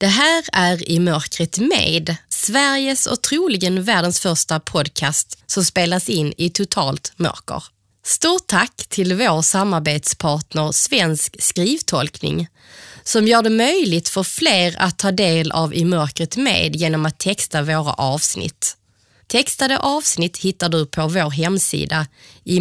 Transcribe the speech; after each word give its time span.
Det 0.00 0.06
här 0.06 0.44
är 0.52 0.90
I 0.90 0.98
mörkret 0.98 1.58
med, 1.58 2.16
Sveriges 2.28 3.06
och 3.06 3.22
troligen 3.22 3.82
världens 3.82 4.20
första 4.20 4.60
podcast 4.60 5.38
som 5.46 5.64
spelas 5.64 6.08
in 6.08 6.34
i 6.36 6.50
totalt 6.50 7.12
mörker. 7.16 7.62
Stort 8.04 8.46
tack 8.46 8.76
till 8.88 9.14
vår 9.14 9.42
samarbetspartner 9.42 10.72
Svensk 10.72 11.42
skrivtolkning 11.42 12.48
som 13.02 13.26
gör 13.26 13.42
det 13.42 13.50
möjligt 13.50 14.08
för 14.08 14.22
fler 14.22 14.74
att 14.78 14.98
ta 14.98 15.12
del 15.12 15.52
av 15.52 15.74
I 15.74 15.84
mörkret 15.84 16.36
med 16.36 16.76
genom 16.76 17.06
att 17.06 17.18
texta 17.18 17.62
våra 17.62 17.92
avsnitt. 17.92 18.76
Textade 19.26 19.78
avsnitt 19.78 20.38
hittar 20.38 20.68
du 20.68 20.86
på 20.86 21.08
vår 21.08 21.30
hemsida 21.30 22.06
i 22.44 22.60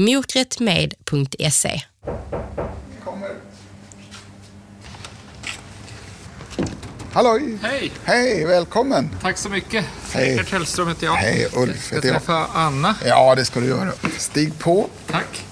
Halloj! 7.18 7.58
Hej! 7.62 7.92
Hej, 8.04 8.46
välkommen! 8.46 9.10
Tack 9.22 9.38
så 9.38 9.50
mycket. 9.50 9.86
Hej. 10.12 10.32
Rickard 10.32 10.46
Hellström 10.48 10.88
heter 10.88 11.06
jag. 11.06 11.14
Hej, 11.14 11.48
Ulf 11.54 11.88
Jag 11.92 11.96
heter 11.96 12.08
jag. 12.10 12.18
träffa 12.18 12.46
Anna. 12.54 12.96
Ja, 13.06 13.36
det 13.36 13.46
ska 13.46 13.60
du 13.60 13.66
göra. 13.66 13.92
Stig 14.18 14.60
på. 14.60 14.90
Tack. 15.12 15.46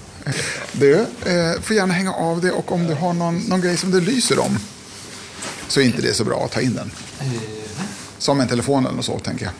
Du, 0.72 0.94
eh, 1.00 1.60
får 1.62 1.76
gärna 1.76 1.94
hänga 1.94 2.12
av 2.12 2.40
det 2.40 2.50
och 2.52 2.72
om 2.72 2.86
du 2.86 2.94
har 2.94 3.12
någon, 3.12 3.38
någon 3.38 3.60
grej 3.60 3.76
som 3.76 3.90
du 3.90 4.00
lyser 4.00 4.38
om 4.38 4.58
så 5.68 5.80
är 5.80 5.84
inte 5.84 6.02
det 6.02 6.14
så 6.14 6.24
bra 6.24 6.44
att 6.44 6.52
ta 6.52 6.60
in 6.60 6.74
den. 6.74 6.90
Som 8.18 8.40
en 8.40 8.48
telefon 8.48 8.86
eller 8.86 9.02
så, 9.02 9.18
tänker 9.18 9.44
jag. 9.44 9.52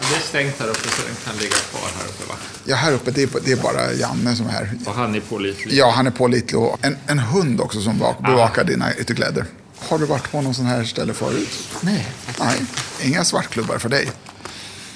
Det 0.00 0.16
är 0.16 0.20
stängt 0.20 0.60
här 0.60 0.68
uppe 0.68 0.88
så 0.88 1.02
den 1.06 1.16
kan 1.24 1.36
ligga 1.36 1.56
kvar 1.56 1.88
här 1.98 2.08
uppe 2.08 2.28
va? 2.28 2.34
Ja, 2.64 2.76
här 2.76 2.92
uppe, 2.92 3.10
det 3.10 3.22
är, 3.22 3.28
det 3.44 3.52
är 3.52 3.56
bara 3.56 3.92
Janne 3.92 4.36
som 4.36 4.46
är 4.46 4.50
här. 4.50 4.70
Och 4.86 4.94
han 4.94 5.14
är 5.14 5.20
pålitlig. 5.20 5.74
Ja, 5.78 5.90
han 5.90 6.06
är 6.06 6.10
pålitlig 6.10 6.60
och 6.60 6.78
en, 6.82 6.96
en 7.06 7.18
hund 7.18 7.60
också 7.60 7.80
som 7.80 8.02
bevak- 8.02 8.22
bevakar 8.26 8.64
dina 8.64 8.94
ytterkläder. 8.94 9.44
Har 9.80 9.98
du 9.98 10.06
varit 10.06 10.30
på 10.30 10.40
någon 10.42 10.54
sån 10.54 10.66
här 10.66 10.84
ställe 10.84 11.14
förut? 11.14 11.48
Nej. 11.80 12.06
Nej, 12.40 12.56
inga 13.02 13.24
svartklubbar 13.24 13.78
för 13.78 13.88
dig. 13.88 14.10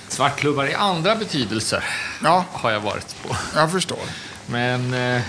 Svartklubbar 0.08 0.66
i 0.66 0.74
andra 0.74 1.16
betydelser 1.16 1.84
Ja, 2.22 2.44
har 2.52 2.70
jag 2.70 2.80
varit 2.80 3.16
på. 3.22 3.36
jag 3.54 3.72
förstår. 3.72 3.98
Men 4.46 4.94
eh, 4.94 5.22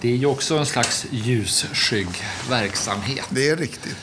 det 0.00 0.12
är 0.12 0.16
ju 0.16 0.26
också 0.26 0.58
en 0.58 0.66
slags 0.66 1.06
ljusskygg 1.10 2.08
verksamhet. 2.50 3.24
Det 3.30 3.48
är 3.48 3.56
riktigt. 3.56 3.96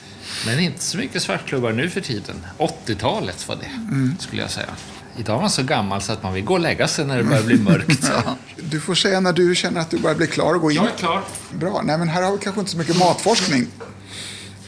Men 0.46 0.60
inte 0.60 0.84
så 0.84 0.98
mycket 0.98 1.22
svartklubbar 1.22 1.72
nu 1.72 1.90
för 1.90 2.02
tiden. 2.02 2.46
80-talet 2.58 3.48
var 3.48 3.56
det, 3.56 3.66
Mm. 3.66 4.16
skulle 4.20 4.42
jag 4.42 4.52
säga. 4.52 4.70
Idag 5.18 5.38
är 5.38 5.42
man 5.42 5.50
så 5.50 5.64
gammal 5.64 6.02
så 6.02 6.14
att 6.14 6.24
man 6.24 6.34
vill 6.34 6.44
gå 6.44 6.54
och 6.54 6.60
lägga 6.60 6.88
sig 6.88 7.06
när 7.06 7.18
det 7.18 7.24
börjar 7.24 7.44
bli 7.44 7.58
mörkt. 7.60 8.04
Ja. 8.26 8.36
Du 8.56 8.82
får 8.82 8.96
säga 8.96 9.20
när 9.20 9.34
du 9.34 9.56
känner 9.56 9.82
att 9.82 9.90
du 9.90 9.98
börjar 9.98 10.16
bli 10.18 10.28
klar 10.28 10.54
och 10.54 10.62
gå 10.62 10.72
in. 10.72 10.78
Jag 10.78 10.86
är 10.86 10.98
klar. 10.98 11.24
Bra. 11.52 11.82
Nej, 11.84 11.98
men 11.98 12.08
här 12.08 12.22
har 12.22 12.32
vi 12.32 12.38
kanske 12.38 12.60
inte 12.60 12.72
så 12.72 12.78
mycket 12.78 12.98
matforskning. 12.98 13.68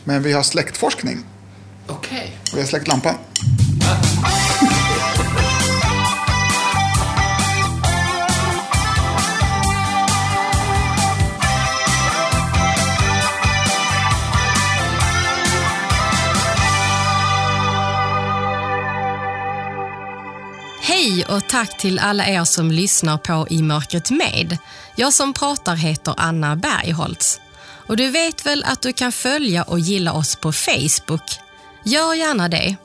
Men 0.07 0.23
vi 0.23 0.33
har 0.33 0.43
släktforskning. 0.43 1.25
Okej. 1.87 2.37
Vi 2.53 2.59
har 2.59 2.67
släckt 2.67 2.87
lampan. 2.87 3.15
Hej 20.81 21.25
och 21.25 21.47
tack 21.47 21.77
till 21.77 21.99
alla 21.99 22.27
er 22.27 22.43
som 22.43 22.71
lyssnar 22.71 23.17
på 23.17 23.47
I 23.49 23.61
mörkret 23.61 24.11
med. 24.11 24.57
Jag 24.95 25.13
som 25.13 25.33
pratar 25.33 25.75
heter 25.75 26.13
Anna 26.17 26.55
Bergholtz. 26.55 27.41
Och 27.87 27.97
du 27.97 28.09
vet 28.09 28.45
väl 28.45 28.63
att 28.63 28.81
du 28.81 28.93
kan 28.93 29.11
följa 29.11 29.63
och 29.63 29.79
gilla 29.79 30.13
oss 30.13 30.35
på 30.35 30.51
Facebook? 30.51 31.39
Gör 31.83 32.13
gärna 32.13 32.49
det. 32.49 32.75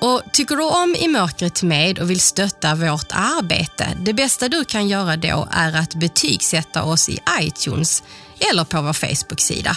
Och 0.00 0.22
Tycker 0.32 0.56
du 0.56 0.62
om 0.62 0.94
I 0.94 1.08
mörkret 1.08 1.62
med 1.62 1.98
och 1.98 2.10
vill 2.10 2.20
stötta 2.20 2.74
vårt 2.74 3.12
arbete, 3.12 3.98
det 4.00 4.12
bästa 4.12 4.48
du 4.48 4.64
kan 4.64 4.88
göra 4.88 5.16
då 5.16 5.48
är 5.50 5.76
att 5.76 5.94
betygsätta 5.94 6.82
oss 6.82 7.08
i 7.08 7.18
iTunes 7.40 8.02
eller 8.50 8.64
på 8.64 8.82
vår 8.82 8.92
Facebook-sida. 8.92 9.76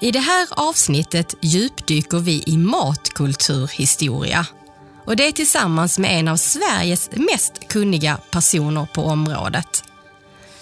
I 0.00 0.10
det 0.10 0.20
här 0.20 0.48
avsnittet 0.50 1.34
djupdyker 1.40 2.18
vi 2.18 2.42
i 2.46 2.56
matkulturhistoria. 2.56 4.46
Och 5.04 5.16
det 5.16 5.26
är 5.26 5.32
tillsammans 5.32 5.98
med 5.98 6.18
en 6.18 6.28
av 6.28 6.36
Sveriges 6.36 7.10
mest 7.12 7.68
kunniga 7.68 8.16
personer 8.30 8.86
på 8.94 9.04
området. 9.04 9.84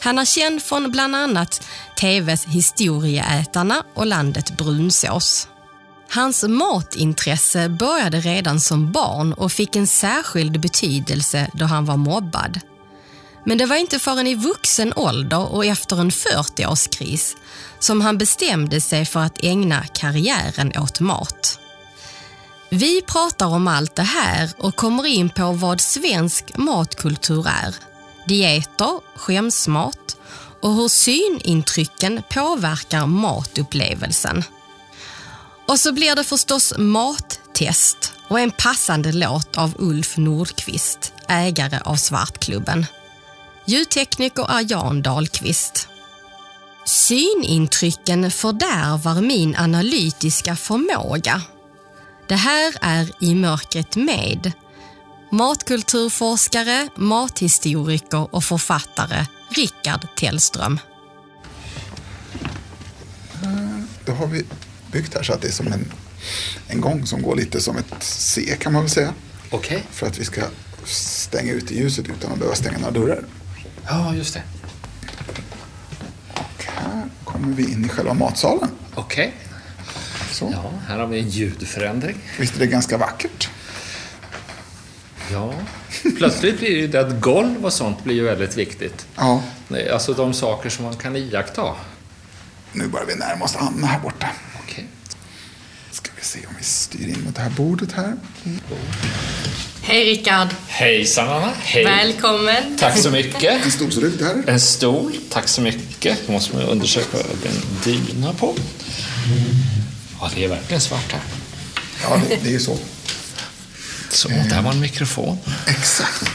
Han 0.02 0.18
är 0.18 0.24
känd 0.24 0.62
från 0.62 0.90
bland 0.90 1.16
annat 1.16 1.68
TVs 2.00 2.46
Historieätarna 2.46 3.82
och 3.94 4.06
landet 4.06 4.56
Brunsås. 4.56 5.48
Hans 6.10 6.42
matintresse 6.42 7.68
började 7.68 8.20
redan 8.20 8.60
som 8.60 8.92
barn 8.92 9.32
och 9.32 9.52
fick 9.52 9.76
en 9.76 9.86
särskild 9.86 10.60
betydelse 10.60 11.50
då 11.54 11.64
han 11.64 11.84
var 11.84 11.96
mobbad. 11.96 12.60
Men 13.46 13.58
det 13.58 13.66
var 13.66 13.76
inte 13.76 13.98
förrän 13.98 14.26
i 14.26 14.34
vuxen 14.34 14.92
ålder 14.96 15.52
och 15.52 15.64
efter 15.64 16.00
en 16.00 16.10
40-årskris 16.10 17.36
som 17.78 18.00
han 18.00 18.18
bestämde 18.18 18.80
sig 18.80 19.04
för 19.04 19.20
att 19.20 19.44
ägna 19.44 19.84
karriären 19.84 20.72
åt 20.78 21.00
mat. 21.00 21.58
Vi 22.70 23.02
pratar 23.02 23.46
om 23.46 23.68
allt 23.68 23.94
det 23.94 24.02
här 24.02 24.50
och 24.58 24.76
kommer 24.76 25.06
in 25.06 25.30
på 25.30 25.52
vad 25.52 25.80
svensk 25.80 26.56
matkultur 26.56 27.46
är. 27.48 27.91
Dieter, 28.26 29.00
skämsmat 29.14 30.16
och 30.60 30.74
hur 30.74 30.88
synintrycken 30.88 32.22
påverkar 32.30 33.06
matupplevelsen. 33.06 34.44
Och 35.68 35.80
så 35.80 35.92
blir 35.92 36.14
det 36.16 36.24
förstås 36.24 36.74
mattest 36.78 38.12
och 38.28 38.40
en 38.40 38.50
passande 38.50 39.12
låt 39.12 39.58
av 39.58 39.74
Ulf 39.78 40.16
Nordqvist, 40.16 41.12
ägare 41.28 41.80
av 41.84 41.96
Svartklubben. 41.96 42.86
Ljudtekniker 43.66 44.50
är 44.50 44.72
Jan 44.72 45.02
Dahlqvist. 45.02 45.88
Synintrycken 46.84 48.30
fördärvar 48.30 49.20
min 49.20 49.56
analytiska 49.56 50.56
förmåga. 50.56 51.42
Det 52.28 52.34
här 52.34 52.74
är 52.80 53.10
I 53.20 53.34
mörkret 53.34 53.96
med 53.96 54.52
matkulturforskare, 55.32 56.88
mathistoriker 56.96 58.34
och 58.34 58.44
författare 58.44 59.26
Rickard 59.48 60.06
Tellström. 60.16 60.78
Då 64.04 64.12
har 64.12 64.26
vi 64.26 64.44
byggt 64.92 65.14
här 65.14 65.22
så 65.22 65.32
att 65.32 65.42
det 65.42 65.48
är 65.48 65.52
som 65.52 65.66
en, 65.72 65.92
en 66.68 66.80
gång 66.80 67.06
som 67.06 67.22
går 67.22 67.36
lite 67.36 67.60
som 67.60 67.76
ett 67.76 67.94
C 68.00 68.56
kan 68.60 68.72
man 68.72 68.82
väl 68.82 68.90
säga. 68.90 69.14
Okej. 69.50 69.82
För 69.90 70.06
att 70.06 70.18
vi 70.18 70.24
ska 70.24 70.42
stänga 70.84 71.52
ut 71.52 71.70
ljuset 71.70 72.08
utan 72.08 72.32
att 72.32 72.38
behöva 72.38 72.56
stänga 72.56 72.78
några 72.78 72.90
dörrar. 72.90 73.24
Ja, 73.88 74.14
just 74.14 74.34
det. 74.34 74.42
Och 76.34 76.64
här 76.64 77.08
kommer 77.24 77.54
vi 77.54 77.72
in 77.72 77.84
i 77.84 77.88
själva 77.88 78.14
matsalen. 78.14 78.70
Okej. 78.94 79.34
Så. 80.32 80.48
Ja, 80.52 80.72
här 80.88 80.98
har 80.98 81.06
vi 81.06 81.20
en 81.20 81.28
ljudförändring. 81.28 82.16
Visst 82.38 82.54
är 82.54 82.58
det 82.58 82.66
ganska 82.66 82.98
vackert? 82.98 83.50
Ja. 85.32 85.54
Plötsligt 86.18 86.58
blir 86.58 86.70
det 86.70 86.76
ju 86.76 86.88
det 86.88 87.00
att 87.00 87.20
golv 87.20 87.64
och 87.64 87.72
sånt 87.72 88.04
blir 88.04 88.14
ju 88.14 88.24
väldigt 88.24 88.56
viktigt. 88.56 89.06
Ja. 89.16 89.42
Alltså 89.92 90.12
de 90.12 90.34
saker 90.34 90.70
som 90.70 90.84
man 90.84 90.96
kan 90.96 91.16
iaktta. 91.16 91.74
Nu 92.72 92.86
börjar 92.86 93.06
vi 93.06 93.14
närma 93.14 93.44
oss 93.44 93.56
Anna 93.56 93.86
här 93.86 94.00
borta. 94.00 94.28
Okej. 94.62 94.86
Ska 95.90 96.10
vi 96.16 96.24
se 96.24 96.38
om 96.46 96.54
vi 96.58 96.64
styr 96.64 97.08
in 97.08 97.24
mot 97.24 97.34
det 97.34 97.42
här 97.42 97.50
bordet 97.50 97.92
här. 97.92 98.16
Hej 99.82 100.04
Rickard! 100.04 100.48
Hejsan 100.68 101.28
Anna. 101.28 101.52
Hej. 101.60 101.84
Välkommen! 101.84 102.78
Tack 102.78 102.98
så 102.98 103.10
mycket. 103.10 103.64
En 103.64 103.70
stolsrygg 103.70 104.18
där. 104.18 104.42
En 104.46 104.60
stol. 104.60 105.16
Tack 105.30 105.48
så 105.48 105.60
mycket. 105.60 106.18
Då 106.26 106.32
måste 106.32 106.56
man 106.56 106.64
undersöka 106.64 107.16
vad 107.16 107.26
det 107.42 107.48
är 107.48 107.52
en 107.52 107.62
dyna 107.84 108.32
på. 108.32 108.54
Ja, 110.20 110.30
det 110.34 110.44
är 110.44 110.48
verkligen 110.48 110.80
svart 110.80 111.12
här. 111.12 111.20
Ja, 112.02 112.20
det, 112.28 112.36
det 112.42 112.48
är 112.48 112.52
ju 112.52 112.60
så. 112.60 112.78
Så, 114.14 114.28
där 114.28 114.62
var 114.62 114.70
en 114.72 114.80
mikrofon. 114.80 115.38
Exakt. 115.66 116.30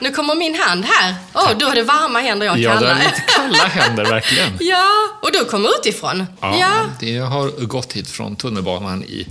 Nu 0.00 0.10
kommer 0.10 0.34
min 0.34 0.54
hand 0.60 0.84
här. 0.84 1.14
Åh, 1.34 1.50
du 1.58 1.64
har 1.64 1.74
det 1.74 1.82
varma 1.82 2.18
händer 2.18 2.46
jag 2.46 2.58
Ja, 2.58 2.70
det 2.70 2.76
kallar. 2.78 2.90
är 2.90 2.98
lite 3.04 3.22
kalla 3.36 3.64
händer 3.66 4.04
verkligen. 4.04 4.50
Ja, 4.60 4.86
och 5.22 5.30
du 5.32 5.44
kommer 5.44 5.68
utifrån. 5.80 6.26
Ja, 6.40 6.56
ja. 6.58 6.72
det 7.00 7.18
har 7.18 7.66
gått 7.66 7.92
hit 7.92 8.10
från 8.10 8.36
tunnelbanan 8.36 9.04
i, 9.04 9.26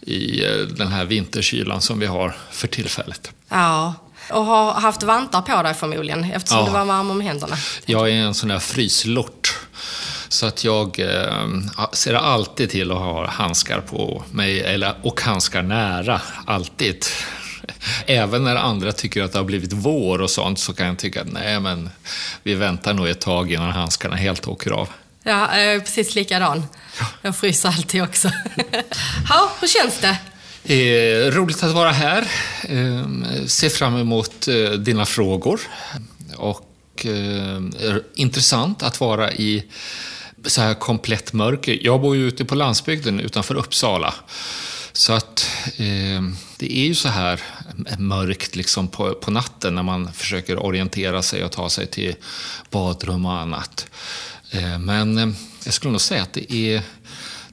i 0.00 0.44
eh, 0.44 0.50
den 0.56 0.88
här 0.88 1.04
vinterkylan 1.04 1.80
som 1.80 1.98
vi 1.98 2.06
har 2.06 2.36
för 2.50 2.68
tillfället. 2.68 3.30
Ja, 3.48 3.94
och 4.30 4.44
har 4.44 4.72
haft 4.72 5.02
vantar 5.02 5.40
på 5.42 5.62
dig 5.62 5.74
förmodligen 5.74 6.24
eftersom 6.32 6.58
Ja. 6.58 6.64
du 6.66 6.72
var 6.72 6.84
varm 6.84 7.10
om 7.10 7.20
händerna. 7.20 7.56
Jag 7.86 8.08
är 8.10 8.14
en 8.14 8.34
sån 8.34 8.48
där 8.48 8.58
fryslort. 8.58 9.37
Så 10.28 10.46
att 10.46 10.64
jag 10.64 11.00
eh, 11.00 11.46
ser 11.92 12.14
alltid 12.14 12.70
till 12.70 12.90
att 12.90 12.98
ha 12.98 13.26
handskar 13.26 13.80
på 13.80 14.24
mig, 14.30 14.60
eller, 14.60 14.94
och 15.02 15.20
handskar 15.20 15.62
nära, 15.62 16.20
alltid. 16.44 17.04
Även 18.06 18.44
när 18.44 18.56
andra 18.56 18.92
tycker 18.92 19.22
att 19.22 19.32
det 19.32 19.38
har 19.38 19.44
blivit 19.44 19.72
vår 19.72 20.22
och 20.22 20.30
sånt 20.30 20.58
så 20.58 20.74
kan 20.74 20.86
jag 20.86 20.98
tycka 20.98 21.20
att 21.20 21.32
nej 21.32 21.60
men 21.60 21.90
vi 22.42 22.54
väntar 22.54 22.94
nog 22.94 23.08
ett 23.08 23.20
tag 23.20 23.52
innan 23.52 23.70
handskarna 23.70 24.16
helt 24.16 24.48
åker 24.48 24.70
av. 24.70 24.88
Ja, 25.22 25.58
jag 25.58 25.74
är 25.74 25.80
precis 25.80 26.14
likadan. 26.14 26.66
Jag 27.22 27.36
fryser 27.36 27.68
alltid 27.68 28.02
också. 28.02 28.30
ja, 29.28 29.52
hur 29.60 29.68
känns 29.68 29.98
det? 30.00 30.18
Eh, 30.74 31.30
roligt 31.30 31.62
att 31.62 31.72
vara 31.72 31.90
här. 31.90 32.28
Eh, 32.62 33.06
ser 33.46 33.68
fram 33.68 33.96
emot 33.96 34.48
eh, 34.48 34.70
dina 34.70 35.06
frågor. 35.06 35.60
Och 36.36 37.06
eh, 37.06 37.96
intressant 38.14 38.82
att 38.82 39.00
vara 39.00 39.32
i 39.32 39.64
så 40.44 40.60
här 40.60 40.74
komplett 40.74 41.32
mörker. 41.32 41.78
Jag 41.82 42.00
bor 42.00 42.16
ju 42.16 42.28
ute 42.28 42.44
på 42.44 42.54
landsbygden 42.54 43.20
utanför 43.20 43.54
Uppsala. 43.54 44.14
Så 44.92 45.12
att 45.12 45.50
eh, 45.76 46.22
det 46.56 46.78
är 46.78 46.86
ju 46.86 46.94
så 46.94 47.08
här 47.08 47.40
mörkt 47.98 48.56
liksom 48.56 48.88
på, 48.88 49.14
på 49.14 49.30
natten 49.30 49.74
när 49.74 49.82
man 49.82 50.12
försöker 50.12 50.62
orientera 50.64 51.22
sig 51.22 51.44
och 51.44 51.52
ta 51.52 51.70
sig 51.70 51.86
till 51.86 52.14
badrum 52.70 53.26
och 53.26 53.32
annat. 53.32 53.90
Eh, 54.50 54.78
men 54.78 55.18
eh, 55.18 55.28
jag 55.64 55.74
skulle 55.74 55.90
nog 55.90 56.00
säga 56.00 56.22
att 56.22 56.32
det 56.32 56.52
är, 56.52 56.82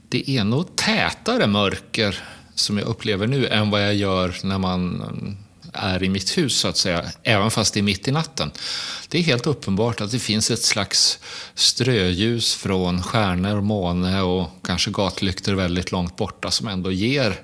det 0.08 0.30
är 0.30 0.44
nog 0.44 0.76
tätare 0.76 1.46
mörker 1.46 2.24
som 2.54 2.78
jag 2.78 2.86
upplever 2.86 3.26
nu 3.26 3.46
än 3.46 3.70
vad 3.70 3.82
jag 3.82 3.94
gör 3.94 4.36
när 4.42 4.58
man 4.58 5.02
är 5.72 6.02
i 6.02 6.08
mitt 6.08 6.38
hus, 6.38 6.58
så 6.58 6.68
att 6.68 6.76
säga, 6.76 7.04
även 7.22 7.50
fast 7.50 7.74
det 7.74 7.80
är 7.80 7.82
mitt 7.82 8.08
i 8.08 8.12
natten. 8.12 8.50
Det 9.08 9.18
är 9.18 9.22
helt 9.22 9.46
uppenbart 9.46 10.00
att 10.00 10.10
det 10.10 10.18
finns 10.18 10.50
ett 10.50 10.62
slags 10.62 11.18
ströljus 11.54 12.54
från 12.54 13.02
stjärnor, 13.02 13.60
måne 13.60 14.22
och 14.22 14.50
kanske 14.62 14.90
gatlyktor 14.90 15.54
väldigt 15.54 15.92
långt 15.92 16.16
borta 16.16 16.50
som 16.50 16.68
ändå 16.68 16.92
ger 16.92 17.40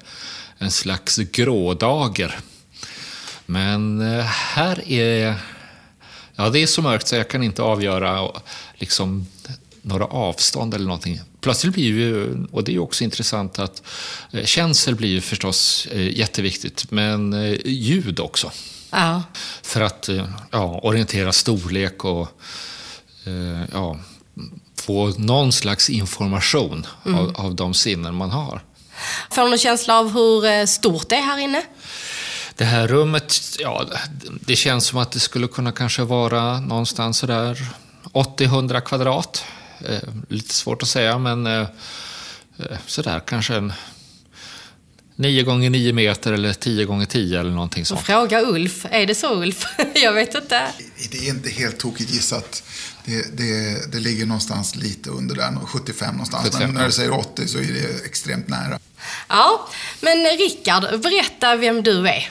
en 0.58 0.70
slags 0.70 1.16
grådager. 1.16 2.38
Men 3.46 4.00
eh, 4.00 4.24
här 4.24 4.92
är... 4.92 5.34
Ja, 6.34 6.48
det 6.48 6.58
är 6.58 6.66
så 6.66 6.82
mörkt 6.82 7.08
så 7.08 7.16
jag 7.16 7.30
kan 7.30 7.42
inte 7.42 7.62
avgöra 7.62 8.28
liksom, 8.74 9.26
några 9.82 10.04
avstånd 10.04 10.74
eller 10.74 10.84
någonting. 10.84 11.20
Plötsligt 11.40 11.74
blir 11.74 11.84
ju, 11.84 12.36
och 12.52 12.64
det 12.64 12.74
är 12.74 12.78
också 12.78 13.04
intressant 13.04 13.58
att 13.58 13.82
eh, 14.30 14.44
känsel 14.44 14.94
blir 14.94 15.08
ju 15.08 15.20
förstås 15.20 15.86
eh, 15.90 16.18
jätteviktigt, 16.18 16.90
men 16.90 17.32
eh, 17.32 17.58
ljud 17.64 18.20
också. 18.20 18.52
Ja. 18.90 19.22
För 19.62 19.80
att 19.80 20.08
ja, 20.50 20.80
orientera 20.82 21.32
storlek 21.32 22.04
och 22.04 22.28
ja, 23.72 23.98
få 24.76 25.12
någon 25.16 25.52
slags 25.52 25.90
information 25.90 26.86
mm. 27.06 27.18
av, 27.18 27.36
av 27.36 27.54
de 27.54 27.74
sinnen 27.74 28.14
man 28.14 28.30
har. 28.30 28.62
Får 29.30 29.42
du 29.42 29.48
någon 29.48 29.58
känsla 29.58 29.98
av 29.98 30.12
hur 30.12 30.66
stort 30.66 31.08
det 31.08 31.16
är 31.16 31.22
här 31.22 31.38
inne? 31.38 31.62
Det 32.56 32.64
här 32.64 32.88
rummet, 32.88 33.40
ja, 33.58 33.86
det 34.40 34.56
känns 34.56 34.86
som 34.86 34.98
att 34.98 35.12
det 35.12 35.20
skulle 35.20 35.48
kunna 35.48 35.72
kanske 35.72 36.02
vara 36.02 36.60
någonstans 36.60 37.18
sådär 37.18 37.66
80-100 38.12 38.80
kvadrat. 38.80 39.44
Eh, 39.88 40.08
lite 40.28 40.54
svårt 40.54 40.82
att 40.82 40.88
säga, 40.88 41.18
men 41.18 41.46
eh, 41.46 41.66
eh 42.58 42.78
sådär 42.86 43.20
kanske 43.26 43.54
en 43.54 43.72
9 45.16 45.42
gånger 45.42 45.70
9 45.70 45.92
meter 45.92 46.32
eller 46.32 46.52
10 46.52 46.84
gånger 46.84 47.06
10 47.06 47.40
eller 47.40 47.50
någonting 47.50 47.84
sånt. 47.84 48.00
Fråga 48.00 48.42
Ulf. 48.42 48.86
Är 48.90 49.06
det 49.06 49.14
så 49.14 49.42
Ulf? 49.42 49.66
Jag 49.94 50.12
vet 50.12 50.34
inte. 50.34 50.72
Det 51.10 51.18
är 51.18 51.28
inte 51.28 51.50
helt 51.50 51.78
tokigt 51.78 52.10
gissat. 52.10 52.62
Det, 53.04 53.36
det, 53.36 53.92
det 53.92 53.98
ligger 53.98 54.26
någonstans 54.26 54.76
lite 54.76 55.10
under 55.10 55.34
där, 55.34 55.56
75 55.66 56.12
någonstans. 56.12 56.44
75, 56.44 56.66
men 56.66 56.74
när 56.74 56.86
du 56.86 56.92
säger 56.92 57.18
80 57.18 57.48
så 57.48 57.58
är 57.58 57.62
det 57.62 58.06
extremt 58.06 58.48
nära. 58.48 58.78
Ja, 59.28 59.68
men 60.00 60.26
Rickard, 60.38 61.00
berätta 61.00 61.56
vem 61.56 61.82
du 61.82 62.08
är. 62.08 62.30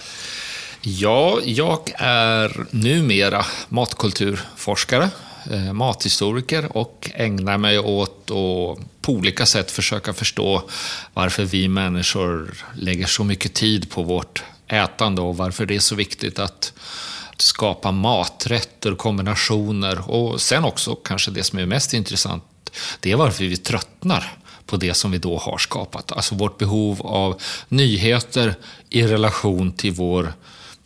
Ja, 0.82 1.40
jag 1.44 1.92
är 1.98 2.66
numera 2.72 3.46
matkulturforskare 3.70 5.10
Eh, 5.50 5.74
mathistoriker 5.74 6.78
och 6.78 7.12
ägnar 7.14 7.58
mig 7.58 7.80
åt 7.80 8.32
att 8.32 9.02
på 9.02 9.12
olika 9.12 9.46
sätt 9.46 9.72
försöka 9.72 10.14
förstå 10.14 10.64
varför 11.14 11.44
vi 11.46 11.68
människor 11.68 12.54
lägger 12.76 13.06
så 13.06 13.24
mycket 13.24 13.54
tid 13.54 13.92
på 13.92 14.04
vårt 14.04 14.44
ätande 14.68 15.22
och 15.22 15.38
varför 15.38 15.66
det 15.66 15.76
är 15.76 15.80
så 15.80 15.96
viktigt 15.96 16.40
att 16.40 16.74
skapa 17.38 17.92
maträtter, 17.92 18.96
kombinationer 18.96 20.12
och 20.12 20.42
sen 20.42 20.64
också 20.64 20.96
kanske 20.96 21.32
det 21.32 21.44
som 21.44 21.60
är 21.60 21.66
mest 21.66 21.94
intressant, 21.94 22.44
det 23.00 23.12
är 23.12 23.16
varför 23.16 23.44
vi 23.44 23.58
tröttnar 23.58 24.38
på 24.66 24.78
det 24.78 24.94
som 24.94 25.12
vi 25.12 25.18
då 25.18 25.38
har 25.38 25.58
skapat. 25.58 26.12
Alltså 26.12 26.36
vårt 26.36 26.58
behov 26.58 27.02
av 27.02 27.42
nyheter 27.68 28.56
i 28.90 29.04
relation 29.04 29.72
till 29.72 29.92
vår 29.92 30.34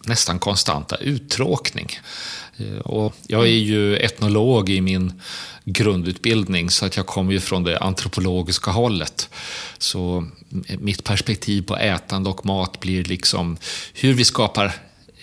nästan 0.06 0.40
konstanta 0.40 0.96
uttråkning. 0.96 2.00
Eh, 2.58 2.78
och 2.78 3.16
jag 3.28 3.44
är 3.44 3.60
ju 3.60 3.98
etnolog 3.98 4.70
i 4.70 4.82
min 4.82 5.22
grundutbildning 5.66 6.70
så 6.70 6.86
att 6.86 6.98
jag 6.98 7.06
kommer 7.06 7.34
ju 7.34 7.40
från 7.40 7.64
det 7.64 7.80
antropologiska 7.80 8.72
hållet. 8.72 9.30
Så 9.78 10.28
eh, 10.68 10.80
mitt 10.80 11.04
perspektiv 11.04 11.62
på 11.62 11.78
ätande 11.78 12.30
och 12.30 12.46
mat 12.46 12.80
blir 12.80 13.04
liksom 13.04 13.58
hur 13.94 14.14
vi 14.14 14.26
skapar 14.26 14.66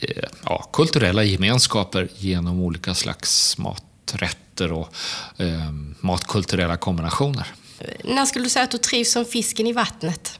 eh, 0.01 0.25
ja, 0.45 0.71
kulturella 0.73 1.25
gemenskaper 1.25 2.09
genom 2.17 2.61
olika 2.61 2.95
slags 2.95 3.59
maträtter 3.59 4.73
och 4.73 4.95
eh, 5.37 5.73
matkulturella 6.01 6.77
kombinationer. 6.77 7.47
När 8.05 8.27
skulle 8.27 8.45
du 8.45 8.51
säga 8.51 8.65
att 8.65 8.71
du 8.71 8.79
trivs 8.79 9.13
som 9.13 9.25
fisken 9.25 9.67
i 9.67 9.73
vattnet? 9.73 10.39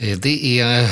Eh, 0.00 0.18
det 0.18 0.60
är 0.60 0.82
eh, 0.82 0.90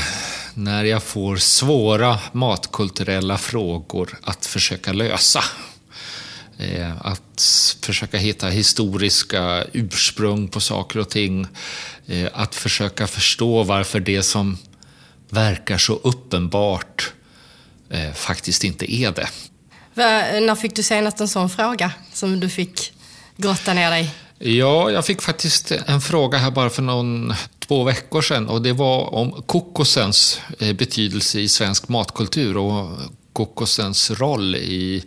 när 0.54 0.84
jag 0.84 1.02
får 1.02 1.36
svåra 1.36 2.18
matkulturella 2.32 3.38
frågor 3.38 4.18
att 4.22 4.46
försöka 4.46 4.92
lösa. 4.92 5.44
Eh, 6.58 7.06
att 7.06 7.78
försöka 7.80 8.18
hitta 8.18 8.48
historiska 8.48 9.64
ursprung 9.72 10.48
på 10.48 10.60
saker 10.60 10.98
och 10.98 11.08
ting. 11.08 11.46
Att 12.32 12.54
försöka 12.54 13.06
förstå 13.06 13.62
varför 13.62 14.00
det 14.00 14.22
som 14.22 14.58
verkar 15.30 15.78
så 15.78 15.94
uppenbart 15.94 17.12
faktiskt 18.14 18.64
inte 18.64 18.94
är 18.94 19.12
det. 19.12 19.28
När 20.40 20.54
fick 20.54 20.76
du 20.76 20.82
senast 20.82 21.20
en 21.20 21.28
sån 21.28 21.50
fråga 21.50 21.92
som 22.12 22.40
du 22.40 22.48
fick 22.48 22.92
grotta 23.36 23.74
ner 23.74 23.90
dig 23.90 24.10
Ja, 24.38 24.90
jag 24.90 25.06
fick 25.06 25.22
faktiskt 25.22 25.70
en 25.70 26.00
fråga 26.00 26.38
här 26.38 26.50
bara 26.50 26.70
för 26.70 26.82
någon 26.82 27.34
två 27.58 27.84
veckor 27.84 28.22
sedan 28.22 28.48
och 28.48 28.62
det 28.62 28.72
var 28.72 29.14
om 29.14 29.42
kokosens 29.46 30.40
eh, 30.58 30.72
betydelse 30.72 31.40
i 31.40 31.48
svensk 31.48 31.88
matkultur 31.88 32.56
och 32.56 32.98
kokosens 33.32 34.10
roll 34.10 34.56
i 34.56 35.04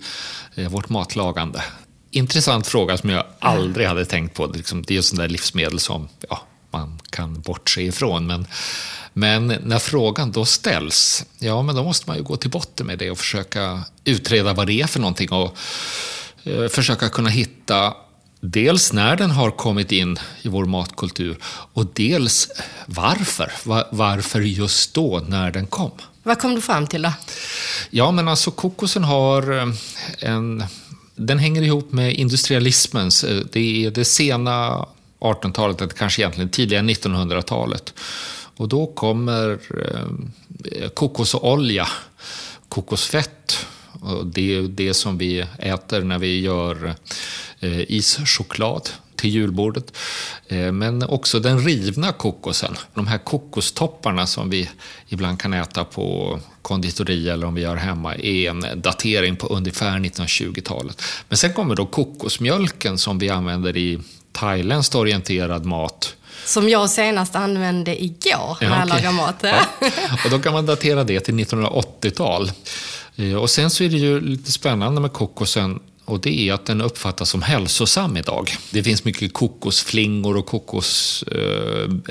eh, 0.56 0.70
vårt 0.70 0.90
matlagande. 0.90 1.64
Intressant 2.12 2.68
fråga 2.68 2.98
som 2.98 3.10
jag 3.10 3.24
aldrig 3.40 3.88
hade 3.88 4.06
tänkt 4.06 4.36
på. 4.36 4.46
Liksom, 4.46 4.82
det 4.82 4.94
är 4.94 4.96
ju 4.96 5.02
sånt 5.02 5.22
där 5.22 5.28
livsmedel 5.28 5.80
som 5.80 6.08
ja, 6.30 6.42
man 6.72 7.00
kan 7.10 7.42
bortse 7.42 7.82
ifrån. 7.82 8.28
Men, 8.28 8.48
men 9.14 9.48
när 9.48 9.80
frågan 9.80 10.32
då 10.32 10.46
ställs, 10.46 11.26
ja 11.40 11.62
men 11.62 11.76
då 11.76 11.84
måste 11.84 12.10
man 12.10 12.18
ju 12.18 12.24
gå 12.24 12.36
till 12.36 12.50
botten 12.50 12.88
med 12.88 13.00
det 13.00 13.12
och 13.12 13.18
försöka 13.18 13.84
utreda 14.04 14.54
vad 14.54 14.68
det 14.68 14.82
är 14.82 14.88
för 14.88 15.00
någonting 15.00 15.32
och 15.32 15.58
eh, 16.44 16.68
försöka 16.68 17.10
kunna 17.10 17.30
hitta 17.30 17.94
Dels 18.42 18.94
när 18.94 19.16
den 19.16 19.32
har 19.32 19.52
kommit 19.52 19.92
in 19.92 20.20
i 20.42 20.48
vår 20.48 20.66
matkultur 20.66 21.38
och 21.74 21.86
dels 21.94 22.50
varför. 22.86 23.52
Varför 23.92 24.42
just 24.42 24.94
då, 24.94 25.24
när 25.28 25.52
den 25.52 25.68
kom. 25.68 25.92
Vad 26.24 26.40
kom 26.40 26.56
du 26.56 26.62
fram 26.62 26.88
till 26.88 27.02
då? 27.02 27.14
Ja, 27.90 28.12
men 28.12 28.28
alltså 28.28 28.52
kokosen 28.52 29.04
har 29.04 29.58
eh, 29.58 29.74
en... 30.20 30.64
Den 31.16 31.40
hänger 31.40 31.62
ihop 31.62 31.92
med 31.92 32.14
industrialismens... 32.14 33.24
Eh, 33.24 33.44
det 33.52 33.86
är 33.86 33.92
det 33.92 34.06
sena 34.06 34.86
1800-talet, 35.20 35.82
eller 35.82 35.94
kanske 35.94 36.22
egentligen 36.22 36.50
tidiga 36.50 36.82
1900-talet. 36.82 37.94
Och 38.58 38.68
då 38.68 38.88
kommer 38.88 39.60
eh, 40.72 40.90
kokos 40.90 41.34
och 41.34 41.52
olja, 41.52 41.88
kokosfett. 42.70 43.66
Det 44.26 44.56
är 44.56 44.62
det 44.62 44.94
som 44.94 45.18
vi 45.18 45.46
äter 45.58 46.02
när 46.02 46.20
vi 46.20 46.40
gör 46.40 46.96
ischoklad 47.62 48.90
till 49.20 49.30
julbordet. 49.30 49.98
Eh, 50.48 50.72
men 50.72 51.04
också 51.04 51.40
den 51.40 51.60
rivna 51.60 52.12
kokosen. 52.12 52.76
De 52.94 53.08
här 53.08 53.18
kokostopparna 53.18 54.28
som 54.28 54.50
vi 54.50 54.70
ibland 55.08 55.40
kan 55.40 55.54
äta 55.54 55.84
på 55.84 56.40
konditori 56.62 57.30
eller 57.30 57.48
om 57.48 57.56
vi 57.56 57.62
gör 57.62 57.76
hemma 57.76 58.16
är 58.16 58.50
en 58.50 58.66
datering 58.76 59.36
på 59.36 59.48
ungefär 59.48 60.00
1920-talet. 60.00 61.02
Men 61.30 61.38
sen 61.38 61.54
kommer 61.54 61.76
då 61.76 61.86
kokosmjölken 61.86 62.98
som 62.98 63.20
vi 63.20 63.30
använder 63.30 63.78
i 63.78 64.00
thailändskt 64.32 64.96
orienterad 64.96 65.66
mat. 65.66 66.16
Som 66.46 66.70
jag 66.70 66.90
senast 66.90 67.36
använde 67.36 68.04
igår 68.04 68.58
när 68.62 68.70
ja, 68.70 68.80
jag 68.80 68.90
lagade 68.90 69.12
mat. 69.12 69.36
Ja. 69.42 69.66
Och 70.26 70.30
då 70.30 70.40
kan 70.40 70.54
man 70.54 70.66
datera 70.66 71.04
det 71.04 71.20
till 71.20 71.34
1980-tal. 71.34 72.52
Eh, 73.16 73.36
och 73.36 73.50
sen 73.50 73.70
så 73.70 73.84
är 73.84 73.90
det 73.90 73.98
ju 73.98 74.22
lite 74.22 74.52
spännande 74.52 75.02
med 75.02 75.14
kokosen 75.14 75.80
och 76.10 76.20
det 76.20 76.40
är 76.40 76.54
att 76.54 76.66
den 76.66 76.82
uppfattas 76.82 77.30
som 77.30 77.42
hälsosam 77.42 78.18
idag. 78.18 78.52
Det 78.72 78.84
finns 78.84 79.04
mycket 79.04 79.34
kokosflingor 79.34 80.38
och 80.38 80.46
kokosbitar 80.46 82.02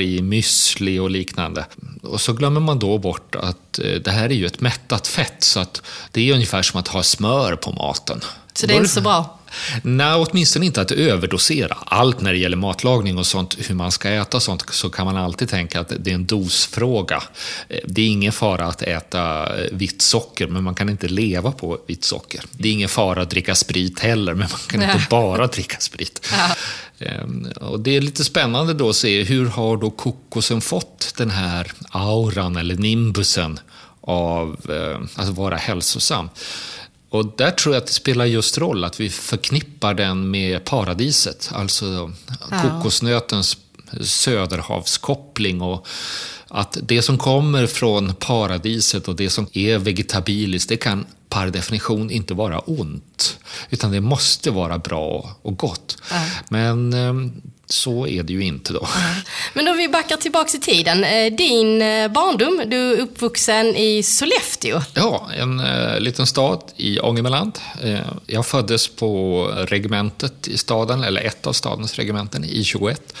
i 0.00 0.20
müsli 0.20 0.98
och 0.98 1.10
liknande. 1.10 1.66
Och 2.02 2.20
så 2.20 2.32
glömmer 2.32 2.60
man 2.60 2.78
då 2.78 2.98
bort 2.98 3.34
att 3.34 3.78
eh, 3.78 3.92
det 4.04 4.10
här 4.10 4.24
är 4.24 4.34
ju 4.34 4.46
ett 4.46 4.60
mättat 4.60 5.06
fett, 5.06 5.44
så 5.44 5.60
att 5.60 5.82
det 6.12 6.30
är 6.30 6.34
ungefär 6.34 6.62
som 6.62 6.80
att 6.80 6.88
ha 6.88 7.02
smör 7.02 7.56
på 7.56 7.72
maten. 7.72 8.20
Så 8.52 8.66
det 8.66 8.72
är 8.72 8.76
inte 8.76 8.88
så 8.88 9.00
bra? 9.00 9.37
Nej, 9.82 10.14
åtminstone 10.14 10.66
inte 10.66 10.80
att 10.80 10.90
överdosera. 10.90 11.76
Allt 11.86 12.20
när 12.20 12.32
det 12.32 12.38
gäller 12.38 12.56
matlagning 12.56 13.18
och 13.18 13.26
sånt, 13.26 13.56
hur 13.58 13.74
man 13.74 13.92
ska 13.92 14.10
äta 14.10 14.36
och 14.36 14.42
sånt, 14.42 14.64
så 14.70 14.90
kan 14.90 15.06
man 15.06 15.16
alltid 15.16 15.48
tänka 15.48 15.80
att 15.80 15.92
det 15.98 16.10
är 16.10 16.14
en 16.14 16.26
dosfråga. 16.26 17.22
Eh, 17.68 17.78
det 17.84 18.02
är 18.02 18.06
ingen 18.06 18.32
fara 18.32 18.66
att 18.66 18.82
äta 18.82 19.56
eh, 19.58 19.64
vitt 19.72 20.02
socker, 20.02 20.46
men 20.46 20.64
man 20.64 20.74
kan 20.74 20.88
inte 20.88 21.08
leva 21.08 21.52
på 21.52 21.78
vitt 21.86 22.04
socker. 22.04 22.44
Det 22.50 22.68
är 22.68 22.72
ingen 22.72 22.88
fara 22.88 23.22
att 23.22 23.30
dricka 23.30 23.54
sprit 23.54 24.00
heller, 24.00 24.34
men 24.34 24.48
man 24.50 24.60
kan 24.68 24.82
inte 24.82 25.06
bara 25.10 25.46
dricka 25.46 25.76
sprit. 25.80 26.26
Ja. 27.00 27.06
Ehm, 27.06 27.46
och 27.60 27.80
det 27.80 27.96
är 27.96 28.00
lite 28.00 28.24
spännande 28.24 28.74
då 28.74 28.88
att 28.88 28.96
se 28.96 29.22
hur 29.22 29.46
har 29.46 29.76
då 29.76 29.90
kokosen 29.90 30.60
fått 30.60 31.14
den 31.16 31.30
här 31.30 31.72
auran 31.90 32.56
eller 32.56 32.74
nimbusen 32.74 33.60
av 34.00 34.56
att 35.14 35.28
vara 35.28 35.56
hälsosam. 35.56 36.28
Och 37.10 37.36
där 37.36 37.50
tror 37.50 37.74
jag 37.74 37.80
att 37.80 37.86
det 37.86 37.92
spelar 37.92 38.24
just 38.24 38.58
roll 38.58 38.84
att 38.84 39.00
vi 39.00 39.10
förknippar 39.10 39.94
den 39.94 40.30
med 40.30 40.64
paradiset, 40.64 41.50
alltså 41.52 42.12
ja. 42.50 42.62
kokosnötens 42.62 43.56
söderhavskoppling 44.02 45.62
och 45.62 45.86
att 46.48 46.78
det 46.82 47.02
som 47.02 47.18
kommer 47.18 47.66
från 47.66 48.14
paradiset 48.14 49.08
och 49.08 49.16
det 49.16 49.30
som 49.30 49.46
är 49.52 49.78
vegetabiliskt, 49.78 50.68
det 50.68 50.76
kan 50.76 51.06
per 51.28 51.46
definition 51.46 52.10
inte 52.10 52.34
vara 52.34 52.58
ont, 52.58 53.38
utan 53.70 53.92
det 53.92 54.00
måste 54.00 54.50
vara 54.50 54.78
bra 54.78 55.36
och 55.42 55.58
gott. 55.58 55.98
Ja. 56.10 56.24
Men 56.48 56.92
ehm, 56.92 57.42
så 57.68 58.06
är 58.06 58.22
det 58.22 58.32
ju 58.32 58.44
inte 58.44 58.72
då. 58.72 58.88
Men 59.54 59.68
om 59.68 59.76
vi 59.76 59.88
backar 59.88 60.16
tillbaka 60.16 60.56
i 60.56 60.60
tiden. 60.60 61.04
Eh, 61.04 61.32
din 61.32 61.82
eh, 61.82 62.08
barndom, 62.08 62.62
du 62.66 62.92
är 62.92 63.00
uppvuxen 63.00 63.66
i 63.66 64.02
Sollefteå. 64.02 64.82
Ja, 64.94 65.28
en 65.36 65.60
eh, 65.60 66.00
liten 66.00 66.26
stad 66.26 66.62
i 66.76 67.00
Ångermanland. 67.00 67.58
Jag 68.26 68.46
föddes 68.46 68.88
på 68.88 69.44
regementet 69.68 70.48
i 70.48 70.56
staden, 70.58 71.04
eller 71.04 71.22
ett 71.22 71.46
av 71.46 71.52
stadens 71.52 71.94
regementen, 71.94 72.44
i 72.44 72.64
21. 72.64 73.14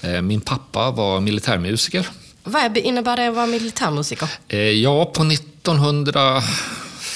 Eh, 0.00 0.22
min 0.22 0.40
pappa 0.40 0.90
var 0.90 1.20
militärmusiker. 1.20 2.08
Vad 2.44 2.76
innebär 2.76 3.16
det 3.16 3.28
att 3.28 3.34
vara 3.34 3.46
militärmusiker? 3.46 4.28
Ja, 4.82 5.04
på 5.04 5.22
1900 5.22 6.42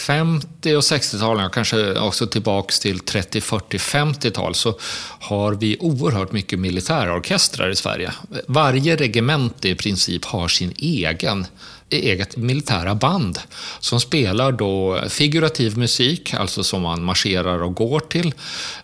50 0.07 0.77
och 0.77 0.81
60-talen, 0.81 1.51
kanske 1.51 1.99
också 1.99 2.27
tillbaks 2.27 2.81
till 2.81 3.01
30, 3.01 3.41
40, 3.41 3.79
50-tal, 3.79 4.55
så 4.55 4.79
har 5.21 5.53
vi 5.53 5.77
oerhört 5.81 6.33
mycket 6.33 6.59
militärorkestrar 6.59 7.71
i 7.71 7.77
Sverige. 7.77 8.13
Varje 8.47 8.97
regemente 8.97 9.69
i 9.69 9.75
princip 9.75 10.25
har 10.25 10.49
sin 10.49 10.75
egen 10.79 11.47
eget 11.91 12.37
militära 12.37 12.95
band 12.95 13.39
som 13.81 14.01
spelar 14.01 14.53
då 14.53 15.01
figurativ 15.09 15.79
musik, 15.79 16.35
alltså 16.35 16.65
som 16.65 16.83
man 16.83 17.03
marscherar 17.03 17.63
och 17.63 17.75
går 17.75 18.01
till. 18.01 18.35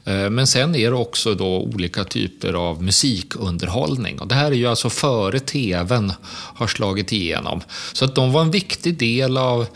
Eh, 0.04 0.30
men 0.30 0.46
sen 0.46 0.74
är 0.74 0.90
det 0.90 0.96
också 0.96 1.34
då 1.34 1.46
olika 1.46 2.04
typer 2.04 2.52
av 2.52 2.82
musikunderhållning. 2.82 4.20
Och 4.20 4.28
det 4.28 4.34
här 4.34 4.46
är 4.46 4.56
ju 4.56 4.66
alltså 4.66 4.90
före 4.90 5.40
tvn 5.40 6.12
har 6.30 6.66
slagit 6.66 7.12
igenom. 7.12 7.62
Så 7.92 8.04
att 8.04 8.14
de 8.14 8.32
var 8.32 8.42
en 8.42 8.50
viktig 8.50 8.98
del 8.98 9.36
av 9.36 9.66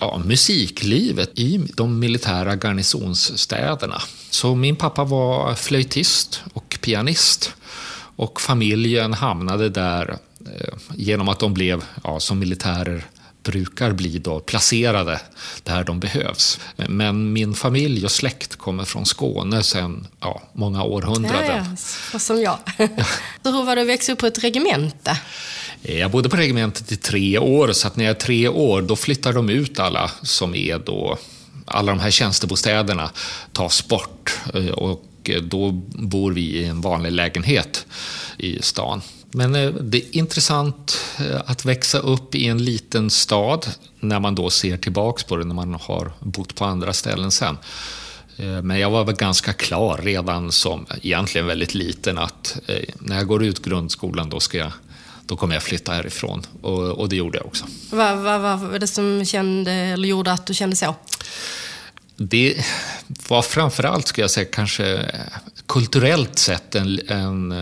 ja, 0.00 0.22
musiklivet 0.24 1.38
i 1.38 1.60
de 1.74 1.98
militära 1.98 2.56
garnisonsstäderna. 2.56 4.02
Så 4.30 4.54
min 4.54 4.76
pappa 4.76 5.04
var 5.04 5.54
flöjtist 5.54 6.42
och 6.52 6.78
pianist 6.80 7.52
och 8.16 8.40
familjen 8.40 9.14
hamnade 9.14 9.68
där 9.68 10.18
eh, 10.46 10.74
genom 10.94 11.28
att 11.28 11.38
de 11.38 11.54
blev, 11.54 11.84
ja, 12.04 12.20
som 12.20 12.38
militärer 12.38 13.04
brukar 13.44 13.92
bli 13.92 14.18
då, 14.18 14.40
placerade 14.40 15.20
där 15.62 15.84
de 15.84 16.00
behövs. 16.00 16.60
Men 16.76 17.32
min 17.32 17.54
familj 17.54 18.04
och 18.04 18.10
släkt 18.10 18.56
kommer 18.56 18.84
från 18.84 19.06
Skåne 19.06 19.62
sedan 19.62 20.06
ja, 20.20 20.42
många 20.52 20.82
århundraden. 20.82 21.64
Ja, 21.70 21.76
ja. 22.12 22.18
som 22.18 22.42
jag. 22.42 22.58
Hur 23.42 23.64
var 23.64 23.76
det 23.76 23.82
att 23.82 23.88
växa 23.88 24.12
upp 24.12 24.18
på 24.18 24.26
ett 24.26 24.44
regemente? 24.44 25.18
Eh, 25.84 25.98
jag 25.98 26.10
bodde 26.10 26.28
på 26.28 26.36
regementet 26.36 26.92
i 26.92 26.96
tre 26.96 27.38
år, 27.38 27.72
så 27.72 27.86
att 27.86 27.96
när 27.96 28.04
jag 28.04 28.10
är 28.16 28.20
tre 28.20 28.48
år 28.48 28.82
då 28.82 28.96
flyttar 28.96 29.32
de 29.32 29.48
ut 29.48 29.78
alla 29.78 30.10
som 30.22 30.54
är 30.54 30.78
då, 30.78 31.18
alla 31.66 31.92
de 31.92 32.00
här 32.00 32.10
tjänstebostäderna 32.10 33.10
tas 33.52 33.88
bort 33.88 34.38
eh, 34.54 34.66
och 34.66 35.04
eh, 35.24 35.42
då 35.42 35.70
bor 35.94 36.32
vi 36.32 36.40
i 36.40 36.64
en 36.64 36.80
vanlig 36.80 37.12
lägenhet 37.12 37.86
i 38.38 38.62
stan. 38.62 39.00
Men 39.30 39.52
det 39.90 39.98
är 39.98 40.16
intressant 40.16 41.00
att 41.44 41.64
växa 41.64 41.98
upp 41.98 42.34
i 42.34 42.46
en 42.46 42.64
liten 42.64 43.10
stad 43.10 43.66
när 44.00 44.20
man 44.20 44.34
då 44.34 44.50
ser 44.50 44.76
tillbaks 44.76 45.24
på 45.24 45.36
det 45.36 45.44
när 45.44 45.54
man 45.54 45.74
har 45.74 46.12
bott 46.20 46.54
på 46.54 46.64
andra 46.64 46.92
ställen 46.92 47.30
sen. 47.30 47.58
Men 48.62 48.78
jag 48.78 48.90
var 48.90 49.04
väl 49.04 49.14
ganska 49.14 49.52
klar 49.52 50.00
redan 50.02 50.52
som 50.52 50.86
egentligen 51.02 51.46
väldigt 51.46 51.74
liten 51.74 52.18
att 52.18 52.58
när 52.98 53.16
jag 53.16 53.26
går 53.26 53.44
ut 53.44 53.62
grundskolan 53.62 54.30
då 54.30 54.40
ska 54.40 54.58
jag 54.58 54.72
då 55.26 55.36
kommer 55.36 55.54
jag 55.54 55.62
flytta 55.62 55.92
härifrån. 55.92 56.42
Och, 56.62 56.82
och 56.82 57.08
det 57.08 57.16
gjorde 57.16 57.38
jag 57.38 57.46
också. 57.46 57.64
Vad, 57.90 58.18
vad, 58.18 58.40
vad 58.40 58.60
var 58.60 58.78
det 58.78 58.86
som 58.86 59.24
kände, 59.24 59.72
eller 59.72 60.08
gjorde 60.08 60.32
att 60.32 60.46
du 60.46 60.54
kände 60.54 60.76
så? 60.76 60.94
Det 62.16 62.64
var 63.28 63.42
framförallt, 63.42 64.08
skulle 64.08 64.22
jag 64.22 64.30
säga, 64.30 64.46
kanske 64.52 65.10
kulturellt 65.66 66.38
sett 66.38 66.74
en, 66.74 67.00
en, 67.08 67.52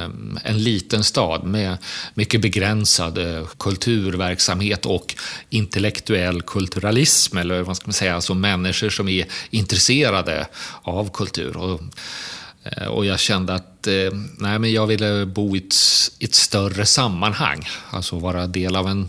en 0.44 0.62
liten 0.62 1.04
stad 1.04 1.44
med 1.44 1.76
mycket 2.14 2.40
begränsad 2.40 3.18
eh, 3.18 3.46
kulturverksamhet 3.58 4.86
och 4.86 5.14
intellektuell 5.50 6.42
kulturalism, 6.42 7.38
eller 7.38 7.62
vad 7.62 7.76
ska 7.76 7.86
man 7.86 7.92
säga, 7.92 8.14
alltså 8.14 8.34
människor 8.34 8.90
som 8.90 9.08
är 9.08 9.26
intresserade 9.50 10.46
av 10.82 11.10
kultur. 11.12 11.56
Och, 11.56 11.80
Eh, 11.80 12.41
och 12.90 13.06
jag 13.06 13.20
kände 13.20 13.54
att 13.54 13.86
eh, 13.86 14.12
nej, 14.38 14.58
men 14.58 14.72
jag 14.72 14.86
ville 14.86 15.26
bo 15.26 15.56
i 15.56 15.58
ett, 15.58 15.74
i 16.18 16.24
ett, 16.24 16.34
större 16.34 16.86
sammanhang. 16.86 17.68
Alltså 17.90 18.18
vara 18.18 18.46
del 18.46 18.76
av 18.76 18.88
en 18.88 19.08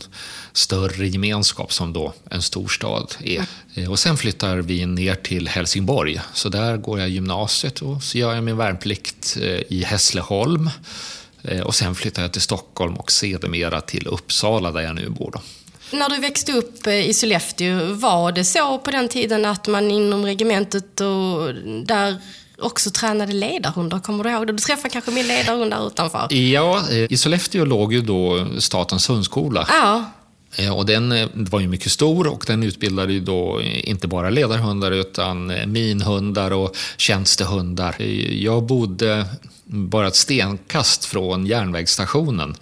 större 0.53 1.07
gemenskap 1.07 1.73
som 1.73 1.93
då 1.93 2.13
en 2.29 2.41
storstad 2.41 3.15
är. 3.23 3.45
Eh, 3.73 3.91
och 3.91 3.99
sen 3.99 4.17
flyttar 4.17 4.57
vi 4.57 4.85
ner 4.85 5.15
till 5.15 5.47
Helsingborg. 5.47 6.21
Så 6.33 6.49
där 6.49 6.77
går 6.77 6.99
jag 6.99 7.09
gymnasiet 7.09 7.81
och 7.81 8.03
så 8.03 8.17
gör 8.17 8.33
jag 8.33 8.43
min 8.43 8.57
värnplikt 8.57 9.37
i 9.67 9.83
Hässleholm. 9.83 10.69
Och 11.63 11.75
sen 11.75 11.95
flyttar 11.95 12.21
jag 12.21 12.31
till 12.31 12.41
Stockholm 12.41 12.93
och 12.97 13.11
sedermera 13.11 13.81
till 13.81 14.07
Uppsala 14.07 14.71
där 14.71 14.81
jag 14.81 14.95
nu 14.95 15.09
bor. 15.09 15.31
Då. 15.31 15.41
När 15.97 16.09
du 16.09 16.19
växte 16.19 16.51
upp 16.51 16.87
i 16.87 17.13
Sollefteå, 17.13 17.93
var 17.93 18.31
det 18.31 18.45
så 18.45 18.79
på 18.79 18.91
den 18.91 19.09
tiden 19.09 19.45
att 19.45 19.67
man 19.67 19.91
inom 19.91 20.25
regementet 20.25 21.01
och 21.01 21.53
där 21.85 22.17
också 22.63 22.89
tränade 22.91 23.33
ledarhundar. 23.33 23.99
Kommer 23.99 24.23
du 24.23 24.29
ihåg 24.29 24.47
det? 24.47 24.53
Du 24.53 24.59
träffade 24.59 24.89
kanske 24.89 25.11
min 25.11 25.27
ledarhund 25.27 25.71
där 25.71 25.87
utanför? 25.87 26.33
Ja, 26.33 26.83
eh, 26.91 27.11
i 27.11 27.17
Sollefteå 27.17 27.65
låg 27.65 27.93
ju 27.93 28.01
då 28.01 28.47
Statens 28.59 29.09
hundskola. 29.09 29.67
Ja. 29.69 30.05
Eh, 30.55 30.77
och 30.77 30.85
den 30.85 31.11
eh, 31.11 31.27
var 31.33 31.59
ju 31.59 31.67
mycket 31.67 31.91
stor 31.91 32.27
och 32.27 32.43
den 32.47 32.63
utbildade 32.63 33.13
ju 33.13 33.19
då 33.19 33.61
inte 33.61 34.07
bara 34.07 34.29
ledarhundar 34.29 34.91
utan 34.91 35.53
minhundar 35.65 36.51
och 36.51 36.75
tjänstehundar. 36.97 38.01
Jag 38.31 38.63
bodde 38.63 39.25
bara 39.65 40.07
ett 40.07 40.15
stenkast 40.15 41.05
från 41.05 41.45
järnvägsstationen. 41.45 42.55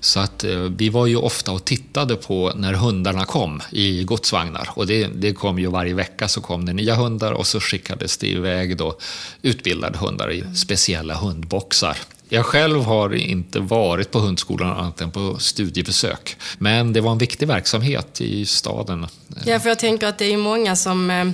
Så 0.00 0.20
att 0.20 0.44
eh, 0.44 0.58
vi 0.58 0.88
var 0.88 1.06
ju 1.06 1.16
ofta 1.16 1.52
och 1.52 1.64
tittade 1.64 2.16
på 2.16 2.52
när 2.56 2.72
hundarna 2.72 3.24
kom 3.24 3.62
i 3.70 4.04
godsvagnar. 4.04 4.68
Och 4.74 4.86
det, 4.86 5.06
det 5.06 5.32
kom 5.32 5.58
ju 5.58 5.70
varje 5.70 5.94
vecka 5.94 6.28
så 6.28 6.40
kom 6.40 6.66
det 6.66 6.72
nya 6.72 6.94
hundar 6.94 7.32
och 7.32 7.46
så 7.46 7.60
skickades 7.60 8.16
det 8.16 8.26
iväg 8.26 8.76
då 8.76 8.98
utbildade 9.42 9.98
hundar 9.98 10.32
i 10.32 10.56
speciella 10.56 11.14
hundboxar. 11.14 11.96
Jag 12.28 12.46
själv 12.46 12.82
har 12.82 13.14
inte 13.14 13.60
varit 13.60 14.10
på 14.10 14.18
hundskolan 14.18 14.70
annat 14.70 15.00
än 15.00 15.10
på 15.10 15.38
studiebesök. 15.38 16.36
Men 16.58 16.92
det 16.92 17.00
var 17.00 17.12
en 17.12 17.18
viktig 17.18 17.48
verksamhet 17.48 18.20
i 18.20 18.46
staden. 18.46 19.06
Ja, 19.44 19.60
för 19.60 19.68
jag 19.68 19.78
tänker 19.78 20.06
att 20.06 20.18
det 20.18 20.32
är 20.32 20.36
många 20.36 20.76
som 20.76 21.10
eh, 21.10 21.24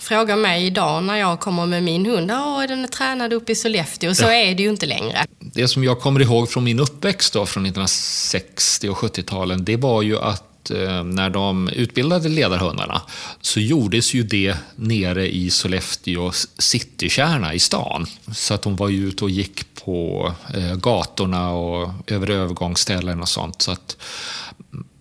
frågar 0.00 0.36
mig 0.36 0.66
idag 0.66 1.04
när 1.04 1.16
jag 1.16 1.40
kommer 1.40 1.66
med 1.66 1.82
min 1.82 2.06
hund, 2.06 2.30
ja 2.30 2.66
den 2.68 2.84
är 2.84 2.88
tränad 2.88 3.32
upp 3.32 3.50
i 3.50 3.54
Sollefteå. 3.54 4.14
Så 4.14 4.24
ja. 4.24 4.32
är 4.32 4.54
det 4.54 4.62
ju 4.62 4.68
inte 4.68 4.86
längre. 4.86 5.26
Det 5.38 5.68
som 5.68 5.84
jag 5.84 6.00
kommer 6.00 6.20
ihåg 6.20 6.50
från 6.50 6.64
min 6.64 6.80
uppväxt 6.80 7.32
då, 7.32 7.46
från 7.46 7.66
1960 7.66 8.88
och 8.88 8.96
70-talen, 8.96 9.64
det 9.64 9.76
var 9.76 10.02
ju 10.02 10.18
att 10.18 10.70
eh, 10.70 11.04
när 11.04 11.30
de 11.30 11.68
utbildade 11.68 12.28
ledarhundarna 12.28 13.02
så 13.40 13.60
gjordes 13.60 14.14
ju 14.14 14.22
det 14.22 14.56
nere 14.76 15.34
i 15.34 15.50
Sollefteå 15.50 16.32
citykärna 16.58 17.54
i 17.54 17.58
stan. 17.58 18.06
Så 18.34 18.54
att 18.54 18.62
de 18.62 18.76
var 18.76 18.88
ju 18.88 19.08
ute 19.08 19.24
och 19.24 19.30
gick 19.30 19.74
på 19.74 20.32
eh, 20.54 20.74
gatorna 20.74 21.50
och 21.50 21.90
över 22.06 22.30
övergångsställen 22.30 23.20
och 23.20 23.28
sånt. 23.28 23.62
Så 23.62 23.70
att 23.70 23.96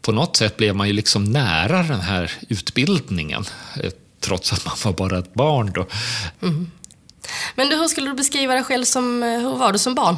på 0.01 0.11
något 0.11 0.35
sätt 0.35 0.57
blev 0.57 0.75
man 0.75 0.87
ju 0.87 0.93
liksom 0.93 1.23
nära 1.23 1.83
den 1.83 2.01
här 2.01 2.31
utbildningen 2.49 3.45
trots 4.19 4.53
att 4.53 4.65
man 4.65 4.75
var 4.83 4.93
bara 4.93 5.19
ett 5.19 5.33
barn 5.33 5.71
då. 5.75 5.85
Mm. 6.41 6.71
Men 7.55 7.69
du, 7.69 7.75
hur 7.75 7.87
skulle 7.87 8.09
du 8.09 8.15
beskriva 8.15 8.53
dig 8.53 8.63
själv 8.63 8.85
som, 8.85 9.23
eh, 9.23 9.29
hur 9.29 9.55
var 9.55 9.73
du 9.73 9.79
som 9.79 9.95
barn? 9.95 10.15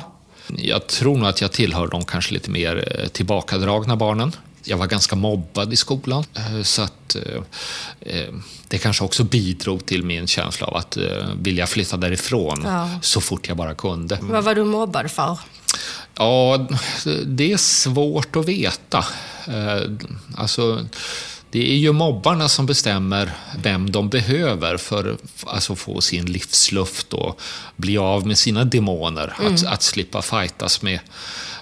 Jag 0.58 0.88
tror 0.88 1.18
nog 1.18 1.28
att 1.28 1.42
jag 1.42 1.52
tillhör 1.52 1.88
de 1.88 2.06
kanske 2.06 2.34
lite 2.34 2.50
mer 2.50 3.00
eh, 3.00 3.08
tillbakadragna 3.08 3.96
barnen. 3.96 4.36
jag 4.64 4.78
var 4.78 4.88
ganska 4.88 5.16
mobbad 5.16 5.74
i 5.74 5.76
skolan. 5.76 6.26
Eh, 6.36 6.62
så 6.62 6.82
att 6.82 7.16
eh, 8.00 8.34
det 8.68 8.78
kanske 8.78 9.04
också 9.04 9.24
bidrog 9.24 9.86
till 9.86 10.04
min 10.04 10.28
känsla 10.28 10.68
av 10.68 10.76
att 10.76 10.98
vilja 11.36 11.68
flytta 11.68 11.98
därifrån 11.98 12.62
ja. 12.64 12.90
så 13.02 13.22
fort 13.22 13.48
jag 13.48 13.58
bara 13.58 13.76
kunde. 13.76 14.18
Vad 14.22 14.44
var 14.44 14.56
du 14.56 14.64
mobbad 14.64 15.12
för? 15.12 15.38
Ja, 16.16 16.68
det 17.26 17.52
är 17.52 17.58
svårt 17.58 18.36
att 18.36 18.46
veta. 18.46 19.06
Alltså, 20.36 20.86
det 21.52 21.72
är 21.72 21.78
ju 21.78 21.92
mobbarna 21.92 22.50
som 22.50 22.66
bestämmer 22.66 23.32
vem 23.58 23.92
de 23.92 24.10
behöver 24.10 24.78
för 24.78 25.14
att 25.14 25.48
alltså, 25.48 25.76
få 25.76 26.02
sin 26.02 26.26
livsluft 26.26 27.14
och 27.14 27.42
bli 27.76 27.98
av 27.98 28.28
med 28.28 28.38
sina 28.38 28.64
demoner. 28.64 29.36
Mm. 29.40 29.54
Att, 29.54 29.66
att 29.66 29.84
slippa 29.84 30.22
fightas 30.22 30.82
med, 30.82 31.00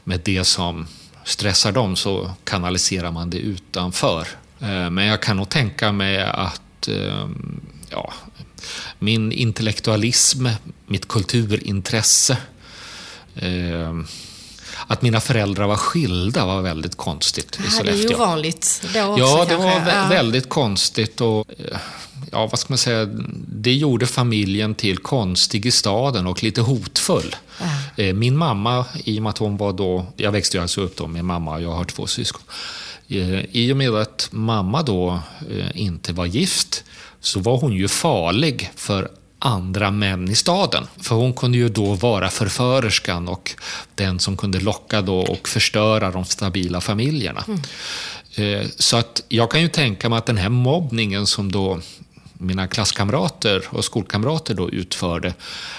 med 0.03 0.21
det 0.23 0.43
som 0.43 0.87
stressar 1.23 1.71
dem 1.71 1.95
så 1.95 2.31
kanaliserar 2.43 3.11
man 3.11 3.29
det 3.29 3.37
utanför. 3.37 4.27
Eh, 4.59 4.89
men 4.89 5.05
jag 5.05 5.21
kan 5.21 5.37
nog 5.37 5.49
tänka 5.49 5.91
mig 5.91 6.23
att 6.23 6.87
ehm, 6.87 7.61
ja, 7.89 8.13
min 8.99 9.31
intellektualism, 9.31 10.47
mitt 10.87 11.07
kulturintresse 11.07 12.37
ehm, 13.35 14.07
att 14.89 15.01
mina 15.01 15.19
föräldrar 15.21 15.67
var 15.67 15.75
skilda 15.75 16.45
var 16.45 16.61
väldigt 16.61 16.95
konstigt 16.97 17.59
i 17.67 17.71
Sollefteå. 17.71 17.83
Det 17.83 18.03
är 18.05 18.09
ju 18.09 18.15
ovanligt 18.15 18.81
då 18.93 19.03
också 19.03 19.19
Ja, 19.23 19.45
det 19.45 19.49
kanske. 19.49 19.85
var 19.85 19.91
ja. 20.01 20.07
väldigt 20.09 20.49
konstigt. 20.49 21.21
Och, 21.21 21.45
ja, 22.31 22.47
vad 22.47 22.59
ska 22.59 22.71
man 22.71 22.77
säga, 22.77 23.05
det 23.47 23.73
gjorde 23.73 24.07
familjen 24.07 24.75
till 24.75 24.97
konstig 24.97 25.65
i 25.65 25.71
staden 25.71 26.27
och 26.27 26.43
lite 26.43 26.61
hotfull. 26.61 27.35
Ja. 27.59 28.03
Eh, 28.03 28.13
min 28.13 28.37
mamma, 28.37 28.85
i 29.03 29.19
och 29.19 29.23
med 29.23 29.29
att 29.29 29.37
hon 29.37 29.57
var 29.57 29.73
då, 29.73 30.05
jag 30.15 30.31
växte 30.31 30.57
ju 30.57 30.61
alltså 30.61 30.81
upp 30.81 30.97
då 30.97 31.07
med 31.07 31.25
mamma 31.25 31.55
och 31.55 31.61
jag 31.61 31.71
har 31.71 31.85
två 31.85 32.07
syskon. 32.07 32.41
Eh, 33.07 33.45
I 33.51 33.73
och 33.73 33.77
med 33.77 33.95
att 33.95 34.27
mamma 34.31 34.81
då 34.83 35.19
eh, 35.51 35.81
inte 35.81 36.13
var 36.13 36.25
gift 36.25 36.83
så 37.19 37.39
var 37.39 37.57
hon 37.57 37.73
ju 37.73 37.87
farlig 37.87 38.71
för 38.75 39.09
andra 39.39 39.91
män 39.91 40.29
i 40.29 40.35
staden. 40.35 40.87
För 41.01 41.15
hon 41.15 41.33
kunde 41.33 41.57
ju 41.57 41.69
då 41.69 41.93
vara 41.93 42.29
förförerskan 42.29 43.27
och 43.27 43.51
den 43.95 44.19
som 44.19 44.37
kunde 44.37 44.59
locka 44.59 45.01
då 45.01 45.19
och 45.19 45.47
förstöra 45.47 46.11
de 46.11 46.25
stabila 46.25 46.81
familjerna. 46.81 47.43
Mm. 47.47 48.67
Så 48.77 48.97
att 48.97 49.23
jag 49.29 49.51
kan 49.51 49.61
ju 49.61 49.67
tänka 49.67 50.09
mig 50.09 50.17
att 50.17 50.25
den 50.25 50.37
här 50.37 50.49
mobbningen 50.49 51.27
som 51.27 51.51
då 51.51 51.79
mina 52.33 52.67
klasskamrater 52.67 53.63
och 53.69 53.85
skolkamrater 53.85 54.53
då 54.53 54.69
utförde, 54.69 55.33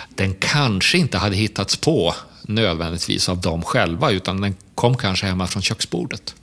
den 0.09 0.35
kanske 0.35 0.99
inte 0.99 1.19
hade 1.19 1.37
hittats 1.37 1.77
på 1.77 2.15
nödvändigtvis 2.43 3.29
av 3.29 3.41
dem 3.41 3.63
själva, 3.63 4.11
utan 4.11 4.41
den 4.41 4.57
kom 4.75 4.97
kanske 4.97 5.27
hemma 5.27 5.47
från 5.47 5.63
köksbordet. 5.63 6.35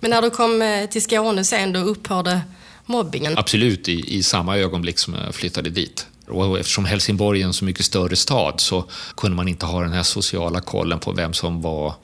Men 0.00 0.10
när 0.10 0.22
du 0.22 0.30
kom 0.30 0.62
eh, 0.62 0.86
till 0.86 1.02
Skåne 1.02 1.44
sen, 1.44 1.72
då 1.72 1.80
upphörde 1.80 2.40
mobbingen? 2.86 3.38
Absolut, 3.38 3.88
i, 3.88 4.16
i 4.16 4.22
samma 4.22 4.56
ögonblick 4.56 4.98
som 4.98 5.14
jag 5.14 5.34
flyttade 5.34 5.70
dit. 5.70 6.06
Och 6.28 6.58
eftersom 6.58 6.84
Helsingborg 6.84 7.42
är 7.42 7.46
en 7.46 7.52
så 7.52 7.64
mycket 7.64 7.84
större 7.84 8.16
stad 8.16 8.60
så 8.60 8.84
kunde 9.16 9.36
man 9.36 9.48
inte 9.48 9.66
ha 9.66 9.82
den 9.82 9.92
här 9.92 10.02
sociala 10.02 10.60
kollen 10.60 10.98
på 10.98 11.12
vem 11.12 11.32
som 11.32 11.62
var 11.62 11.94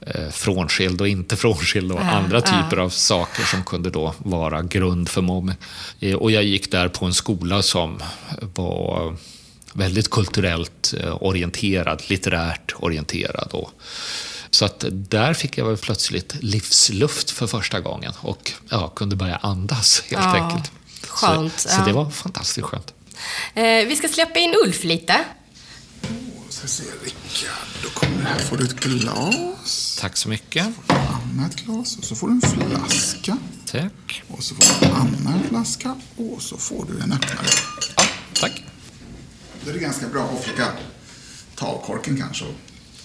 eh, 0.00 0.28
frånskild 0.30 1.00
och 1.00 1.08
inte 1.08 1.36
frånskild 1.44 1.92
och 1.92 2.00
äh, 2.00 2.16
andra 2.16 2.40
typer 2.40 2.76
äh. 2.76 2.84
av 2.84 2.88
saker 2.88 3.42
som 3.42 3.64
kunde 3.64 3.90
då 3.90 4.14
vara 4.18 4.62
grund 4.62 5.08
för 5.08 5.22
mobbning. 5.22 5.56
Eh, 6.00 6.14
och 6.14 6.30
jag 6.30 6.44
gick 6.44 6.70
där 6.70 6.88
på 6.88 7.06
en 7.06 7.14
skola 7.14 7.62
som 7.62 8.02
var 8.54 9.16
väldigt 9.72 10.10
kulturellt 10.10 10.94
eh, 11.00 11.22
orienterad, 11.22 12.02
litterärt 12.06 12.74
orienterad. 12.76 13.48
Och, 13.52 13.70
så 14.50 14.64
att 14.64 14.84
där 14.90 15.34
fick 15.34 15.58
jag 15.58 15.66
väl 15.66 15.76
plötsligt 15.76 16.36
livsluft 16.40 17.30
för 17.30 17.46
första 17.46 17.80
gången 17.80 18.12
och 18.20 18.52
ja, 18.68 18.88
kunde 18.88 19.16
börja 19.16 19.36
andas 19.36 20.02
helt 20.06 20.24
ja, 20.24 20.36
enkelt. 20.36 20.72
Skönt. 21.08 21.60
Så, 21.60 21.68
så 21.68 21.82
det 21.86 21.92
var 21.92 22.10
fantastiskt 22.10 22.66
skönt. 22.66 22.94
Eh, 23.54 23.86
vi 23.88 23.96
ska 23.96 24.08
släppa 24.08 24.38
in 24.38 24.54
Ulf 24.64 24.84
lite. 24.84 25.24
Oh, 26.02 26.48
ska 26.48 26.66
se, 26.66 26.82
Rickard. 27.04 27.68
Då 27.82 27.88
kommer 27.88 28.22
här 28.22 28.38
får 28.38 28.56
du 28.56 28.64
ett 28.64 28.80
glas. 28.80 29.98
Tack 30.00 30.16
så 30.16 30.28
mycket. 30.28 30.66
Ett 30.66 30.90
annat 30.90 31.56
glas. 31.56 31.96
Och 31.96 32.04
så 32.04 32.14
får 32.14 32.26
du 32.28 32.32
en 32.32 32.40
flaska. 32.40 33.38
Tack. 33.66 34.22
Och 34.28 34.44
så 34.44 34.54
får 34.54 34.80
du 34.80 34.86
en 34.86 34.92
annan 34.92 35.42
flaska. 35.48 35.94
Och 36.16 36.42
så 36.42 36.56
får 36.56 36.86
du 36.90 37.02
en 37.02 37.12
öppnare. 37.12 37.46
Ja, 37.96 38.02
tack. 38.34 38.62
Då 39.64 39.70
är 39.70 39.74
det 39.74 39.80
ganska 39.80 40.06
bra 40.06 40.24
att 40.24 40.44
försöka 40.44 40.66
ta 41.54 41.66
av 41.66 41.86
korken 41.86 42.16
kanske 42.16 42.44
och 42.44 42.54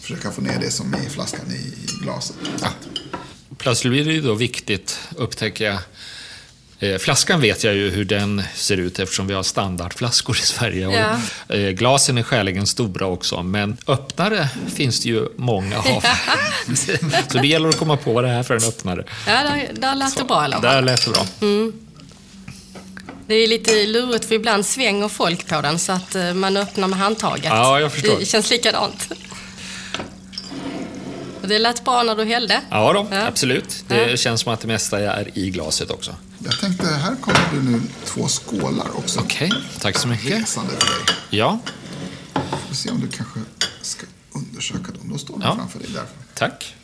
försöka 0.01 0.31
få 0.31 0.41
ner 0.41 0.59
det 0.59 0.71
som 0.71 0.93
är 0.93 1.05
i 1.05 1.09
flaskan 1.09 1.51
i 1.51 1.73
glaset. 2.03 2.35
Ja. 2.61 2.69
Plötsligt 3.57 3.91
blir 3.91 4.05
det 4.05 4.13
ju 4.13 4.21
då 4.21 4.33
viktigt, 4.33 4.99
upptäcker 5.15 5.65
jag, 5.65 5.79
flaskan 6.99 7.41
vet 7.41 7.63
jag 7.63 7.75
ju 7.75 7.89
hur 7.89 8.05
den 8.05 8.43
ser 8.55 8.77
ut 8.77 8.99
eftersom 8.99 9.27
vi 9.27 9.33
har 9.33 9.43
standardflaskor 9.43 10.37
i 10.37 10.41
Sverige. 10.41 10.89
Ja. 10.89 11.19
Och, 11.47 11.55
eh, 11.55 11.71
glasen 11.71 12.17
är 12.17 12.23
skäligen 12.23 12.67
stora 12.67 13.07
också, 13.07 13.43
men 13.43 13.77
öppnare 13.87 14.49
finns 14.75 14.99
det 14.99 15.09
ju 15.09 15.27
många 15.35 15.77
av. 15.77 16.03
Så 17.27 17.37
det 17.37 17.47
gäller 17.47 17.69
att 17.69 17.77
komma 17.77 17.97
på 17.97 18.13
vad 18.13 18.23
det 18.23 18.29
är 18.29 18.43
för 18.43 18.55
en 18.55 18.63
öppnare. 18.63 19.03
Ja, 19.27 19.43
där, 19.43 19.69
där 19.73 19.95
lät 19.95 20.17
det 20.17 20.23
bra 20.23 20.41
i 20.41 20.45
alla 20.45 20.61
fall. 20.61 20.75
Där 20.75 20.81
lät 20.81 21.05
det 21.05 21.11
bra. 21.11 21.25
Mm. 21.41 21.73
Det 23.27 23.35
är 23.35 23.47
lite 23.47 23.85
lurigt 23.85 24.25
för 24.25 24.35
ibland 24.35 24.65
svänger 24.65 25.07
folk 25.07 25.47
på 25.47 25.61
den 25.61 25.79
så 25.79 25.91
att 25.91 26.15
eh, 26.15 26.33
man 26.33 26.57
öppnar 26.57 26.87
med 26.87 26.99
handtaget. 26.99 27.45
Ja, 27.45 27.79
jag 27.79 27.93
förstår. 27.93 28.19
Det 28.19 28.25
känns 28.25 28.49
likadant. 28.49 29.09
Det 31.45 31.59
lät 31.59 31.83
bra 31.83 32.03
när 32.03 32.15
du 32.15 32.23
hällde. 32.23 32.61
Ja, 32.69 32.93
då, 32.93 33.07
ja. 33.11 33.27
absolut. 33.27 33.83
Det 33.87 34.11
ja. 34.11 34.17
känns 34.17 34.41
som 34.41 34.53
att 34.53 34.59
det 34.59 34.67
mesta 34.67 34.99
är 34.99 35.37
i 35.37 35.49
glaset 35.49 35.91
också. 35.91 36.15
Jag 36.43 36.59
tänkte, 36.59 36.87
här 36.87 37.15
kommer 37.15 37.39
det 37.53 37.71
nu 37.71 37.81
två 38.05 38.27
skålar 38.27 38.97
också. 38.97 39.19
Okej, 39.19 39.47
okay. 39.47 39.61
tack 39.79 39.97
så 39.97 40.07
mycket. 40.07 40.31
Resande 40.31 40.71
för 40.71 41.05
dig. 41.05 41.15
Ja. 41.29 41.59
Vi 42.33 42.67
får 42.67 42.75
se 42.75 42.89
om 42.89 43.01
du 43.01 43.07
kanske 43.07 43.39
ska 43.81 44.05
undersöka 44.33 44.91
dem. 44.91 45.09
De 45.09 45.19
står 45.19 45.33
de 45.33 45.41
ja. 45.43 45.55
framför 45.55 45.79
dig. 45.79 45.87
Därför. 45.93 46.09
Tack. 46.33 46.75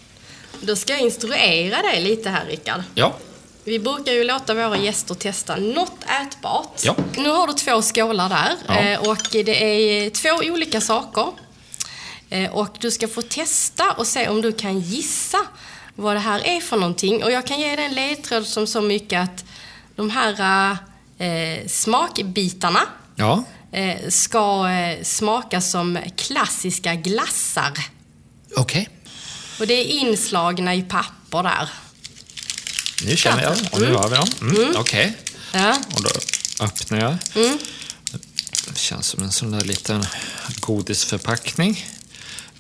Då 0.62 0.76
ska 0.76 0.94
jag 0.94 1.02
instruera 1.02 1.82
dig 1.82 2.02
lite 2.02 2.30
här, 2.30 2.46
Rickard. 2.46 2.84
Ja. 2.96 3.16
Vi 3.64 3.80
brukar 3.80 4.12
ju 4.12 4.24
låta 4.24 4.54
våra 4.54 4.78
gäster 4.78 5.16
testa 5.16 5.56
något 5.56 6.04
ätbart. 6.22 6.82
Ja. 6.84 6.96
Nu 7.18 7.30
har 7.30 7.48
du 7.48 7.54
två 7.54 7.82
skålar 7.82 8.30
där 8.30 8.56
ja. 8.68 8.80
Eh, 8.80 9.10
och 9.10 9.28
det 9.32 9.64
är 9.64 10.10
två 10.10 10.52
olika 10.52 10.82
saker. 10.82 11.28
Eh, 12.32 12.52
och 12.52 12.78
du 12.80 12.92
ska 12.92 13.08
få 13.08 13.22
testa 13.22 13.92
och 13.92 14.08
se 14.08 14.28
om 14.28 14.42
du 14.42 14.52
kan 14.52 14.80
gissa 14.80 15.38
vad 15.96 16.16
det 16.16 16.20
här 16.20 16.48
är 16.48 16.62
för 16.62 16.78
någonting. 16.78 17.24
Och 17.24 17.32
jag 17.32 17.48
kan 17.48 17.60
ge 17.60 17.76
dig 17.76 17.86
en 17.86 17.94
ledtråd 17.94 18.48
som 18.48 18.68
så 18.68 18.82
mycket 18.82 19.22
att 19.24 19.46
de 19.96 20.10
här 20.10 20.72
eh, 21.18 21.68
smakbitarna 21.68 22.82
ja. 23.16 23.44
eh, 23.72 24.10
ska 24.10 24.70
eh, 24.70 25.04
smaka 25.04 25.62
som 25.62 26.00
klassiska 26.16 26.96
glassar. 26.96 27.72
Okej. 28.56 28.82
Okay. 28.82 28.86
Och 29.60 29.68
det 29.68 29.74
är 29.74 29.86
inslagna 29.86 30.76
i 30.76 30.82
papper 30.82 31.44
där. 31.44 31.70
Nu 33.06 33.18
känner 33.18 33.44
jag, 33.44 33.58
och 33.72 33.80
nu 33.80 33.86
mm. 33.86 33.98
har 33.98 34.10
vi 34.10 34.16
dem. 34.16 34.28
Mm. 34.42 34.56
mm. 34.56 34.76
Okej. 34.78 35.18
Okay. 35.50 35.62
Ja. 35.62 35.78
Och 35.96 36.04
då 36.04 36.10
öppnar 36.66 37.00
jag. 37.00 37.46
Mm. 37.46 37.58
Det 38.68 38.80
känns 38.80 39.08
som 39.08 39.24
en 39.24 39.32
sån 39.32 39.52
där 39.52 39.62
liten 39.62 40.06
godisförpackning 40.60 41.86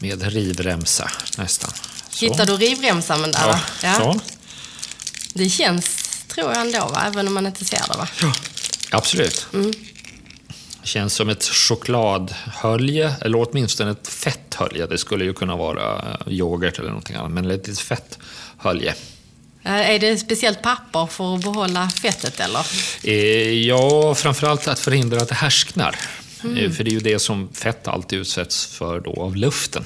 med 0.01 0.33
rivremsa 0.33 1.11
nästan. 1.37 1.71
Så. 2.09 2.25
Hittar 2.25 2.45
du 2.45 2.57
rivremsan 2.57 3.21
där? 3.21 3.31
Ja, 3.33 3.59
ja. 3.83 3.95
Så. 3.95 4.19
Det 5.33 5.49
känns, 5.49 5.85
tror 6.27 6.51
jag 6.51 6.61
ändå, 6.61 6.79
va? 6.79 7.03
även 7.07 7.27
om 7.27 7.33
man 7.33 7.45
inte 7.45 7.65
ser 7.65 7.83
det 7.91 7.97
va? 7.97 8.07
Ja, 8.21 8.33
absolut. 8.91 9.47
Mm. 9.53 9.73
Känns 10.83 11.13
som 11.13 11.29
ett 11.29 11.43
chokladhölje, 11.43 13.15
eller 13.21 13.47
åtminstone 13.49 13.91
ett 13.91 14.07
fetthölje. 14.07 14.87
Det 14.87 14.97
skulle 14.97 15.23
ju 15.23 15.33
kunna 15.33 15.55
vara 15.55 16.17
eh, 16.25 16.33
yoghurt 16.33 16.79
eller 16.79 16.89
någonting 16.89 17.15
annat, 17.15 17.31
men 17.31 17.45
ett 17.45 17.67
litet 17.67 17.79
fetthölje. 17.79 18.95
Är 19.63 19.99
det 19.99 20.17
speciellt 20.17 20.61
papper 20.61 21.05
för 21.05 21.35
att 21.35 21.41
behålla 21.41 21.89
fettet 21.89 22.39
eller? 22.39 22.65
Eh, 23.03 23.13
ja, 23.67 24.15
framförallt 24.15 24.67
att 24.67 24.79
förhindra 24.79 25.21
att 25.21 25.29
det 25.29 25.35
härsknar. 25.35 25.95
Mm. 26.43 26.58
Eh, 26.58 26.71
för 26.71 26.84
det 26.84 26.89
är 26.89 26.93
ju 26.93 26.99
det 26.99 27.19
som 27.19 27.49
fett 27.54 27.88
alltid 27.88 28.19
utsätts 28.19 28.65
för 28.65 28.99
då 28.99 29.13
av 29.13 29.36
luften. 29.36 29.86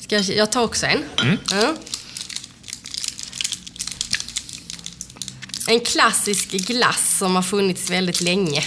Ska 0.00 0.16
jag, 0.16 0.24
jag 0.24 0.52
tar 0.52 0.62
också 0.62 0.86
en. 0.86 1.04
Mm. 1.22 1.38
Ja. 1.50 1.74
En 5.66 5.80
klassisk 5.80 6.50
glass 6.50 7.18
som 7.18 7.34
har 7.34 7.42
funnits 7.42 7.90
väldigt 7.90 8.20
länge. 8.20 8.64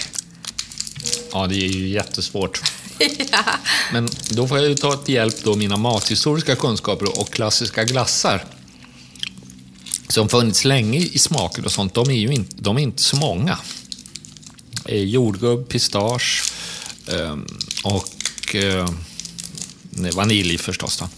Ja, 1.32 1.46
det 1.46 1.54
är 1.54 1.68
ju 1.68 1.88
jättesvårt. 1.88 2.60
ja. 3.32 3.44
Men 3.92 4.08
då 4.30 4.48
får 4.48 4.58
jag 4.58 4.68
ju 4.68 4.74
ta 4.74 4.96
till 4.96 5.14
hjälp 5.14 5.44
då 5.44 5.56
mina 5.56 5.76
mathistoriska 5.76 6.56
kunskaper 6.56 7.20
och 7.20 7.30
klassiska 7.30 7.84
glassar 7.84 8.44
som 10.08 10.28
funnits 10.28 10.64
länge 10.64 10.98
i 10.98 11.18
smaker 11.18 11.64
och 11.64 11.72
sånt, 11.72 11.94
de 11.94 12.10
är 12.10 12.14
ju 12.14 12.28
inte, 12.28 12.56
de 12.58 12.76
är 12.76 12.80
inte 12.80 13.02
så 13.02 13.16
många. 13.16 13.58
Eh, 14.84 15.02
jordgubb, 15.02 15.68
pistage 15.68 16.52
eh, 17.06 17.36
och 17.84 18.54
eh, 18.54 18.88
vanilj 20.14 20.58
förstås. 20.58 20.96
Då. 20.98 21.08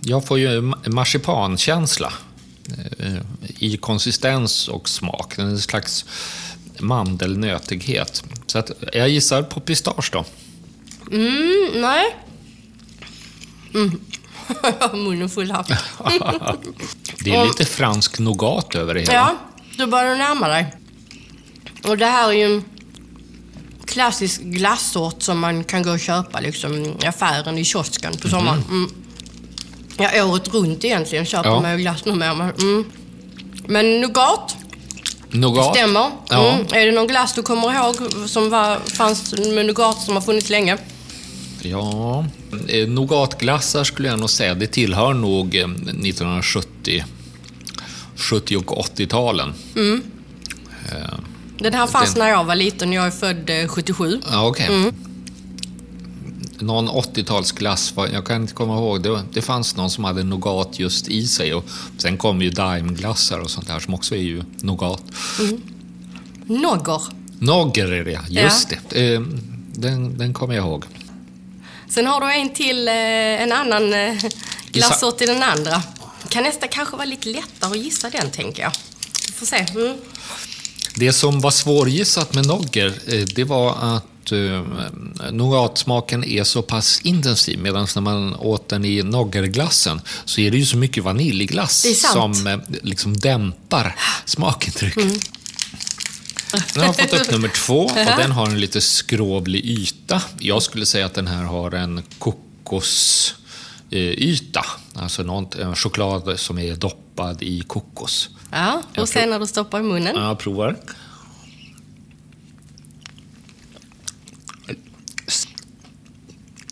Jag 0.00 0.26
får 0.26 0.38
ju 0.38 0.60
marsipankänsla 0.86 2.12
eh, 2.98 3.16
i 3.58 3.76
konsistens 3.76 4.68
och 4.68 4.88
smak. 4.88 5.38
En 5.38 5.58
slags 5.58 6.04
mandelnötighet. 6.78 8.24
Så 8.46 8.58
att 8.58 8.70
jag 8.92 9.08
gissar 9.08 9.42
på 9.42 9.60
pistage 9.60 10.10
då. 10.12 10.24
Mm, 11.12 11.70
nej. 11.74 12.16
Mm. 13.74 14.00
Munnen 14.92 15.28
full 15.30 15.50
här. 15.50 15.64
Det 17.24 17.34
är 17.34 17.44
lite 17.44 17.64
fransk 17.64 18.18
nougat 18.18 18.74
över 18.74 18.94
det 18.94 19.00
hela. 19.00 19.12
Ja, 19.12 19.36
då 19.78 19.86
börjar 19.86 20.10
du 20.10 20.16
närma 20.16 20.48
dig. 20.48 20.74
Och 21.84 21.98
det 21.98 22.06
här 22.06 22.28
är 22.28 22.32
ju 22.32 22.44
en 22.44 22.64
klassisk 23.86 24.40
glassort 24.40 25.22
som 25.22 25.38
man 25.38 25.64
kan 25.64 25.82
gå 25.82 25.90
och 25.90 26.00
köpa 26.00 26.40
liksom, 26.40 26.84
i 27.02 27.06
affären, 27.06 27.58
i 27.58 27.64
kiosken 27.64 28.16
på 28.16 28.28
sommaren. 28.28 28.64
Mm. 28.68 28.90
Ja, 29.98 30.24
året 30.24 30.54
runt 30.54 30.84
egentligen 30.84 31.26
köper 31.26 31.48
Ja. 31.48 31.60
man 31.60 31.72
ju 31.72 31.78
glass 31.78 32.04
numera. 32.04 32.34
Men, 32.34 32.50
mm. 32.50 32.84
men 33.66 34.00
nougat 34.00 34.56
Nougat. 35.30 35.76
stämmer. 35.76 36.10
Ja. 36.28 36.52
Mm. 36.52 36.66
Är 36.72 36.86
det 36.86 36.92
någon 36.92 37.06
glass 37.06 37.34
du 37.34 37.42
kommer 37.42 37.74
ihåg 37.74 37.96
som 38.28 38.50
var, 38.50 38.78
fanns 38.78 39.34
med 39.38 39.66
nougat 39.66 40.02
som 40.02 40.14
har 40.14 40.22
funnits 40.22 40.50
länge? 40.50 40.78
Ja, 41.62 42.24
nougatglassar 42.88 43.84
skulle 43.84 44.08
jag 44.08 44.18
nog 44.20 44.30
säga. 44.30 44.54
Det 44.54 44.66
tillhör 44.66 45.14
nog 45.14 45.54
eh, 45.56 45.64
1970 45.64 47.04
70 48.16 48.56
och 48.56 48.86
80-talen. 48.96 49.52
Den 51.58 51.74
här 51.74 51.86
fanns 51.86 52.14
Den- 52.14 52.18
när 52.22 52.28
jag 52.30 52.44
var 52.44 52.54
liten. 52.54 52.92
Jag 52.92 53.06
är 53.06 53.10
född 53.10 53.50
eh, 53.50 53.68
77. 53.68 54.20
Ja, 54.30 54.46
okej. 54.46 54.92
Någon 56.58 56.88
80-talsglass, 56.88 57.96
var- 57.96 58.08
jag 58.08 58.26
kan 58.26 58.42
inte 58.42 58.54
komma 58.54 58.74
ihåg. 58.76 59.02
Det, 59.02 59.22
det 59.32 59.42
fanns 59.42 59.76
någon 59.76 59.90
som 59.90 60.04
hade 60.04 60.22
nougat 60.22 60.78
just 60.78 61.08
i 61.08 61.26
sig. 61.26 61.54
Och 61.54 61.64
sen 61.98 62.16
kom 62.16 62.42
ju 62.42 62.50
daimglassar 62.50 63.38
och 63.38 63.50
sånt 63.50 63.66
där 63.66 63.78
som 63.80 63.94
också 63.94 64.14
är 64.14 64.20
ju 64.22 64.42
nougat. 64.60 65.02
Nogger. 66.46 67.02
Nogger 67.38 67.92
är 67.92 68.04
det, 68.04 68.20
just 68.28 68.72
det. 68.88 69.14
Eh, 69.14 69.20
Den, 69.74 70.18
den 70.18 70.34
kommer 70.34 70.54
jag 70.54 70.64
ihåg. 70.66 70.84
Sen 71.88 72.06
har 72.06 72.20
du 72.20 72.32
en 72.32 72.54
till, 72.54 72.88
eh, 72.88 72.94
en 72.94 73.52
annan 73.52 73.94
eh, 73.94 74.14
glassort 74.72 75.20
i 75.20 75.26
den 75.26 75.42
andra. 75.42 75.82
Kan 76.28 76.42
nästan 76.42 76.68
kanske 76.68 76.96
vara 76.96 77.04
lite 77.04 77.28
lättare 77.28 77.70
att 77.70 77.84
gissa 77.84 78.10
den, 78.10 78.30
tänker 78.30 78.62
jag. 78.62 78.72
Vi 79.26 79.32
får 79.32 79.46
se. 79.46 79.66
Mm. 79.74 79.96
Det 80.94 81.12
som 81.12 81.40
var 81.40 81.50
svårgissat 81.50 82.34
med 82.34 82.46
Nogger, 82.46 82.86
eh, 83.06 83.24
det 83.34 83.44
var 83.44 83.96
att 83.96 84.32
eh, 84.32 84.62
nougatsmaken 85.32 86.24
är 86.24 86.44
så 86.44 86.62
pass 86.62 87.00
intensiv. 87.02 87.58
Medan 87.58 87.86
när 87.94 88.02
man 88.02 88.36
åt 88.36 88.68
den 88.68 88.84
i 88.84 89.02
Noggerglassen 89.02 90.00
så 90.24 90.40
är 90.40 90.50
det 90.50 90.56
ju 90.56 90.66
så 90.66 90.76
mycket 90.76 91.04
vaniljglass 91.04 91.86
som 92.12 92.46
eh, 92.46 92.58
liksom 92.82 93.16
dämpar 93.16 93.96
smakintrycket. 94.24 95.30
Den 96.74 96.82
har 96.82 96.92
fått 96.92 97.12
upp 97.12 97.30
nummer 97.30 97.48
två 97.48 97.84
och 97.84 97.94
den 97.94 98.32
har 98.32 98.46
en 98.46 98.60
lite 98.60 98.80
skrovlig 98.80 99.64
yta. 99.64 100.22
Jag 100.38 100.62
skulle 100.62 100.86
säga 100.86 101.06
att 101.06 101.14
den 101.14 101.26
här 101.26 101.44
har 101.44 101.72
en 101.72 102.02
kokosyta. 102.18 103.34
Alltså 104.94 105.22
något, 105.22 105.54
en 105.54 105.76
choklad 105.76 106.38
som 106.38 106.58
är 106.58 106.76
doppad 106.76 107.42
i 107.42 107.60
kokos. 107.60 108.30
Ja, 108.50 108.82
och 108.96 109.08
sen 109.08 109.30
när 109.30 109.40
du 109.40 109.46
stoppar 109.46 109.80
i 109.80 109.82
munnen. 109.82 110.16
Ja, 110.16 110.22
jag 110.22 110.38
provar. 110.38 110.76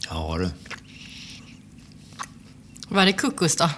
Ja 0.09 0.37
du. 0.39 0.51
Var 2.89 3.07
det 3.07 3.13
kokos 3.13 3.57
då? 3.57 3.71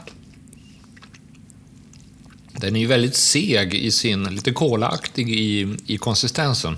Den 2.61 2.77
är 2.77 2.81
ju 2.81 2.87
väldigt 2.87 3.17
seg 3.17 3.75
i 3.75 3.91
sin, 3.91 4.25
lite 4.25 4.53
kolaaktig 4.53 5.31
i, 5.31 5.77
i 5.87 5.99
konsistensen. 5.99 6.77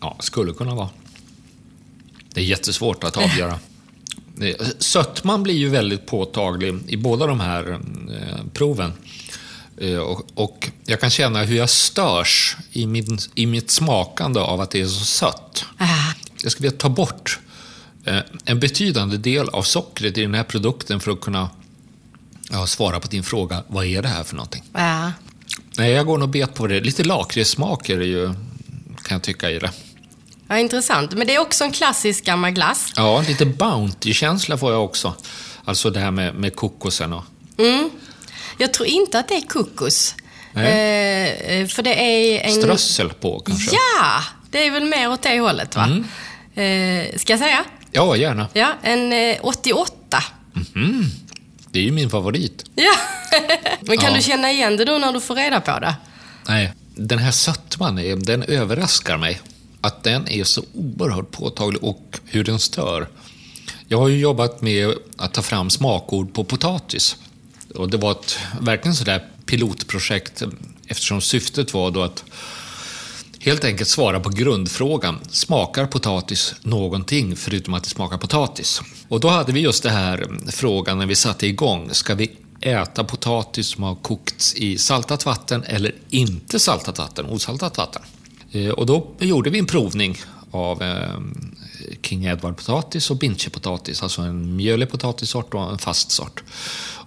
Ja, 0.00 0.16
skulle 0.20 0.52
kunna 0.52 0.74
vara. 0.74 0.88
Det 2.34 2.40
är 2.40 2.44
jättesvårt 2.44 3.04
att 3.04 3.16
avgöra. 3.16 3.58
Sötman 4.78 5.42
blir 5.42 5.54
ju 5.54 5.68
väldigt 5.68 6.06
påtaglig 6.06 6.74
i 6.88 6.96
båda 6.96 7.26
de 7.26 7.40
här 7.40 7.72
eh, 7.72 8.44
proven. 8.52 8.92
Eh, 9.78 9.96
och, 9.98 10.26
och 10.34 10.70
jag 10.84 11.00
kan 11.00 11.10
känna 11.10 11.42
hur 11.42 11.56
jag 11.56 11.70
störs 11.70 12.56
i, 12.72 12.86
min, 12.86 13.18
i 13.34 13.46
mitt 13.46 13.70
smakande 13.70 14.40
av 14.40 14.60
att 14.60 14.70
det 14.70 14.80
är 14.80 14.86
så 14.86 15.04
sött. 15.04 15.64
Ah, 15.78 16.12
Jag 16.42 16.52
skulle 16.52 16.68
vilja 16.68 16.80
ta 16.80 16.88
bort 16.88 17.38
eh, 18.04 18.18
en 18.44 18.60
betydande 18.60 19.16
del 19.16 19.48
av 19.48 19.62
sockret 19.62 20.18
i 20.18 20.22
den 20.22 20.34
här 20.34 20.44
produkten 20.44 21.00
för 21.00 21.10
att 21.10 21.20
kunna 21.20 21.50
ja, 22.50 22.66
svara 22.66 23.00
på 23.00 23.08
din 23.08 23.22
fråga, 23.22 23.62
vad 23.66 23.84
är 23.86 24.02
det 24.02 24.08
här 24.08 24.24
för 24.24 24.34
någonting? 24.36 24.62
ja. 24.72 25.12
Nej, 25.78 25.92
jag 25.92 26.06
går 26.06 26.18
nog 26.18 26.30
bet 26.30 26.54
på 26.54 26.66
det. 26.66 26.80
Lite 26.80 27.04
lakritssmak 27.04 27.88
är 27.88 27.98
det 27.98 28.04
ju, 28.06 28.26
kan 29.02 29.14
jag 29.14 29.22
tycka 29.22 29.50
i 29.50 29.58
det. 29.58 29.70
ja, 30.48 30.58
intressant. 30.58 31.12
Men 31.14 31.26
det 31.26 31.34
är 31.34 31.38
också 31.40 31.64
en 31.64 31.72
klassisk 31.72 32.24
gammal 32.24 32.50
glass. 32.50 32.92
Ja, 32.96 33.24
lite 33.28 33.46
Bounty-känsla 33.46 34.58
får 34.58 34.72
jag 34.72 34.84
också. 34.84 35.14
Alltså 35.64 35.90
det 35.90 36.00
här 36.00 36.10
med, 36.10 36.34
med 36.34 36.56
kokosen 36.56 37.12
och... 37.12 37.24
Jag 38.58 38.74
tror 38.74 38.88
inte 38.88 39.18
att 39.18 39.28
det 39.28 39.34
är 39.34 39.40
kokos. 39.48 40.14
Eh, 40.54 40.64
eh, 40.64 41.66
för 41.66 41.82
det 41.82 41.94
är 41.94 42.40
en... 42.40 42.52
Strössel 42.52 43.08
på 43.08 43.40
kanske? 43.40 43.76
Ja! 43.76 44.22
Det 44.50 44.66
är 44.66 44.70
väl 44.70 44.84
mer 44.84 45.10
åt 45.10 45.22
det 45.22 45.40
hållet, 45.40 45.76
va? 45.76 45.84
Mm. 45.84 46.04
Eh, 47.10 47.18
ska 47.18 47.32
jag 47.32 47.40
säga? 47.40 47.64
Ja, 47.90 48.16
gärna. 48.16 48.48
Ja, 48.52 48.72
en 48.82 49.12
eh, 49.12 49.36
88. 49.42 50.22
Det 51.76 51.80
är 51.80 51.84
ju 51.84 51.92
min 51.92 52.10
favorit. 52.10 52.64
Ja. 52.74 52.94
Men 53.80 53.98
kan 53.98 54.10
Ja. 54.10 54.16
du 54.16 54.22
känna 54.22 54.50
igen 54.50 54.76
det 54.76 54.84
då 54.84 54.98
när 54.98 55.12
du 55.12 55.20
får 55.20 55.34
reda 55.34 55.60
på 55.60 55.78
det? 55.80 55.94
Nej, 56.48 56.72
den 56.94 57.18
här 57.18 57.30
sötman, 57.30 57.96
den 58.18 58.42
överraskar 58.42 59.16
mig. 59.18 59.40
Att 59.80 60.02
den 60.02 60.28
är 60.28 60.44
så 60.44 60.62
oerhört 60.74 61.30
påtaglig 61.30 61.84
och 61.84 62.18
hur 62.24 62.44
den 62.44 62.58
stör. 62.58 63.08
Jag 63.88 63.98
har 63.98 64.08
ju 64.08 64.18
jobbat 64.18 64.60
med 64.62 64.94
att 65.16 65.34
ta 65.34 65.42
fram 65.42 65.70
smakord 65.70 66.34
på 66.34 66.44
potatis. 66.44 67.16
Och 67.74 67.90
det 67.90 67.96
var 67.96 68.12
ett 68.12 68.38
verkligen 68.60 68.94
sådär 68.94 69.24
pilotprojekt 69.46 70.42
eftersom 70.86 71.20
syftet 71.20 71.74
var 71.74 71.90
då 71.90 72.02
att 72.02 72.24
helt 73.46 73.64
enkelt 73.64 73.88
svara 73.88 74.20
på 74.20 74.28
grundfrågan. 74.28 75.18
Smakar 75.30 75.86
potatis 75.86 76.54
någonting 76.62 77.36
förutom 77.36 77.74
att 77.74 77.84
det 77.84 77.90
smakar 77.90 78.18
potatis? 78.18 78.82
Och 79.08 79.20
då 79.20 79.28
hade 79.28 79.52
vi 79.52 79.60
just 79.60 79.82
den 79.82 79.92
här 79.92 80.28
frågan 80.50 80.98
när 80.98 81.06
vi 81.06 81.14
satte 81.14 81.46
igång. 81.46 81.88
Ska 81.92 82.14
vi 82.14 82.32
äta 82.60 83.04
potatis 83.04 83.66
som 83.66 83.82
har 83.82 83.94
kokts 83.94 84.54
i 84.54 84.78
saltat 84.78 85.26
vatten 85.26 85.64
eller 85.66 85.94
inte 86.10 86.58
saltat 86.58 86.98
vatten, 86.98 87.26
osaltat 87.26 87.78
vatten? 87.78 88.02
Eh, 88.52 88.68
och 88.68 88.86
då 88.86 89.10
gjorde 89.18 89.50
vi 89.50 89.58
en 89.58 89.66
provning 89.66 90.18
av 90.50 90.82
eh, 90.82 91.20
King 92.02 92.26
Edward-potatis 92.26 93.10
och 93.10 93.16
Binche-potatis, 93.16 94.02
alltså 94.02 94.22
en 94.22 94.56
mjölig 94.56 94.90
potatissort 94.90 95.54
och 95.54 95.70
en 95.70 95.78
fast 95.78 96.10
sort. 96.10 96.42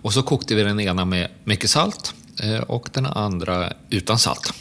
Och 0.02 0.14
så 0.14 0.24
kokte 0.24 0.56
vi 0.56 0.64
den 0.64 0.80
ena 0.80 1.06
med 1.06 1.28
mycket 1.44 1.70
salt 1.70 2.14
eh, 2.44 2.60
och 2.60 2.90
den 2.94 3.06
andra 3.06 3.74
utan 3.90 4.20
salt. 4.20 4.54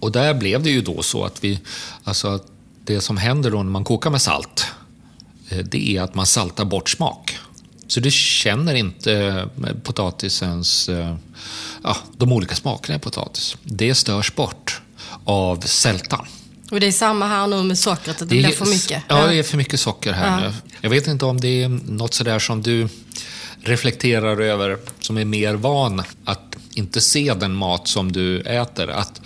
Och 0.00 0.12
där 0.12 0.34
blev 0.34 0.62
det 0.62 0.70
ju 0.70 0.82
då 0.82 1.02
så 1.02 1.24
att 1.24 1.44
vi, 1.44 1.58
alltså 2.04 2.28
att 2.28 2.46
det 2.84 3.00
som 3.00 3.16
händer 3.16 3.50
då 3.50 3.56
när 3.62 3.70
man 3.70 3.84
kokar 3.84 4.10
med 4.10 4.22
salt, 4.22 4.66
eh, 5.48 5.58
det 5.58 5.96
är 5.96 6.02
att 6.02 6.14
man 6.14 6.26
saltar 6.26 6.64
bort 6.64 6.88
smak. 6.90 7.38
Så 7.86 8.00
du 8.00 8.10
känner 8.10 8.74
inte 8.74 9.12
eh, 9.14 9.74
potatisens, 9.82 10.88
eh, 10.88 11.16
ja, 11.82 11.96
de 12.16 12.32
olika 12.32 12.54
smakerna 12.54 12.96
i 12.96 12.98
potatis. 13.00 13.56
Det 13.62 13.94
störs 13.94 14.34
bort 14.34 14.80
av 15.24 15.60
sältan. 15.60 16.26
Och 16.70 16.80
det 16.80 16.86
är 16.86 16.92
samma 16.92 17.26
här 17.26 17.46
nu 17.46 17.62
med 17.62 17.78
sockret, 17.78 18.18
det, 18.18 18.24
är- 18.24 18.26
blir 18.28 18.48
för 18.48 18.66
mycket. 18.66 19.02
Ja, 19.08 19.26
det 19.26 19.34
är 19.34 19.42
för 19.42 19.56
mycket 19.56 19.80
socker 19.80 20.12
här 20.12 20.42
Ja. 20.44 20.48
nu. 20.48 20.54
Jag 20.80 20.90
vet 20.90 21.06
inte 21.06 21.24
om 21.24 21.40
det 21.40 21.62
är 21.62 21.68
något 21.68 22.14
sådär 22.14 22.38
som 22.38 22.62
du 22.62 22.88
reflekterar 23.62 24.40
över, 24.40 24.78
som 25.00 25.18
är 25.18 25.24
mer 25.24 25.54
van 25.54 26.02
att 26.24 26.56
inte 26.74 27.00
se 27.00 27.34
den 27.34 27.54
mat 27.54 27.88
som 27.88 28.12
du 28.12 28.40
äter. 28.40 28.88
Att 28.90 29.20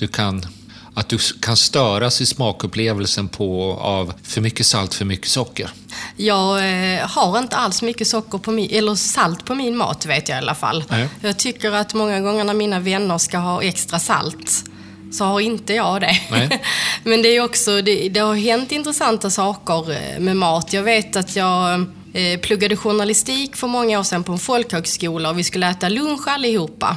du 0.00 0.08
kan, 0.08 0.46
att 0.94 1.08
du 1.08 1.18
kan 1.40 1.56
störas 1.56 2.20
i 2.20 2.26
smakupplevelsen 2.26 3.28
på, 3.28 3.72
av 3.72 4.12
för 4.22 4.40
mycket 4.40 4.66
salt, 4.66 4.94
för 4.94 5.04
mycket 5.04 5.28
socker. 5.28 5.70
Jag 6.16 6.58
eh, 6.58 7.08
har 7.08 7.38
inte 7.38 7.56
alls 7.56 7.82
mycket 7.82 8.08
socker 8.08 8.38
på 8.38 8.50
min, 8.50 8.70
eller 8.70 8.94
salt 8.94 9.44
på 9.44 9.54
min 9.54 9.76
mat 9.76 10.06
vet 10.06 10.28
jag 10.28 10.36
i 10.36 10.38
alla 10.38 10.54
fall. 10.54 10.84
Nej. 10.88 11.08
Jag 11.20 11.38
tycker 11.38 11.72
att 11.72 11.94
många 11.94 12.20
gånger 12.20 12.44
när 12.44 12.54
mina 12.54 12.80
vänner 12.80 13.18
ska 13.18 13.38
ha 13.38 13.62
extra 13.62 13.98
salt 13.98 14.64
så 15.12 15.24
har 15.24 15.40
inte 15.40 15.74
jag 15.74 16.00
det. 16.00 16.20
Men 17.04 17.22
det, 17.22 17.28
är 17.28 17.44
också, 17.44 17.82
det, 17.82 18.08
det 18.08 18.20
har 18.20 18.34
hänt 18.34 18.72
intressanta 18.72 19.30
saker 19.30 19.92
eh, 19.92 20.20
med 20.20 20.36
mat. 20.36 20.72
Jag 20.72 20.82
vet 20.82 21.16
att 21.16 21.36
jag 21.36 21.86
eh, 22.12 22.40
pluggade 22.40 22.76
journalistik 22.76 23.56
för 23.56 23.66
många 23.66 23.98
år 23.98 24.02
sedan 24.02 24.24
på 24.24 24.32
en 24.32 24.38
folkhögskola 24.38 25.30
och 25.30 25.38
vi 25.38 25.44
skulle 25.44 25.70
äta 25.70 25.88
lunch 25.88 26.28
allihopa. 26.28 26.96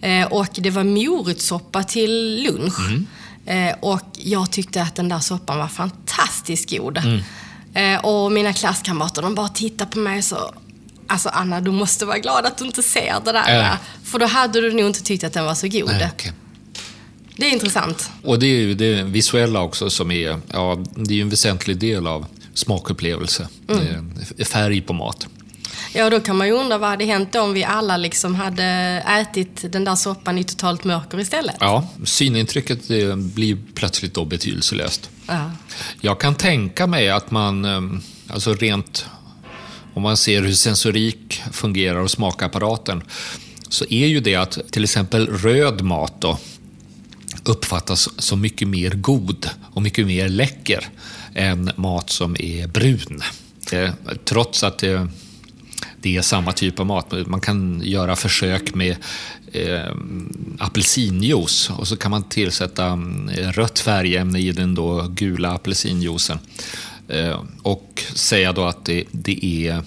Eh, 0.00 0.26
och 0.26 0.48
det 0.52 0.70
var 0.70 0.84
morotssoppa 0.84 1.84
till 1.84 2.42
lunch. 2.42 2.80
Eh, 3.46 3.74
och 3.80 4.00
jag 4.12 4.52
tyckte 4.52 4.82
att 4.82 4.94
den 4.94 5.08
där 5.08 5.18
soppan 5.18 5.58
var 5.58 5.68
fantastiskt 5.68 6.70
god. 6.70 6.96
Eh, 6.96 7.20
Eh, 7.74 8.04
och 8.04 8.32
mina 8.32 8.52
klasskamrater, 8.52 9.22
de 9.22 9.34
bara 9.34 9.48
tittar 9.48 9.86
på 9.86 9.98
mig 9.98 10.22
så... 10.22 10.54
Alltså 11.06 11.28
Anna, 11.28 11.60
du 11.60 11.70
måste 11.70 12.06
vara 12.06 12.18
glad 12.18 12.46
att 12.46 12.58
du 12.58 12.64
inte 12.64 12.82
ser 12.82 13.14
det 13.24 13.32
där. 13.32 13.62
Äh. 13.62 13.76
För 14.04 14.18
då 14.18 14.26
hade 14.26 14.60
du 14.60 14.72
nog 14.72 14.86
inte 14.86 15.02
tyckt 15.02 15.24
att 15.24 15.32
den 15.32 15.44
var 15.44 15.54
så 15.54 15.68
god. 15.68 15.86
Nej, 15.86 16.10
okej. 16.12 16.32
Det 17.36 17.46
är 17.46 17.52
intressant. 17.52 18.10
Och 18.22 18.38
det 18.38 18.46
är 18.46 18.60
ju 18.60 18.74
det 18.74 19.02
visuella 19.02 19.60
också 19.60 19.90
som 19.90 20.10
är, 20.10 20.40
ja, 20.52 20.84
det 20.94 21.14
är 21.14 21.22
en 21.22 21.28
väsentlig 21.28 21.76
del 21.76 22.06
av 22.06 22.26
smakupplevelse. 22.54 23.48
Mm. 23.68 24.14
Färg 24.44 24.80
på 24.80 24.92
mat. 24.92 25.26
Ja, 25.92 26.10
då 26.10 26.20
kan 26.20 26.36
man 26.36 26.46
ju 26.46 26.52
undra 26.52 26.78
vad 26.78 26.90
hade 26.90 27.04
hänt 27.04 27.34
om 27.34 27.52
vi 27.52 27.64
alla 27.64 27.96
liksom 27.96 28.34
hade 28.34 28.64
ätit 29.08 29.72
den 29.72 29.84
där 29.84 29.94
soppan 29.94 30.38
i 30.38 30.44
totalt 30.44 30.84
mörker 30.84 31.20
istället? 31.20 31.56
Ja, 31.60 31.88
synintrycket 32.04 32.90
eh, 32.90 33.16
blir 33.16 33.58
plötsligt 33.74 34.14
då 34.14 34.24
betydelselöst. 34.24 35.10
Ja. 35.26 35.50
Jag 36.00 36.20
kan 36.20 36.34
tänka 36.34 36.86
mig 36.86 37.10
att 37.10 37.30
man, 37.30 37.64
eh, 37.64 37.80
alltså 38.34 38.54
rent, 38.54 39.06
om 39.94 40.02
man 40.02 40.16
ser 40.16 40.42
hur 40.42 40.52
sensorik 40.52 41.42
fungerar 41.52 41.98
och 41.98 42.10
smakapparaten, 42.10 43.02
så 43.68 43.84
är 43.90 44.06
ju 44.06 44.20
det 44.20 44.34
att 44.34 44.58
till 44.70 44.84
exempel 44.84 45.26
röd 45.26 45.82
mat 45.82 46.20
då, 46.20 46.38
uppfattas 47.44 48.08
som 48.18 48.40
mycket 48.40 48.68
mer 48.68 48.90
god 48.90 49.50
och 49.74 49.82
mycket 49.82 50.06
mer 50.06 50.28
läcker 50.28 50.88
än 51.34 51.70
mat 51.76 52.10
som 52.10 52.36
är 52.38 52.66
brun. 52.66 53.22
Eh, 53.72 53.90
Trots 54.24 54.64
att 54.64 54.82
det, 56.00 56.16
är 56.16 56.22
samma 56.22 56.52
typ 56.52 56.80
av 56.80 56.86
mat. 56.86 57.12
Man 57.26 57.40
kan 57.40 57.82
göra 57.84 58.16
försök 58.16 58.74
med 58.74 58.96
eh, 59.52 59.94
apelsinjuice 60.58 61.70
och 61.70 61.88
så 61.88 61.96
kan 61.96 62.10
man 62.10 62.22
tillsätta 62.22 62.86
mm, 62.86 63.28
rött 63.52 63.78
färgämne 63.78 64.38
i 64.38 64.52
den 64.52 64.74
då 64.74 65.06
gula 65.10 65.52
apelsinjuicen 65.52 66.38
eh, 67.08 67.40
och 67.62 68.04
säga 68.14 68.52
då 68.52 68.64
att 68.64 68.84
det, 68.84 69.04
det 69.10 69.44
är 69.44 69.82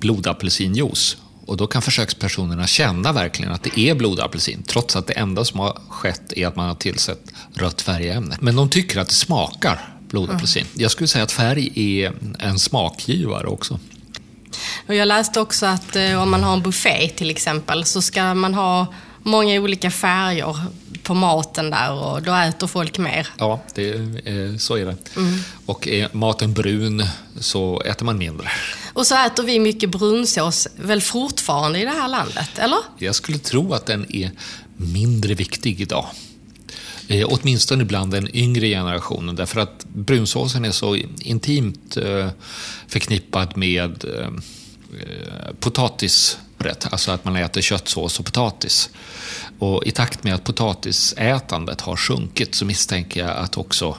blodapelsinjuice. 0.00 1.16
Och 1.46 1.56
då 1.56 1.66
kan 1.66 1.82
försökspersonerna 1.82 2.66
känna 2.66 3.12
verkligen 3.12 3.52
att 3.52 3.62
det 3.62 3.78
är 3.78 3.94
blodapelsin, 3.94 4.62
trots 4.66 4.96
att 4.96 5.06
det 5.06 5.12
enda 5.12 5.44
som 5.44 5.60
har 5.60 5.78
skett 5.88 6.32
är 6.32 6.46
att 6.46 6.56
man 6.56 6.68
har 6.68 6.74
tillsett 6.74 7.32
rött 7.54 7.82
färgämne. 7.82 8.36
Men 8.40 8.56
de 8.56 8.68
tycker 8.68 9.00
att 9.00 9.08
det 9.08 9.14
smakar 9.14 9.94
blodapelsin. 10.08 10.66
Jag 10.74 10.90
skulle 10.90 11.08
säga 11.08 11.24
att 11.24 11.32
färg 11.32 11.72
är 11.74 12.12
en 12.38 12.58
smakgivare 12.58 13.46
också. 13.46 13.78
Och 14.86 14.94
jag 14.94 15.08
läste 15.08 15.40
också 15.40 15.66
att 15.66 15.96
eh, 15.96 16.22
om 16.22 16.30
man 16.30 16.42
har 16.42 16.52
en 16.52 16.62
buffé 16.62 17.08
till 17.08 17.30
exempel 17.30 17.84
så 17.84 18.02
ska 18.02 18.34
man 18.34 18.54
ha 18.54 18.86
många 19.22 19.60
olika 19.60 19.90
färger 19.90 20.56
på 21.02 21.14
maten 21.14 21.70
där 21.70 21.92
och 21.92 22.22
då 22.22 22.34
äter 22.34 22.66
folk 22.66 22.98
mer. 22.98 23.28
Ja, 23.38 23.60
det, 23.74 23.90
eh, 24.24 24.56
så 24.58 24.76
är 24.76 24.86
det. 24.86 24.96
Och 25.66 25.88
är 25.88 26.08
maten 26.12 26.52
brun 26.52 27.04
så 27.40 27.80
äter 27.80 28.06
man 28.06 28.18
mindre. 28.18 28.48
Och 28.92 29.06
så 29.06 29.26
äter 29.26 29.42
vi 29.42 29.58
mycket 29.58 29.90
brunsås 29.90 30.68
väl 30.76 31.00
fortfarande 31.00 31.80
i 31.80 31.84
det 31.84 31.90
här 31.90 32.08
landet, 32.08 32.58
eller? 32.58 32.78
Jag 32.98 33.14
skulle 33.14 33.38
tro 33.38 33.74
att 33.74 33.86
den 33.86 34.16
är 34.16 34.30
mindre 34.76 35.34
viktig 35.34 35.80
idag. 35.80 36.06
Eh, 37.08 37.26
åtminstone 37.30 37.84
bland 37.84 38.12
den 38.12 38.36
yngre 38.36 38.68
generationen 38.68 39.36
därför 39.36 39.60
att 39.60 39.84
brunsåsen 39.84 40.64
är 40.64 40.70
så 40.70 40.96
intimt 41.20 41.96
eh, 41.96 42.28
förknippad 42.92 43.56
med 43.56 44.04
eh, 44.04 44.30
potatisrätt, 45.60 46.86
alltså 46.90 47.10
att 47.10 47.24
man 47.24 47.36
äter 47.36 47.60
köttsås 47.60 48.18
och 48.18 48.24
potatis. 48.24 48.90
Och 49.58 49.86
i 49.86 49.90
takt 49.90 50.24
med 50.24 50.34
att 50.34 50.44
potatisätandet 50.44 51.80
har 51.80 51.96
sjunkit 51.96 52.54
så 52.54 52.64
misstänker 52.64 53.20
jag 53.20 53.36
att 53.36 53.56
också 53.56 53.96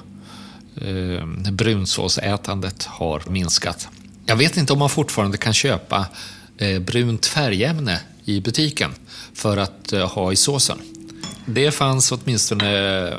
eh, 0.81 1.25
brunsåsätandet 1.51 2.83
har 2.83 3.23
minskat. 3.27 3.87
Jag 4.25 4.35
vet 4.35 4.57
inte 4.57 4.73
om 4.73 4.79
man 4.79 4.89
fortfarande 4.89 5.37
kan 5.37 5.53
köpa 5.53 6.05
eh, 6.57 6.79
brunt 6.79 7.25
färgämne 7.25 7.99
i 8.25 8.41
butiken 8.41 8.91
för 9.33 9.57
att 9.57 9.93
eh, 9.93 10.09
ha 10.09 10.31
i 10.31 10.35
såsen. 10.35 10.77
Det 11.45 11.71
fanns 11.71 12.11
åtminstone 12.11 13.13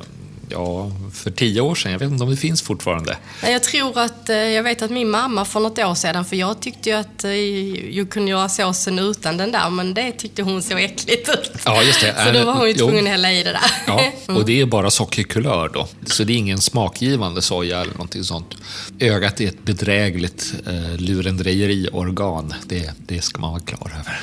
ja, 0.48 0.90
för 1.12 1.30
tio 1.30 1.60
år 1.60 1.74
sedan. 1.74 1.92
Jag 1.92 1.98
vet 1.98 2.10
inte 2.10 2.24
om 2.24 2.30
det 2.30 2.36
finns 2.36 2.62
fortfarande. 2.62 3.16
Jag 3.42 3.62
tror 3.62 3.98
att, 3.98 4.28
eh, 4.28 4.36
jag 4.36 4.62
vet 4.62 4.82
att 4.82 4.90
min 4.90 5.10
mamma 5.10 5.44
för 5.44 5.60
något 5.60 5.78
år 5.78 5.94
sedan, 5.94 6.24
för 6.24 6.36
jag 6.36 6.60
tyckte 6.60 6.90
ju 6.90 6.96
att 6.96 7.24
eh, 7.24 7.32
jag 7.96 8.10
kunde 8.10 8.30
göra 8.30 8.48
såsen 8.48 8.98
utan 8.98 9.36
den 9.36 9.52
där, 9.52 9.70
men 9.70 9.94
det 9.94 10.12
tyckte 10.12 10.42
hon 10.42 10.62
så 10.62 10.76
äckligt 10.76 11.28
ut. 11.28 11.52
Ja, 11.64 11.82
just 11.82 12.00
det. 12.00 12.14
Så 12.26 12.32
då 12.32 12.44
var 12.44 12.52
hon 12.54 12.68
ju 12.68 12.74
tvungen 12.74 13.04
att 13.04 13.10
hälla 13.10 13.32
i 13.32 13.42
det 13.42 13.52
där. 13.52 13.60
Ja, 13.86 14.12
och 14.34 14.44
det 14.44 14.60
är 14.60 14.66
bara 14.66 14.90
sockerkulör 14.90 15.70
då. 15.74 15.88
Så 16.06 16.24
det 16.24 16.32
är 16.32 16.36
ingen 16.36 16.60
smakgivande 16.60 17.42
soja 17.42 17.80
eller 17.80 17.92
någonting 17.92 18.24
sånt. 18.24 18.54
Ögat 18.98 19.40
är 19.40 19.48
ett 19.48 19.64
bedrägligt 19.64 20.54
eh, 20.66 20.96
lurendrejeriorgan. 20.96 22.54
Det, 22.66 22.90
det 22.98 23.22
ska 23.22 23.40
man 23.40 23.50
vara 23.50 23.62
klar 23.62 23.92
över. 24.00 24.20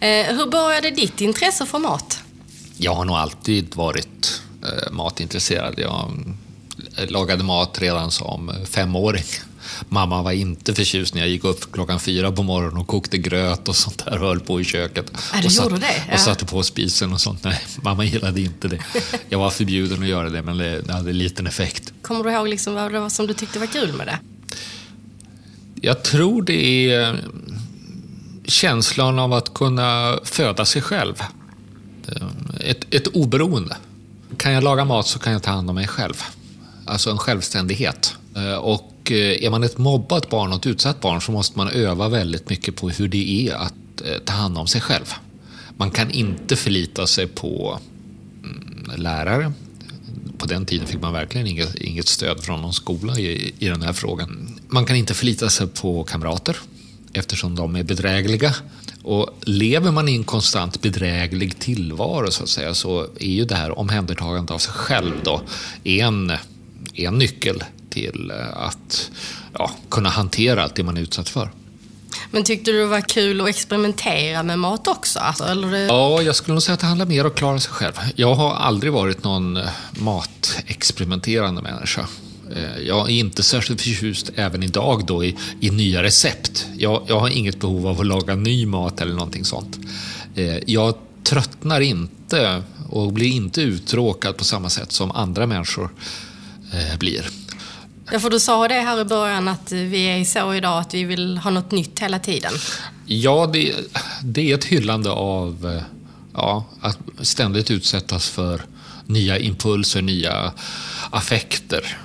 Eh, 0.00 0.36
hur 0.36 0.46
började 0.50 0.90
ditt 0.90 1.20
intresse 1.20 1.66
för 1.66 1.78
mat? 1.78 2.20
Jag 2.76 2.94
har 2.94 3.04
nog 3.04 3.16
alltid 3.16 3.74
varit 3.74 4.42
matintresserad. 4.90 5.74
Jag 5.76 6.10
eh, 6.96 7.10
lagade 7.10 7.44
mat 7.44 7.78
redan 7.80 8.10
som 8.10 8.48
eh, 8.48 8.64
femåring. 8.64 9.24
Mamma 9.88 10.22
var 10.22 10.32
inte 10.32 10.74
förtjust 10.74 11.14
när 11.14 11.20
jag 11.20 11.30
gick 11.30 11.44
upp 11.44 11.72
klockan 11.72 12.00
fyra 12.00 12.32
på 12.32 12.42
morgonen 12.42 12.76
och 12.76 12.86
kokte 12.86 13.18
gröt 13.18 13.68
och 13.68 13.76
sånt 13.76 14.04
där 14.04 14.22
och 14.22 14.28
höll 14.28 14.40
på 14.40 14.60
i 14.60 14.64
köket. 14.64 15.12
Ja, 15.32 15.40
du 15.40 15.46
och, 15.46 15.52
gjorde 15.52 15.76
det? 15.80 16.04
Ja. 16.08 16.14
och 16.14 16.20
satte 16.20 16.44
på 16.44 16.62
spisen 16.62 17.12
och 17.12 17.20
sånt. 17.20 17.44
Nej, 17.44 17.60
mamma 17.82 18.04
gillade 18.04 18.40
inte 18.40 18.68
det. 18.68 18.80
Jag 19.28 19.38
var 19.38 19.50
förbjuden 19.50 20.02
att 20.02 20.08
göra 20.08 20.30
det, 20.30 20.42
men 20.42 20.58
det, 20.58 20.80
det 20.80 20.92
hade 20.92 21.12
liten 21.12 21.46
effekt. 21.46 21.92
Kommer 22.02 22.24
du 22.24 22.32
ihåg 22.32 22.48
liksom 22.48 22.74
vad 22.74 22.92
det 22.92 23.00
var 23.00 23.08
som 23.08 23.26
du 23.26 23.34
tyckte 23.34 23.58
var 23.58 23.66
kul 23.66 23.92
med 23.92 24.06
det? 24.06 24.18
Jag 25.80 26.02
tror 26.02 26.42
det 26.42 26.90
är 26.92 27.24
känslan 28.44 29.18
av 29.18 29.32
att 29.32 29.54
kunna 29.54 30.18
föda 30.24 30.64
sig 30.64 30.82
själv. 30.82 31.22
Ett, 32.60 32.94
ett 32.94 33.06
oberoende. 33.06 33.76
Kan 34.36 34.52
jag 34.52 34.64
laga 34.64 34.84
mat 34.84 35.06
så 35.06 35.18
kan 35.18 35.32
jag 35.32 35.42
ta 35.42 35.50
hand 35.50 35.68
om 35.68 35.74
mig 35.74 35.86
själv. 35.86 36.22
Alltså 36.84 37.10
en 37.10 37.18
självständighet. 37.18 38.16
Eh, 38.36 38.54
och 38.54 38.92
eh, 39.10 39.44
är 39.44 39.50
man 39.50 39.64
ett 39.64 39.78
mobbat 39.78 40.30
barn 40.30 40.52
och 40.52 40.58
ett 40.58 40.66
utsatt 40.66 41.00
barn 41.00 41.20
så 41.20 41.32
måste 41.32 41.58
man 41.58 41.68
öva 41.68 42.08
väldigt 42.08 42.50
mycket 42.50 42.76
på 42.76 42.88
hur 42.88 43.08
det 43.08 43.48
är 43.48 43.54
att 43.54 44.00
eh, 44.04 44.18
ta 44.24 44.32
hand 44.32 44.58
om 44.58 44.66
sig 44.66 44.80
själv. 44.80 45.14
Man 45.76 45.90
kan 45.90 46.10
inte 46.10 46.56
förlita 46.56 47.06
sig 47.06 47.26
på 47.26 47.78
mm, 48.44 49.02
lärare. 49.02 49.52
På 50.38 50.46
den 50.46 50.66
tiden 50.66 50.86
fick 50.86 51.00
man 51.00 51.12
verkligen 51.12 51.46
inget, 51.46 51.74
inget 51.74 52.08
stöd 52.08 52.44
från 52.44 52.60
någon 52.60 52.72
skola 52.72 53.18
i, 53.18 53.54
i 53.58 53.68
den 53.68 53.82
här 53.82 53.92
frågan. 53.92 54.58
Man 54.68 54.86
kan 54.86 54.96
inte 54.96 55.14
förlita 55.14 55.50
sig 55.50 55.66
på 55.66 56.04
kamrater 56.04 56.56
eftersom 57.12 57.54
de 57.54 57.76
är 57.76 57.82
bedrägliga. 57.82 58.54
Och 59.06 59.30
lever 59.40 59.90
man 59.90 60.08
i 60.08 60.14
en 60.16 60.24
konstant 60.24 60.82
bedräglig 60.82 61.58
tillvaro 61.58 62.30
så 62.30 62.42
att 62.42 62.48
säga 62.48 62.74
så 62.74 63.06
är 63.20 63.30
ju 63.30 63.44
det 63.44 63.54
här 63.54 63.78
omhändertagandet 63.78 64.50
av 64.50 64.58
sig 64.58 64.72
själv 64.72 65.12
då 65.24 65.40
en, 65.84 66.32
en 66.94 67.18
nyckel 67.18 67.64
till 67.90 68.30
eh, 68.30 68.62
att 68.62 69.10
ja, 69.58 69.70
kunna 69.88 70.08
hantera 70.08 70.62
allt 70.62 70.74
det 70.74 70.82
man 70.82 70.96
är 70.96 71.00
utsatt 71.00 71.28
för. 71.28 71.50
Men 72.30 72.44
tyckte 72.44 72.70
du 72.70 72.78
det 72.78 72.86
var 72.86 73.00
kul 73.00 73.40
att 73.40 73.48
experimentera 73.48 74.42
med 74.42 74.58
mat 74.58 74.88
också? 74.88 75.18
Alltså, 75.18 75.54
det... 75.54 75.78
Ja, 75.78 76.22
jag 76.22 76.36
skulle 76.36 76.54
nog 76.54 76.62
säga 76.62 76.74
att 76.74 76.80
det 76.80 76.86
handlar 76.86 77.06
mer 77.06 77.24
om 77.24 77.30
att 77.30 77.36
klara 77.36 77.60
sig 77.60 77.72
själv. 77.72 77.92
Jag 78.14 78.34
har 78.34 78.54
aldrig 78.54 78.92
varit 78.92 79.24
någon 79.24 79.56
eh, 79.56 79.68
matexperimenterande 79.90 81.62
människa. 81.62 82.06
Eh, 82.54 82.78
Jag 82.86 83.10
är 83.10 83.14
inte 83.14 83.42
särskilt 83.42 83.80
förtjust 83.80 84.30
även 84.34 84.62
idag 84.62 85.06
då 85.06 85.24
i, 85.24 85.36
i 85.60 85.70
nya 85.70 86.02
recept. 86.02 86.66
Jag, 86.78 87.02
jag 87.08 87.20
har 87.20 87.28
inget 87.28 87.60
behov 87.60 87.86
av 87.86 88.00
att 88.00 88.06
laga 88.06 88.34
ny 88.34 88.66
mat 88.66 89.00
eller 89.00 89.12
någonting 89.12 89.44
sånt. 89.44 89.78
Eh, 90.34 90.56
Jag 90.66 90.94
tröttnar 91.24 91.80
inte 91.80 92.62
och 92.88 93.12
blir 93.12 93.28
inte 93.28 93.60
uttråkad 93.62 94.36
på 94.36 94.44
samma 94.44 94.70
sätt 94.70 94.92
som 94.92 95.10
andra 95.10 95.46
människor 95.46 95.90
eh, 96.72 96.98
blir. 96.98 97.28
Ja, 98.12 98.20
för 98.20 98.30
du 98.30 98.40
sa 98.40 98.68
det 98.68 98.74
här 98.74 99.00
i 99.00 99.04
början 99.04 99.48
att 99.48 99.72
vi 99.72 100.04
är 100.04 100.24
så 100.24 100.54
idag 100.54 100.78
att 100.80 100.94
vi 100.94 101.04
vill 101.04 101.38
ha 101.38 101.50
något 101.50 101.70
nytt 101.70 101.98
hela 101.98 102.18
tiden. 102.18 102.52
Ja, 103.06 103.50
det, 103.52 103.74
det 104.22 104.50
är 104.50 104.54
ett 104.54 104.64
hyllande 104.64 105.10
av 105.10 105.80
ja, 106.34 106.64
att 106.80 106.98
ständigt 107.20 107.70
utsättas 107.70 108.28
för 108.28 108.60
nya 109.06 109.38
impulser, 109.38 110.02
nya 110.02 110.52
affekter. 111.10 111.98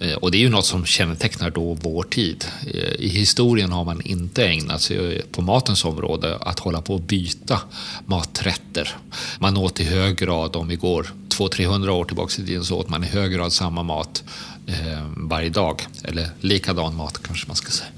Eh, 0.00 0.14
och 0.14 0.30
det 0.30 0.38
är 0.38 0.40
ju 0.40 0.48
något 0.48 0.66
som 0.66 0.86
kännetecknar 0.86 1.50
då 1.50 1.74
vår 1.74 2.02
tid. 2.02 2.44
Eh, 2.66 2.92
I 2.98 3.08
historien 3.08 3.72
har 3.72 3.84
man 3.84 4.00
inte 4.00 4.46
ägnat 4.46 4.82
sig 4.82 5.16
eh, 5.16 5.22
på 5.32 5.42
matens 5.42 5.84
område 5.84 6.38
att 6.40 6.58
hålla 6.58 6.80
på 6.80 6.94
att 6.94 7.02
byta 7.02 7.60
maträtter. 8.06 8.96
Man 9.38 9.56
åt 9.56 9.80
i 9.80 9.84
hög 9.84 10.16
grad, 10.16 10.56
om 10.56 10.68
vi 10.68 10.76
går 10.76 11.12
200-300 11.28 11.88
år 11.88 12.04
tillbaka 12.04 12.42
i 12.42 12.46
tiden, 12.46 12.64
så 12.64 12.76
åt 12.76 12.88
man 12.88 13.04
i 13.04 13.06
hög 13.06 13.32
grad 13.32 13.52
samma 13.52 13.82
mat 13.82 14.24
eh, 14.66 15.06
varje 15.16 15.48
dag. 15.48 15.86
Eller 16.04 16.30
likadan 16.40 16.96
mat 16.96 17.22
kanske 17.22 17.46
man 17.46 17.56
ska 17.56 17.70
säga. 17.70 17.90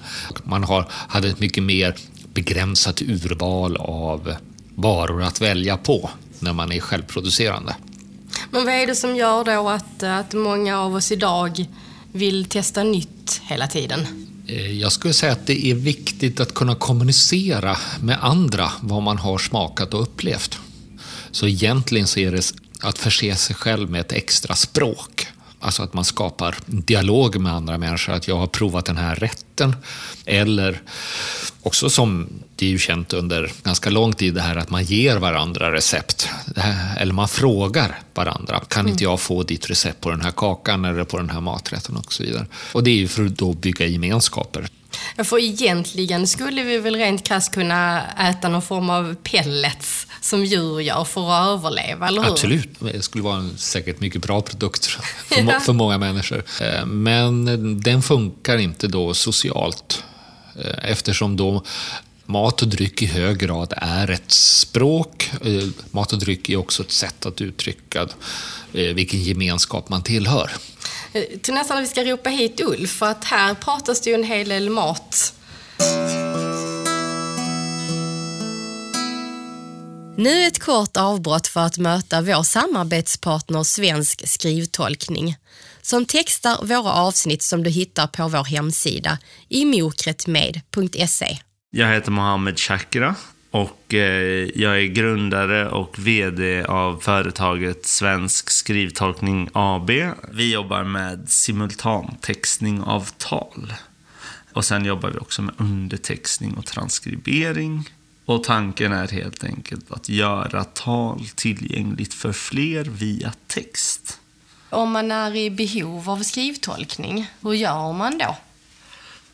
Man 0.44 0.64
har, 0.64 0.86
hade 0.90 1.28
ett 1.28 1.40
mycket 1.40 1.62
mer 1.62 1.94
begränsat 2.34 3.02
urval 3.02 3.76
av 3.76 4.34
varor 4.74 5.22
att 5.22 5.40
välja 5.40 5.76
på 5.76 6.10
när 6.38 6.52
man 6.52 6.72
är 6.72 6.80
självproducerande. 6.80 7.76
Men 8.50 8.64
vad 8.64 8.74
är 8.74 8.86
det 8.86 8.94
som 8.94 9.16
gör 9.16 9.44
då 9.44 9.68
att, 9.68 10.02
att 10.02 10.34
många 10.34 10.80
av 10.80 10.94
oss 10.94 11.12
idag 11.12 11.66
vill 12.12 12.44
testa 12.44 12.82
nytt 12.82 13.40
hela 13.44 13.66
tiden? 13.66 14.06
Eh, 14.46 14.72
jag 14.72 14.92
skulle 14.92 15.14
säga 15.14 15.32
att 15.32 15.46
det 15.46 15.66
är 15.66 15.74
viktigt 15.74 16.40
att 16.40 16.54
kunna 16.54 16.74
kommunicera 16.74 17.76
med 18.00 18.18
andra 18.20 18.72
vad 18.80 19.02
man 19.02 19.18
har 19.18 19.38
smakat 19.38 19.94
och 19.94 20.02
upplevt. 20.02 20.58
Så 21.30 21.46
egentligen 21.46 22.06
så 22.06 22.20
är 22.20 22.32
det 22.32 22.52
att 22.80 22.98
förse 22.98 23.36
sig 23.36 23.56
själv 23.56 23.90
med 23.90 24.00
ett 24.00 24.12
extra 24.12 24.54
språk. 24.54 25.26
Alltså 25.60 25.82
att 25.82 25.94
man 25.94 26.04
skapar 26.04 26.56
dialog 26.66 27.36
med 27.40 27.52
andra 27.52 27.78
människor, 27.78 28.12
att 28.12 28.28
jag 28.28 28.36
har 28.36 28.46
provat 28.46 28.84
den 28.84 28.96
här 28.96 29.14
rätten. 29.14 29.76
Eller 30.24 30.82
också 31.68 31.90
som 31.90 32.28
det 32.56 32.66
är 32.66 32.70
ju 32.70 32.78
känt 32.78 33.12
under 33.12 33.52
ganska 33.62 33.90
lång 33.90 34.12
tid 34.12 34.34
det 34.34 34.40
här 34.40 34.56
att 34.56 34.70
man 34.70 34.84
ger 34.84 35.16
varandra 35.16 35.72
recept. 35.72 36.28
eller 36.98 37.12
man 37.12 37.28
frågar 37.28 37.98
varandra, 38.14 38.60
kan 38.68 38.88
inte 38.88 39.04
jag 39.04 39.20
få 39.20 39.42
ditt 39.42 39.70
recept 39.70 40.00
på 40.00 40.10
den 40.10 40.20
här 40.20 40.30
kakan 40.30 40.84
eller 40.84 41.04
på 41.04 41.16
den 41.16 41.30
här 41.30 41.40
maträtten 41.40 41.96
och 41.96 42.12
så 42.12 42.22
vidare. 42.22 42.46
Och 42.72 42.82
det 42.84 42.90
är 42.90 42.94
ju 42.94 43.08
för 43.08 43.24
att 43.26 43.38
då 43.38 43.52
bygga 43.52 43.86
gemenskaper. 43.86 44.68
För 45.24 45.38
egentligen 45.38 46.26
skulle 46.26 46.62
vi 46.62 46.78
väl 46.78 46.96
rent 46.96 47.24
krasst 47.24 47.54
kunna 47.54 48.02
äta 48.12 48.48
någon 48.48 48.62
form 48.62 48.90
av 48.90 49.14
pellets 49.14 50.06
som 50.20 50.44
djur 50.44 50.80
gör 50.80 51.04
för 51.04 51.30
att 51.30 51.48
överleva, 51.48 52.08
eller 52.08 52.22
hur? 52.22 52.30
Absolut. 52.30 52.68
Det 52.80 53.02
skulle 53.02 53.24
vara 53.24 53.36
en 53.36 53.58
säkert 53.58 54.00
mycket 54.00 54.22
bra 54.22 54.40
produkt 54.40 54.86
för, 54.86 55.02
ja. 55.36 55.60
för 55.66 55.72
många 55.72 55.98
människor. 55.98 56.44
Eh, 56.60 56.86
men 56.86 57.80
den 57.80 58.02
funkar 58.02 58.58
inte 58.58 58.88
då 58.88 59.14
socialt 59.14 60.04
eftersom 60.82 61.36
då 61.36 61.64
mat 62.26 62.62
och 62.62 62.68
dryck 62.68 63.02
i 63.02 63.06
hög 63.06 63.38
grad 63.38 63.74
är 63.76 64.10
ett 64.10 64.30
språk. 64.30 65.30
Eh, 65.44 65.68
mat 65.90 66.12
och 66.12 66.18
dryck 66.18 66.48
är 66.48 66.56
också 66.56 66.82
ett 66.82 66.92
sätt 66.92 67.26
att 67.26 67.40
uttrycka 67.40 68.08
vilken 68.72 69.22
gemenskap 69.22 69.88
man 69.88 70.02
tillhör. 70.02 70.50
Till 71.42 71.54
nästan 71.54 71.76
att 71.76 71.84
vi 71.84 71.88
ska 71.88 72.04
ropa 72.04 72.30
hit 72.30 72.60
Ulf, 72.60 72.90
för 72.90 73.06
att 73.06 73.24
här 73.24 73.54
pratas 73.54 74.00
det 74.00 74.10
ju 74.10 74.14
en 74.14 74.24
hel 74.24 74.48
del 74.48 74.70
mat. 74.70 75.34
Nu 80.18 80.46
ett 80.46 80.58
kort 80.58 80.96
avbrott 80.96 81.46
för 81.46 81.60
att 81.60 81.78
möta 81.78 82.20
vår 82.20 82.42
samarbetspartner 82.42 83.62
Svensk 83.62 84.28
skrivtolkning 84.28 85.36
som 85.88 86.04
textar 86.04 86.66
våra 86.66 86.92
avsnitt 86.92 87.42
som 87.42 87.62
du 87.62 87.70
hittar 87.70 88.06
på 88.06 88.28
vår 88.28 88.44
hemsida 88.44 89.18
i 89.48 89.64
mokretmed.se. 89.64 91.38
Jag 91.70 91.88
heter 91.88 92.10
Mohammed 92.10 92.58
Chakra 92.58 93.14
och 93.50 93.94
eh, 93.94 94.50
jag 94.54 94.80
är 94.80 94.86
grundare 94.86 95.68
och 95.68 95.98
VD 95.98 96.64
av 96.64 97.00
företaget 97.00 97.86
Svensk 97.86 98.50
skrivtolkning 98.50 99.50
AB. 99.52 99.90
Vi 100.32 100.52
jobbar 100.52 100.84
med 100.84 101.30
simultantextning 101.30 102.80
av 102.80 103.08
tal. 103.16 103.74
Och 104.52 104.64
sen 104.64 104.84
jobbar 104.84 105.10
vi 105.10 105.18
också 105.18 105.42
med 105.42 105.54
undertextning 105.58 106.54
och 106.54 106.66
transkribering 106.66 107.90
och 108.24 108.44
tanken 108.44 108.92
är 108.92 109.08
helt 109.08 109.44
enkelt 109.44 109.90
att 109.90 110.08
göra 110.08 110.64
tal 110.64 111.26
tillgängligt 111.34 112.14
för 112.14 112.32
fler 112.32 112.84
via 112.84 113.32
text. 113.46 114.17
Om 114.70 114.92
man 114.92 115.10
är 115.12 115.36
i 115.36 115.50
behov 115.50 116.10
av 116.10 116.22
skrivtolkning, 116.22 117.30
hur 117.40 117.52
gör 117.52 117.92
man 117.92 118.18
då? 118.18 118.36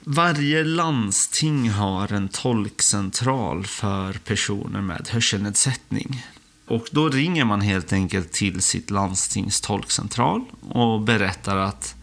Varje 0.00 0.64
landsting 0.64 1.70
har 1.70 2.12
en 2.12 2.28
tolkcentral 2.28 3.66
för 3.66 4.12
personer 4.12 4.80
med 4.80 5.08
hörselnedsättning. 5.08 6.26
Och 6.66 6.88
då 6.90 7.08
ringer 7.08 7.44
man 7.44 7.60
helt 7.60 7.92
enkelt 7.92 8.32
till 8.32 8.62
sitt 8.62 8.90
landstings 8.90 9.60
tolkcentral 9.60 10.44
och 10.68 11.00
berättar 11.00 11.56
att 11.56 11.94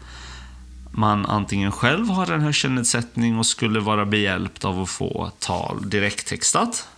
man 0.90 1.26
antingen 1.26 1.72
själv 1.72 2.08
har 2.08 2.30
en 2.30 2.40
hörselnedsättning 2.40 3.38
och 3.38 3.46
skulle 3.46 3.80
vara 3.80 4.06
behjälpt 4.06 4.64
av 4.64 4.82
att 4.82 4.90
få 4.90 5.30
tal 5.38 5.90
direkttextat. 5.90 6.88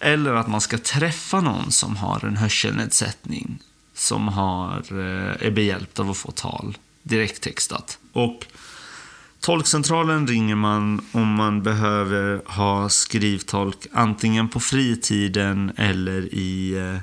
Eller 0.00 0.34
att 0.34 0.48
man 0.48 0.60
ska 0.60 0.78
träffa 0.78 1.40
någon 1.40 1.72
som 1.72 1.96
har 1.96 2.24
en 2.24 2.36
hörselnedsättning 2.36 3.58
som 4.00 4.28
har, 4.28 4.76
eh, 4.90 5.46
är 5.46 5.50
behjälpt 5.50 5.98
av 5.98 6.10
att 6.10 6.16
få 6.16 6.30
tal 6.30 6.78
direkttextat. 7.02 7.98
Och 8.12 8.46
Tolkcentralen 9.40 10.26
ringer 10.26 10.54
man 10.54 11.06
om 11.12 11.34
man 11.34 11.62
behöver 11.62 12.42
ha 12.46 12.88
skrivtolk 12.88 13.86
antingen 13.92 14.48
på 14.48 14.60
fritiden 14.60 15.72
eller 15.76 16.34
i 16.34 16.72
eh, 16.78 17.00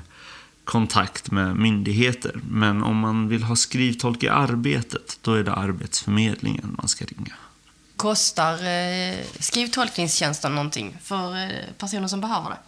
kontakt 0.64 1.30
med 1.30 1.56
myndigheter. 1.56 2.40
Men 2.50 2.82
om 2.82 2.96
man 2.96 3.28
vill 3.28 3.42
ha 3.42 3.56
skrivtolk 3.56 4.22
i 4.22 4.28
arbetet, 4.28 5.18
då 5.22 5.34
är 5.34 5.44
det 5.44 5.52
Arbetsförmedlingen 5.52 6.74
man 6.78 6.88
ska 6.88 7.04
ringa. 7.04 7.34
Kostar 7.96 8.52
eh, 8.52 9.16
skrivtolkningstjänsten 9.38 10.54
någonting 10.54 10.96
för 11.02 11.50
personer 11.78 12.08
som 12.08 12.20
behöver 12.20 12.50
det? 12.50 12.58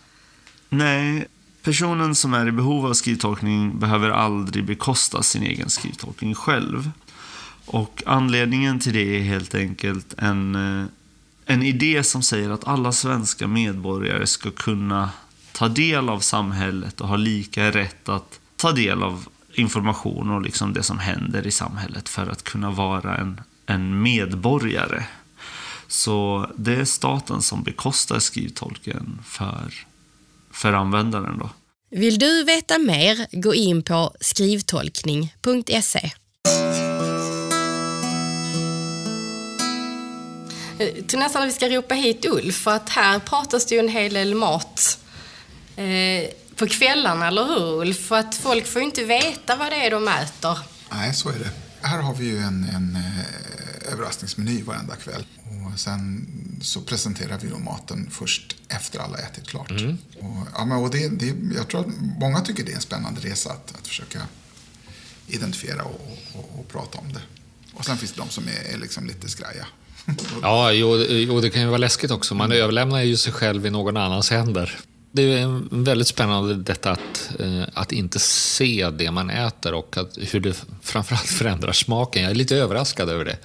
Nej, 0.69 1.27
personen 1.63 2.15
som 2.15 2.35
är 2.35 2.49
i 2.49 2.53
behov 2.53 2.87
av 2.87 2.93
skrivtolkning 2.93 3.79
behöver 3.79 4.11
aldrig 4.11 4.65
bekosta 4.65 5.23
sin 5.23 5.43
egen 5.43 5.71
skrivtolkning 5.71 6.35
själv. 6.35 6.91
Och 7.67 8.03
anledningen 8.07 8.81
till 8.81 8.93
det 8.93 9.17
är 9.19 9.23
helt 9.23 9.55
enkelt 9.55 10.15
en, 10.19 10.55
eh, 10.55 10.87
en 11.47 11.63
idé 11.63 12.03
som 12.05 12.23
säger 12.23 12.51
att 12.51 12.69
alla 12.69 12.93
svenska 12.93 13.47
medborgare 13.47 14.27
ska 14.27 14.51
kunna 14.51 15.11
ta 15.53 15.69
del 15.69 16.09
av 16.09 16.21
samhället 16.21 17.01
och 17.01 17.09
ha 17.09 17.17
lika 17.17 17.71
rätt 17.71 18.09
att 18.09 18.41
ta 18.57 18.73
del 18.73 19.03
av 19.03 19.29
information 19.53 20.31
och 20.31 20.43
liksom 20.43 20.73
det 20.73 20.83
som 20.83 20.99
händer 20.99 21.47
i 21.47 21.51
samhället 21.51 22.09
för 22.09 22.27
att 22.27 22.45
kunna 22.45 22.71
vara 22.71 23.17
en, 23.17 23.41
en 23.67 24.03
medborgare. 24.03 25.05
Så 25.89 26.47
det 26.57 26.75
är 26.75 26.85
staten 26.85 27.43
som 27.43 27.63
bekostar 27.63 28.19
skrivtolken 28.19 29.19
för, 29.25 29.73
för 30.61 30.73
användaren. 30.73 31.39
Då. 31.39 31.51
Vill 31.91 32.19
du 32.19 32.45
veta 32.45 32.79
mer, 32.79 33.41
gå 33.41 33.55
in 33.55 33.83
på 33.83 34.15
skrivtolkning.se. 34.21 36.11
Till 41.07 41.19
nästan 41.19 41.43
att 41.43 41.49
vi 41.49 41.53
ska 41.53 41.69
ropa 41.69 41.95
hit 41.95 42.27
Ulf, 42.27 42.57
för 42.57 42.71
att 42.71 42.89
här 42.89 43.19
pratas 43.19 43.67
det 43.67 43.75
ju 43.75 43.79
en 43.79 43.89
hel 43.89 44.15
del 44.15 44.35
mat 44.35 44.99
eh, 45.77 46.31
på 46.57 46.67
kvällarna, 46.67 47.29
eller 47.29 47.45
hur 47.45 47.81
Ulf? 47.81 48.07
För 48.07 48.17
att 48.17 48.35
folk 48.35 48.67
får 48.67 48.81
ju 48.83 48.87
inte 48.87 49.05
veta 49.05 49.57
vad 49.57 49.73
det 49.73 49.87
är 49.87 49.91
de 49.91 50.09
äter. 50.09 50.59
Nej, 50.91 51.15
så 51.15 51.29
är 51.29 51.39
det. 51.39 51.51
Här 51.89 52.03
har 52.03 52.15
vi 52.15 52.25
ju 52.25 52.39
en, 52.39 52.65
en 52.75 52.97
eh, 52.97 53.93
överraskningsmeny 53.93 54.63
varenda 54.63 54.97
kväll. 54.97 55.25
Och 55.67 55.81
sen 55.81 56.27
så 56.63 56.81
presenterar 56.81 57.39
vi 57.39 57.49
då 57.49 57.59
maten 57.59 58.11
först 58.11 58.57
efter 58.69 58.99
alla 58.99 59.19
ätit 59.19 59.47
klart. 59.47 59.71
Mm. 59.71 59.99
Och, 60.19 60.47
ja, 60.55 60.65
men, 60.65 60.79
och 60.79 60.91
det, 60.91 61.09
det, 61.09 61.35
jag 61.57 61.69
tror 61.69 61.81
att 61.81 61.87
många 62.21 62.41
tycker 62.41 62.65
det 62.65 62.73
är 62.73 62.77
en 62.77 62.81
spännande 62.81 63.21
resa 63.21 63.51
att, 63.51 63.75
att 63.79 63.87
försöka 63.87 64.21
identifiera 65.27 65.83
och, 65.83 66.19
och, 66.35 66.59
och, 66.59 66.69
prata 66.69 66.99
om 66.99 67.13
det. 67.13 67.21
Och 67.75 67.85
sen 67.85 67.97
finns 67.97 68.13
det 68.13 68.21
de 68.21 68.29
som 68.29 68.45
är, 68.45 68.75
är 68.75 68.79
liksom 68.79 69.07
lite 69.07 69.29
skraja. 69.29 69.67
ja, 70.43 70.73
jo, 70.73 70.97
jo, 70.97 71.41
det 71.41 71.51
kan 71.51 71.63
ju 71.63 71.69
vara 71.69 71.79
läskigt 71.79 72.11
också. 72.11 72.35
Man 72.35 72.53
överlämnar 72.53 73.03
ju 73.03 73.17
sig 73.17 73.33
själv 73.33 73.67
i 73.67 73.71
någon 73.71 73.97
annans 73.97 74.31
händer. 74.31 74.79
Det 75.13 75.23
är 75.23 75.63
väldigt 75.85 76.09
spännande 76.09 76.55
detta 76.55 76.91
att, 76.91 77.31
eh, 77.39 77.63
att 77.75 77.93
inte 77.93 78.19
se 78.19 78.91
det 78.91 79.11
man 79.11 79.31
äter 79.31 79.75
och 79.75 79.97
att, 79.97 80.19
hur 80.21 80.41
det 80.41 80.65
framförallt 80.83 81.27
förändrar 81.27 81.73
smaken. 81.73 82.23
Jag 82.23 82.31
är 82.31 82.35
lite 82.35 82.57
överraskad 82.57 83.09
över 83.09 83.25
det. 83.25 83.37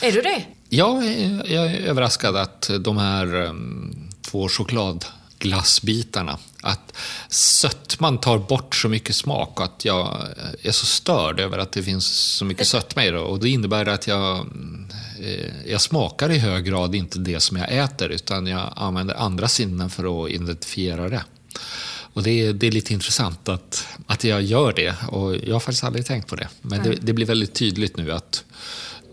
Är 0.00 0.12
du 0.12 0.22
det? 0.22 0.44
Ja, 0.68 1.04
jag 1.44 1.66
är 1.66 1.80
överraskad 1.80 2.36
att 2.36 2.70
de 2.80 2.98
här 2.98 3.34
um, 3.34 4.08
två 4.22 4.48
chokladglassbitarna, 4.48 6.38
att 6.62 6.96
sötman 7.28 8.18
tar 8.18 8.38
bort 8.38 8.74
så 8.74 8.88
mycket 8.88 9.16
smak 9.16 9.60
och 9.60 9.64
att 9.64 9.84
jag 9.84 10.26
är 10.62 10.72
så 10.72 10.86
störd 10.86 11.40
över 11.40 11.58
att 11.58 11.72
det 11.72 11.82
finns 11.82 12.06
så 12.06 12.44
mycket 12.44 12.66
sötma 12.66 13.04
i 13.04 13.10
det. 13.10 13.18
Och 13.18 13.38
det 13.38 13.48
innebär 13.48 13.86
att 13.86 14.06
jag 14.06 14.46
Eh, 15.20 15.70
jag 15.70 15.80
smakar 15.80 16.30
i 16.30 16.38
hög 16.38 16.64
grad 16.64 16.94
inte 16.94 17.18
det 17.18 17.40
som 17.40 17.56
jag 17.56 17.72
äter 17.72 18.08
utan 18.08 18.46
jag 18.46 18.72
använder 18.76 19.14
andra 19.14 19.48
sinnen 19.48 19.90
för 19.90 20.24
att 20.24 20.30
identifiera 20.30 21.08
det. 21.08 21.24
Och 22.12 22.22
det 22.22 22.30
är, 22.30 22.52
det 22.52 22.66
är 22.66 22.70
lite 22.70 22.92
intressant 22.92 23.48
att, 23.48 23.86
att 24.06 24.24
jag 24.24 24.42
gör 24.42 24.72
det 24.72 24.94
och 25.08 25.36
jag 25.36 25.54
har 25.54 25.60
faktiskt 25.60 25.84
aldrig 25.84 26.06
tänkt 26.06 26.28
på 26.28 26.36
det. 26.36 26.48
Men 26.62 26.82
det, 26.82 26.90
det 27.00 27.12
blir 27.12 27.26
väldigt 27.26 27.54
tydligt 27.54 27.96
nu 27.96 28.12
att 28.12 28.44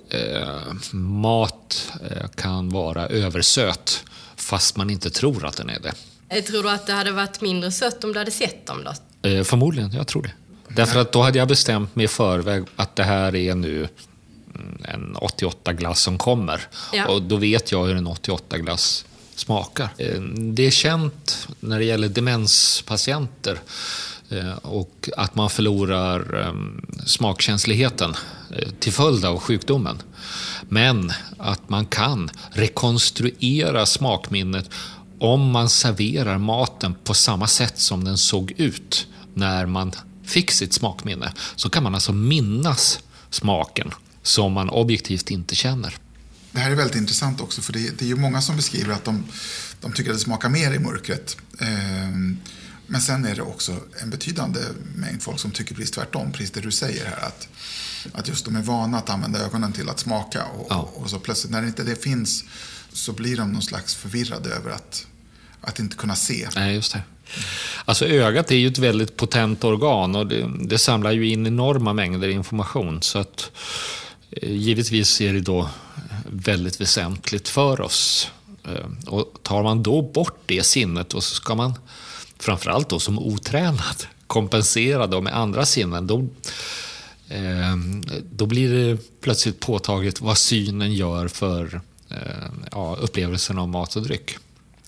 eh, 0.09 0.73
mat 0.93 1.91
eh, 2.09 2.27
kan 2.35 2.69
vara 2.69 3.07
översöt 3.07 4.03
fast 4.35 4.77
man 4.77 4.89
inte 4.89 5.09
tror 5.09 5.45
att 5.45 5.57
den 5.57 5.69
är 5.69 5.79
det. 5.79 5.93
Eh, 6.29 6.43
tror 6.43 6.63
du 6.63 6.69
att 6.69 6.87
det 6.87 6.93
hade 6.93 7.11
varit 7.11 7.41
mindre 7.41 7.71
sött 7.71 8.03
om 8.03 8.13
du 8.13 8.19
hade 8.19 8.31
sett 8.31 8.65
dem 8.65 8.83
då? 8.83 9.29
Eh, 9.29 9.43
förmodligen, 9.43 9.91
jag 9.93 10.07
tror 10.07 10.21
det. 10.21 10.31
Därför 10.67 10.99
att 10.99 11.11
då 11.11 11.21
hade 11.21 11.37
jag 11.37 11.47
bestämt 11.47 11.95
mig 11.95 12.05
i 12.05 12.07
förväg 12.07 12.63
att 12.75 12.95
det 12.95 13.03
här 13.03 13.35
är 13.35 13.55
nu 13.55 13.87
en 14.83 15.15
88-glass 15.15 16.01
som 16.01 16.17
kommer. 16.17 16.61
Ja. 16.93 17.07
Och 17.07 17.21
då 17.21 17.35
vet 17.35 17.71
jag 17.71 17.85
hur 17.85 17.95
en 17.95 18.07
88-glass 18.07 19.05
smakar. 19.35 19.89
Eh, 19.97 20.21
det 20.37 20.67
är 20.67 20.71
känt 20.71 21.47
när 21.59 21.79
det 21.79 21.85
gäller 21.85 22.09
demenspatienter 22.09 23.59
Eh, 24.30 24.53
och 24.53 25.09
att 25.17 25.36
man 25.36 25.49
förlorar 25.49 26.47
ehm, 26.47 26.86
smakkänsligheten 27.05 28.15
eh, 28.55 28.69
till 28.80 28.93
följd 28.93 29.26
av 29.26 29.39
sjukdomen. 29.39 30.01
Men 30.69 31.11
att 31.38 31.69
man 31.69 31.86
kan 31.86 32.30
rekonstruera 32.51 33.86
smakminnet 33.86 34.69
om 35.19 35.51
man 35.51 35.69
serverar 35.69 36.38
maten 36.38 36.95
på 37.03 37.13
samma 37.13 37.47
sätt 37.47 37.80
som 37.80 38.03
den 38.03 38.17
såg 38.17 38.53
ut 38.57 39.07
när 39.34 39.65
man 39.65 39.91
fick 40.23 40.51
sitt 40.51 40.73
smakminne. 40.73 41.34
Så 41.55 41.69
kan 41.69 41.84
man 41.84 41.95
alltså 41.95 42.13
minnas 42.13 42.99
smaken 43.30 43.91
som 44.23 44.53
man 44.53 44.69
objektivt 44.69 45.32
inte 45.32 45.55
känner. 45.55 45.97
Det 46.51 46.59
här 46.59 46.71
är 46.71 46.76
väldigt 46.76 46.95
intressant 46.95 47.41
också 47.41 47.61
för 47.61 47.73
det, 47.73 47.99
det 47.99 48.05
är 48.05 48.09
ju 48.09 48.15
många 48.15 48.41
som 48.41 48.55
beskriver 48.55 48.93
att 48.93 49.05
de, 49.05 49.23
de 49.82 49.93
tycker 49.93 50.11
att 50.11 50.17
det 50.17 50.23
smakar 50.23 50.49
mer 50.49 50.73
i 50.73 50.80
mörkret. 50.80 51.38
Ehm, 51.59 52.38
men 52.88 53.01
sen 53.01 53.25
är 53.25 53.36
det 53.36 53.41
också 53.41 53.75
en 54.01 54.09
betydande 54.09 54.59
mängd 54.95 55.21
folk 55.21 55.39
som 55.39 55.51
tycker 55.51 55.75
precis 55.75 55.91
tvärtom, 55.91 56.31
precis 56.31 56.51
det 56.51 56.61
du 56.61 56.71
säger 56.71 57.05
här. 57.05 57.27
Att, 57.27 57.47
att 58.13 58.27
just 58.27 58.45
de 58.45 58.55
är 58.55 58.61
vana 58.61 58.97
att 58.97 59.09
använda 59.09 59.39
ögonen 59.39 59.73
till 59.73 59.89
att 59.89 59.99
smaka 59.99 60.45
och, 60.45 60.67
ja. 60.69 60.89
och 60.95 61.09
så 61.09 61.19
plötsligt 61.19 61.51
när 61.51 61.63
inte 61.63 61.83
det 61.83 62.03
finns 62.03 62.43
så 62.93 63.13
blir 63.13 63.38
de 63.38 63.51
någon 63.51 63.61
slags 63.61 63.95
förvirrade 63.95 64.49
över 64.49 64.71
att, 64.71 65.07
att 65.61 65.79
inte 65.79 65.95
kunna 65.95 66.15
se. 66.15 66.49
Nej, 66.55 66.75
just 66.75 66.93
det. 66.93 67.01
Alltså 67.86 68.05
ögat 68.05 68.51
är 68.51 68.55
ju 68.55 68.67
ett 68.67 68.77
väldigt 68.77 69.17
potent 69.17 69.63
organ 69.63 70.15
och 70.15 70.27
det, 70.27 70.51
det 70.59 70.77
samlar 70.77 71.11
ju 71.11 71.29
in 71.29 71.47
enorma 71.47 71.93
mängder 71.93 72.27
information. 72.27 73.01
Så 73.01 73.19
att 73.19 73.51
eh, 74.31 74.51
givetvis 74.51 75.21
är 75.21 75.33
det 75.33 75.41
då 75.41 75.69
väldigt 76.29 76.81
väsentligt 76.81 77.47
för 77.47 77.81
oss. 77.81 78.31
Eh, 78.63 79.09
och 79.13 79.33
tar 79.43 79.63
man 79.63 79.83
då 79.83 80.01
bort 80.01 80.41
det 80.45 80.63
sinnet 80.63 81.13
och 81.13 81.23
så 81.23 81.36
ska 81.36 81.55
man 81.55 81.73
framförallt 82.45 82.89
då 82.89 82.99
som 82.99 83.19
otränad 83.19 84.07
kompensera 84.27 85.07
då 85.07 85.21
med 85.21 85.37
andra 85.37 85.65
sinnen, 85.65 86.07
då, 86.07 86.27
eh, 87.29 87.75
då 88.31 88.45
blir 88.45 88.73
det 88.73 88.97
plötsligt 89.21 89.59
påtagligt 89.59 90.21
vad 90.21 90.37
synen 90.37 90.93
gör 90.93 91.27
för 91.27 91.81
eh, 92.09 92.17
ja, 92.71 92.97
upplevelsen 93.01 93.59
av 93.59 93.67
mat 93.67 93.95
och 93.95 94.03
dryck. 94.03 94.37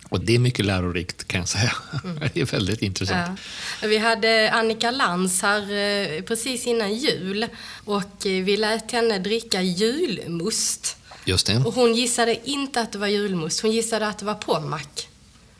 Och 0.10 0.20
det 0.20 0.36
är 0.36 0.40
mycket 0.40 0.66
lärorikt 0.66 1.28
kan 1.28 1.40
jag 1.40 1.50
säga. 1.50 1.74
Mm. 2.04 2.20
Det 2.34 2.42
är 2.42 2.46
väldigt 2.46 2.82
intressant. 2.82 3.40
Ja. 3.82 3.88
Vi 3.88 3.98
hade 3.98 4.52
Annika 4.52 4.92
Lantz 4.92 5.42
här 5.42 5.62
eh, 5.62 6.22
precis 6.22 6.68
innan 6.68 6.94
jul 6.94 7.48
och 7.86 8.26
eh, 8.26 8.44
vi 8.44 8.58
lät 8.58 8.92
henne 8.92 9.20
dricka 9.20 9.62
julmust. 9.62 10.98
Just 11.26 11.48
det. 11.48 11.58
Och 11.58 11.74
hon 11.74 11.96
gissade 11.96 12.50
inte 12.50 12.82
att 12.82 12.92
det 12.92 12.98
var 12.98 13.08
julmust, 13.08 13.62
hon 13.62 13.72
gissade 13.72 14.08
att 14.08 14.18
det 14.18 14.26
var 14.26 14.36
pommac. 14.36 15.08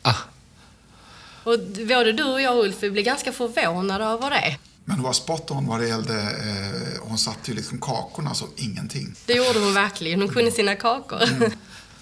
Ah. 0.02 0.14
Och 1.48 1.58
både 1.88 2.12
du 2.12 2.24
och 2.24 2.40
jag, 2.40 2.64
Ulf, 2.64 2.76
vi 2.80 2.90
blev 2.90 3.04
ganska 3.04 3.32
förvånade 3.32 4.04
över 4.04 4.30
det. 4.30 4.56
Men 4.84 4.96
hon 4.96 5.04
var 5.04 5.12
spot 5.12 5.50
on 5.50 5.66
vad 5.66 5.80
det 5.80 5.88
gällde, 5.88 6.14
eh, 6.20 7.00
hon 7.02 7.18
satte 7.18 7.50
ju 7.50 7.56
liksom 7.56 7.80
kakorna 7.80 8.34
som 8.34 8.48
ingenting. 8.56 9.14
Det 9.26 9.32
gjorde 9.32 9.58
hon 9.58 9.74
verkligen, 9.74 10.20
hon 10.20 10.28
kunde 10.28 10.50
sina 10.50 10.74
kakor. 10.74 11.22
Mm. 11.22 11.52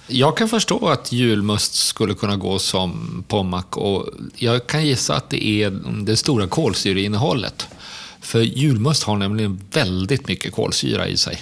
Jag 0.08 0.36
kan 0.36 0.48
förstå 0.48 0.88
att 0.88 1.12
julmust 1.12 1.74
skulle 1.74 2.14
kunna 2.14 2.36
gå 2.36 2.58
som 2.58 3.24
pommac 3.28 3.64
och 3.70 4.08
jag 4.34 4.66
kan 4.66 4.86
gissa 4.86 5.16
att 5.16 5.30
det 5.30 5.46
är 5.46 5.70
det 6.04 6.16
stora 6.16 6.46
kolsyreinnehållet. 6.46 7.68
För 8.20 8.40
julmust 8.40 9.02
har 9.02 9.16
nämligen 9.16 9.60
väldigt 9.72 10.28
mycket 10.28 10.54
kolsyra 10.54 11.08
i 11.08 11.16
sig. 11.16 11.38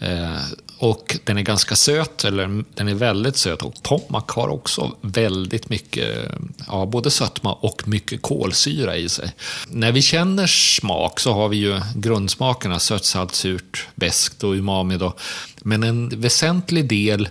Eh, 0.00 0.36
och 0.80 1.16
den 1.24 1.38
är 1.38 1.42
ganska 1.42 1.76
söt, 1.76 2.24
eller 2.24 2.64
den 2.74 2.88
är 2.88 2.94
väldigt 2.94 3.36
söt. 3.36 3.62
Och 3.62 3.82
tomak 3.82 4.30
har 4.30 4.48
också 4.48 4.96
väldigt 5.00 5.68
mycket, 5.68 6.18
ja, 6.66 6.86
både 6.86 7.10
sötma 7.10 7.52
och 7.52 7.88
mycket 7.88 8.22
kolsyra 8.22 8.96
i 8.96 9.08
sig. 9.08 9.32
När 9.68 9.92
vi 9.92 10.02
känner 10.02 10.46
smak 10.46 11.20
så 11.20 11.32
har 11.32 11.48
vi 11.48 11.56
ju 11.56 11.80
grundsmakerna 11.94 12.78
sött, 12.78 13.04
salt, 13.04 13.34
surt, 13.34 13.86
beskt 13.94 14.44
och 14.44 14.52
umami. 14.52 14.96
Då. 14.96 15.14
Men 15.62 15.82
en 15.82 16.20
väsentlig 16.20 16.88
del 16.88 17.28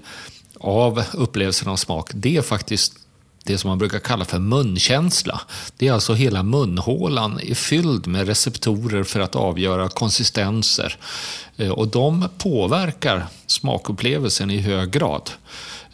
av 0.60 1.04
upplevelsen 1.14 1.68
av 1.68 1.76
smak, 1.76 2.10
det 2.14 2.38
är 2.38 2.42
faktiskt 2.42 2.94
det 3.44 3.58
som 3.58 3.70
man 3.70 3.78
brukar 3.78 4.00
kalla 4.00 4.26
för 4.26 4.40
munkänsla. 4.40 5.42
Det 5.78 5.88
är 5.88 5.94
alltså 5.94 6.14
hela 6.14 6.44
munhålan 6.44 7.40
är 7.40 7.56
fylld 7.56 8.08
med 8.08 8.28
receptorer 8.28 9.04
för 9.04 9.20
att 9.20 9.36
avgöra 9.36 9.90
konsistenser. 9.90 10.98
Eh, 11.58 11.70
och 11.70 11.88
de 11.88 12.28
påverkar 12.38 13.28
smakupplevelsen 13.48 14.52
i 14.52 14.58
hög 14.58 14.92
grad. 14.92 15.30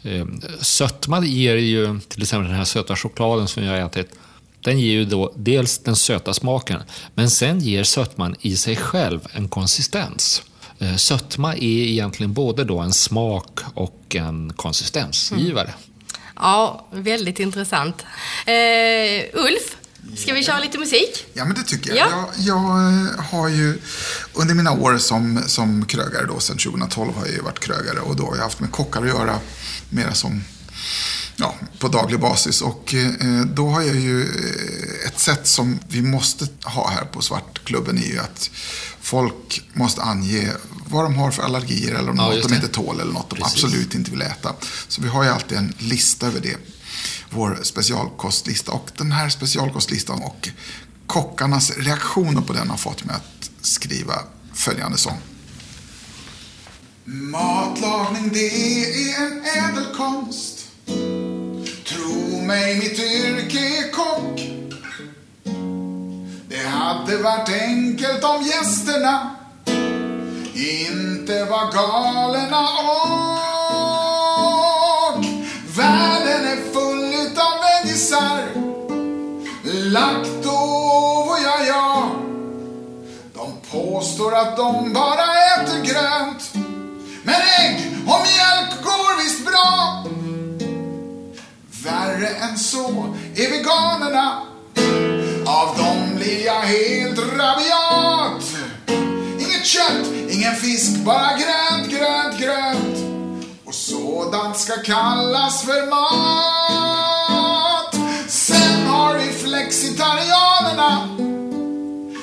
Eh, 0.02 0.26
sötma 0.60 1.24
ger 1.24 1.56
ju, 1.56 2.00
till 2.08 2.22
exempel 2.22 2.48
den 2.48 2.58
här 2.58 2.64
söta 2.64 2.96
chokladen 2.96 3.48
som 3.48 3.64
jag 3.64 3.72
har 3.72 3.86
ätit, 3.86 4.12
den 4.60 4.80
ger 4.80 4.92
ju 4.92 5.04
då 5.04 5.32
dels 5.36 5.78
den 5.78 5.96
söta 5.96 6.34
smaken, 6.34 6.82
men 7.14 7.30
sen 7.30 7.60
ger 7.60 7.84
sötman 7.84 8.36
i 8.40 8.56
sig 8.56 8.76
själv 8.76 9.20
en 9.32 9.48
konsistens. 9.48 10.42
Eh, 10.78 10.96
sötma 10.96 11.54
är 11.54 11.62
egentligen 11.62 12.32
både 12.32 12.64
då 12.64 12.78
en 12.78 12.92
smak 12.92 13.60
och 13.74 14.16
en 14.16 14.52
konsistensgivare. 14.56 15.68
Mm. 15.68 15.95
Ja, 16.36 16.86
väldigt 16.90 17.40
intressant. 17.40 18.02
Uh, 18.48 19.44
Ulf, 19.44 19.76
Ska 20.16 20.34
vi 20.34 20.44
köra 20.44 20.58
lite 20.58 20.78
musik? 20.78 21.26
Ja, 21.34 21.44
men 21.44 21.54
det 21.54 21.62
tycker 21.62 21.94
jag. 21.94 21.98
Ja. 21.98 22.30
Jag, 22.36 22.56
jag, 22.56 22.56
eh, 22.56 23.24
har 23.24 23.48
ju 23.48 23.78
under 24.34 24.54
mina 24.54 24.72
år 24.72 24.98
som, 24.98 25.42
som 25.46 25.84
krögare 25.86 26.26
då, 26.26 26.40
sedan 26.40 26.58
2012 26.58 27.14
har 27.14 27.26
jag 27.26 27.34
ju 27.34 27.40
varit 27.40 27.58
krögare 27.58 28.00
och 28.00 28.16
då 28.16 28.26
har 28.26 28.36
jag 28.36 28.42
haft 28.42 28.60
med 28.60 28.72
kockar 28.72 29.02
att 29.02 29.08
göra 29.08 29.38
mera 29.90 30.14
som 30.14 30.42
ja, 31.36 31.54
på 31.78 31.88
daglig 31.88 32.20
basis. 32.20 32.62
Och 32.62 32.94
eh, 32.94 33.40
då 33.54 33.68
har 33.68 33.82
jag 33.82 33.96
ju 33.96 34.22
eh, 34.22 35.08
ett 35.08 35.18
sätt 35.18 35.46
som 35.46 35.78
vi 35.88 36.02
måste 36.02 36.48
ha 36.64 36.90
här 36.90 37.04
på 37.04 37.22
Svartklubben 37.22 37.98
är 37.98 38.08
ju 38.08 38.18
att 38.18 38.50
folk 39.00 39.62
måste 39.72 40.02
ange 40.02 40.52
vad 40.88 41.04
de 41.04 41.16
har 41.16 41.30
för 41.30 41.42
allergier 41.42 41.94
eller 41.94 42.10
om 42.10 42.16
ja, 42.16 42.28
något 42.28 42.48
de 42.48 42.54
inte 42.54 42.68
tål 42.68 43.00
eller 43.00 43.12
något 43.12 43.30
de 43.30 43.36
Precis. 43.36 43.64
absolut 43.64 43.94
inte 43.94 44.10
vill 44.10 44.22
äta. 44.22 44.54
Så 44.88 45.02
vi 45.02 45.08
har 45.08 45.24
ju 45.24 45.30
alltid 45.30 45.58
en 45.58 45.74
lista 45.78 46.26
över 46.26 46.40
det 46.40 46.56
vår 47.30 47.58
specialkostlista. 47.62 48.72
Och 48.72 48.90
den 48.98 49.12
här 49.12 49.28
specialkostlistan 49.28 50.22
och 50.22 50.48
kockarnas 51.06 51.70
reaktioner 51.78 52.40
på 52.40 52.52
den 52.52 52.70
har 52.70 52.76
fått 52.76 53.04
mig 53.04 53.16
att 53.16 53.50
skriva 53.60 54.14
följande 54.54 54.98
sång. 54.98 55.18
Matlagning 57.04 58.30
det 58.32 58.48
är 59.10 59.22
en 59.22 59.42
ädelkonst 59.44 60.56
Tro 61.86 62.42
mig, 62.42 62.78
mitt 62.78 62.98
yrke 62.98 63.58
är 63.58 63.92
kock 63.92 64.40
Det 66.48 66.68
hade 66.68 67.16
varit 67.16 67.48
enkelt 67.48 68.24
om 68.24 68.42
gästerna 68.42 69.35
inte 70.56 71.44
var 71.44 71.72
galna 71.72 72.68
och 73.58 75.24
världen 75.78 76.44
är 76.44 76.72
full 76.72 76.96
grisar 77.96 78.42
och 81.28 81.38
ja, 81.44 81.64
ja 81.66 82.10
De 83.34 83.52
påstår 83.70 84.34
att 84.34 84.56
de 84.56 84.92
bara 84.92 85.24
äter 85.56 85.82
grönt. 85.84 86.54
Men 87.22 87.34
ägg 87.60 87.80
och 88.06 88.20
mjölk 88.26 88.84
går 88.84 89.22
visst 89.22 89.44
bra. 89.46 90.04
Värre 91.84 92.28
än 92.28 92.58
så 92.58 93.14
är 93.36 93.50
veganerna. 93.50 94.42
Av 95.46 95.76
dem 95.78 96.16
blir 96.16 96.46
jag 96.46 96.60
helt 96.60 97.18
rabiat. 97.18 98.42
Inget 99.38 99.66
kött, 99.66 100.06
ingen 100.46 100.60
fisk, 100.60 100.96
bara 101.04 101.30
grönt, 101.38 101.90
grönt, 101.90 102.38
grönt 102.40 102.98
och 103.64 103.74
sådant 103.74 104.58
ska 104.58 104.72
kallas 104.82 105.62
för 105.62 105.86
mat 105.90 107.16
Sen 108.28 108.86
har 108.86 109.14
vi 109.14 109.32
flexitarianerna. 109.32 111.08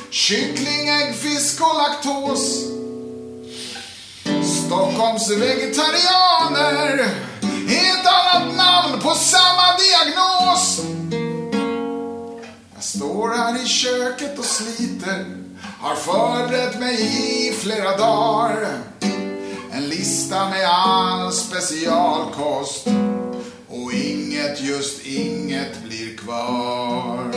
Kyckling, 0.10 0.88
ägg, 0.88 1.16
fisk 1.16 1.62
och 1.62 1.76
laktos. 1.78 2.64
Stockholms 4.66 5.30
vegetarianer 5.30 7.06
ett 7.68 8.08
annat 8.08 8.56
namn 8.56 9.02
på 9.02 9.10
samma 9.10 9.78
diagnos. 9.78 10.82
Jag 12.74 12.84
står 12.84 13.38
här 13.38 13.64
i 13.64 13.68
köket 13.68 14.40
och 14.40 14.46
sliter, 14.46 15.43
har 15.84 15.96
förberett 15.96 16.80
mig 16.80 16.96
i 17.48 17.54
flera 17.54 17.98
dagar. 17.98 18.78
En 19.72 19.90
lista 19.90 20.50
med 20.50 20.70
all 20.70 21.32
specialkost 21.32 22.88
och 23.70 23.94
inget, 23.94 24.62
just 24.62 25.06
inget 25.06 25.84
blir 25.84 26.18
kvar. 26.18 27.32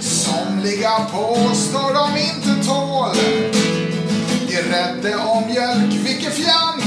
Somliga 0.00 1.06
påstår 1.12 1.94
de 1.94 2.20
inte 2.20 2.66
tål 2.68 3.16
grädde 4.48 5.16
och 5.16 5.42
mjölk, 5.46 5.94
vilket 6.04 6.34
fjant. 6.34 6.84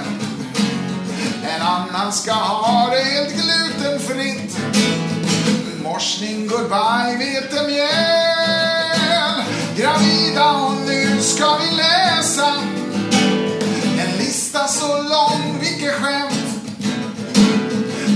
En 1.56 1.62
annan 1.62 2.14
ska 2.14 2.32
ha 2.32 2.90
det 2.90 3.04
helt 3.04 3.30
glutenfritt. 3.30 4.58
Morsning, 5.84 6.48
goodbye, 6.48 7.18
vetemjöl. 7.18 7.88
Gravida 9.78 10.52
och 10.52 10.74
nu 10.88 11.22
ska 11.22 11.58
vi 11.58 11.76
läsa 11.76 12.54
en 14.00 14.18
lista 14.18 14.68
så 14.68 15.02
lång, 15.02 15.60
vilket 15.62 15.94
skämt. 15.94 16.64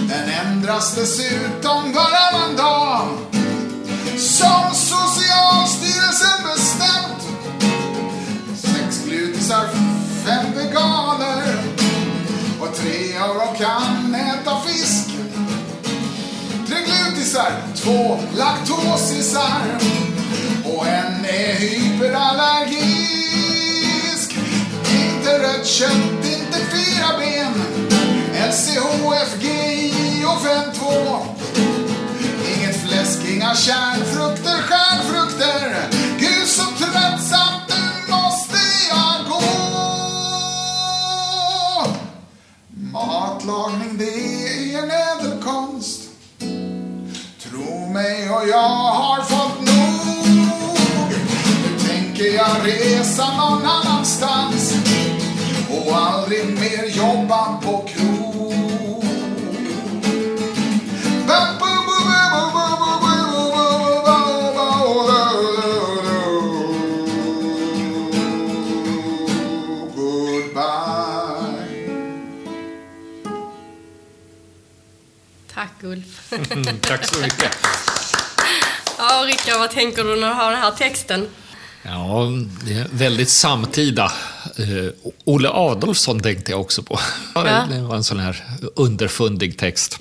Den 0.10 0.30
ändras 0.30 0.96
dessutom 0.96 1.94
varannan 1.94 2.56
dag. 2.58 3.08
Som 4.18 4.74
så 4.74 5.15
två 17.86 18.20
laktosisar. 18.38 19.62
Och 20.64 20.88
en 20.88 21.26
är 21.26 21.54
hyperallergisk. 21.54 24.38
Inte 24.94 25.40
rött 25.40 25.66
kött, 25.66 26.26
inte 26.26 26.60
fyra 26.72 27.18
ben. 27.20 27.54
LCHFGI 28.50 29.94
och 30.26 30.40
5-2. 30.46 31.18
Inget 32.56 32.88
fläsk, 32.88 33.20
inga 33.30 33.56
kärnfrukter, 33.56 34.62
stjärnfrukter. 34.62 35.90
Gud 36.20 36.48
så 36.48 36.64
tröttsamt, 36.64 37.70
nu 37.70 38.12
måste 38.12 38.58
jag 38.90 39.26
gå. 39.30 39.42
Matlagning, 42.92 43.98
det 43.98 44.06
är 44.06 44.78
en 44.84 44.92
ädelkonst. 44.92 46.05
Mig 47.96 48.30
och 48.30 48.48
jag 48.48 48.70
har 48.70 49.24
fått 49.24 49.60
nog. 49.60 51.18
Nu 51.64 51.88
tänker 51.88 52.26
jag 52.26 52.56
resa 52.64 53.26
någon 53.38 53.66
annanstans 53.66 54.74
och 55.70 55.98
aldrig 55.98 56.46
mer 56.46 56.98
jobba 56.98 57.62
på 57.62 57.88
Ulf. 75.86 76.34
Mm, 76.52 76.80
tack 76.82 77.06
så 77.08 77.20
mycket. 77.20 77.52
ja, 78.98 79.24
Rickard, 79.28 79.60
vad 79.60 79.72
tänker 79.72 80.04
du 80.04 80.16
när 80.16 80.28
du 80.28 80.34
hör 80.34 80.52
den 80.52 80.62
här 80.62 80.72
texten? 80.72 81.28
Ja, 81.84 82.32
det 82.66 82.74
är 82.74 82.88
väldigt 82.92 83.30
samtida. 83.30 84.12
Eh, 84.58 85.14
Olle 85.26 85.50
Adolfsson 85.50 86.20
tänkte 86.20 86.52
jag 86.52 86.62
också 86.62 86.84
på. 86.84 87.00
Ja. 87.36 87.66
Det 87.72 87.82
var 87.82 87.96
en 87.96 88.04
sån 88.04 88.20
här 88.20 88.44
underfundig 88.76 89.58
text. 89.58 90.00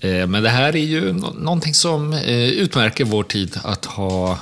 Eh, 0.00 0.26
men 0.26 0.42
det 0.42 0.48
här 0.48 0.76
är 0.76 0.84
ju 0.84 1.12
nå- 1.12 1.34
någonting 1.38 1.74
som 1.74 2.12
eh, 2.12 2.48
utmärker 2.48 3.04
vår 3.04 3.22
tid, 3.24 3.56
att 3.64 3.84
ha, 3.84 4.38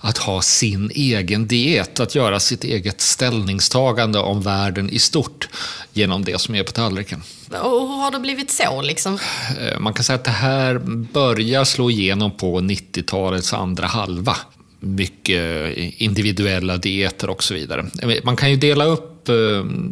att 0.00 0.18
ha 0.18 0.42
sin 0.42 0.90
egen 0.94 1.46
diet, 1.46 2.00
att 2.00 2.14
göra 2.14 2.40
sitt 2.40 2.64
eget 2.64 3.00
ställningstagande 3.00 4.18
om 4.18 4.42
världen 4.42 4.90
i 4.90 4.98
stort 4.98 5.48
genom 5.92 6.24
det 6.24 6.40
som 6.40 6.54
är 6.54 6.62
på 6.62 6.72
tallriken. 6.72 7.22
Och 7.50 7.88
hur 7.88 8.02
har 8.02 8.10
det 8.10 8.18
blivit 8.20 8.50
så 8.50 8.82
liksom? 8.82 9.18
Eh, 9.60 9.78
Man 9.80 9.94
kan 9.94 10.04
säga 10.04 10.14
att 10.14 10.24
det 10.24 10.30
här 10.30 10.78
börjar 11.12 11.64
slå 11.64 11.90
igenom 11.90 12.30
på 12.36 12.60
90-talets 12.60 13.52
andra 13.52 13.86
halva. 13.86 14.36
Mycket 14.80 15.76
individuella 15.76 16.76
dieter 16.76 17.30
och 17.30 17.42
så 17.42 17.54
vidare. 17.54 17.86
Man 18.24 18.36
kan 18.36 18.50
ju 18.50 18.56
dela 18.56 18.84
upp 18.84 19.26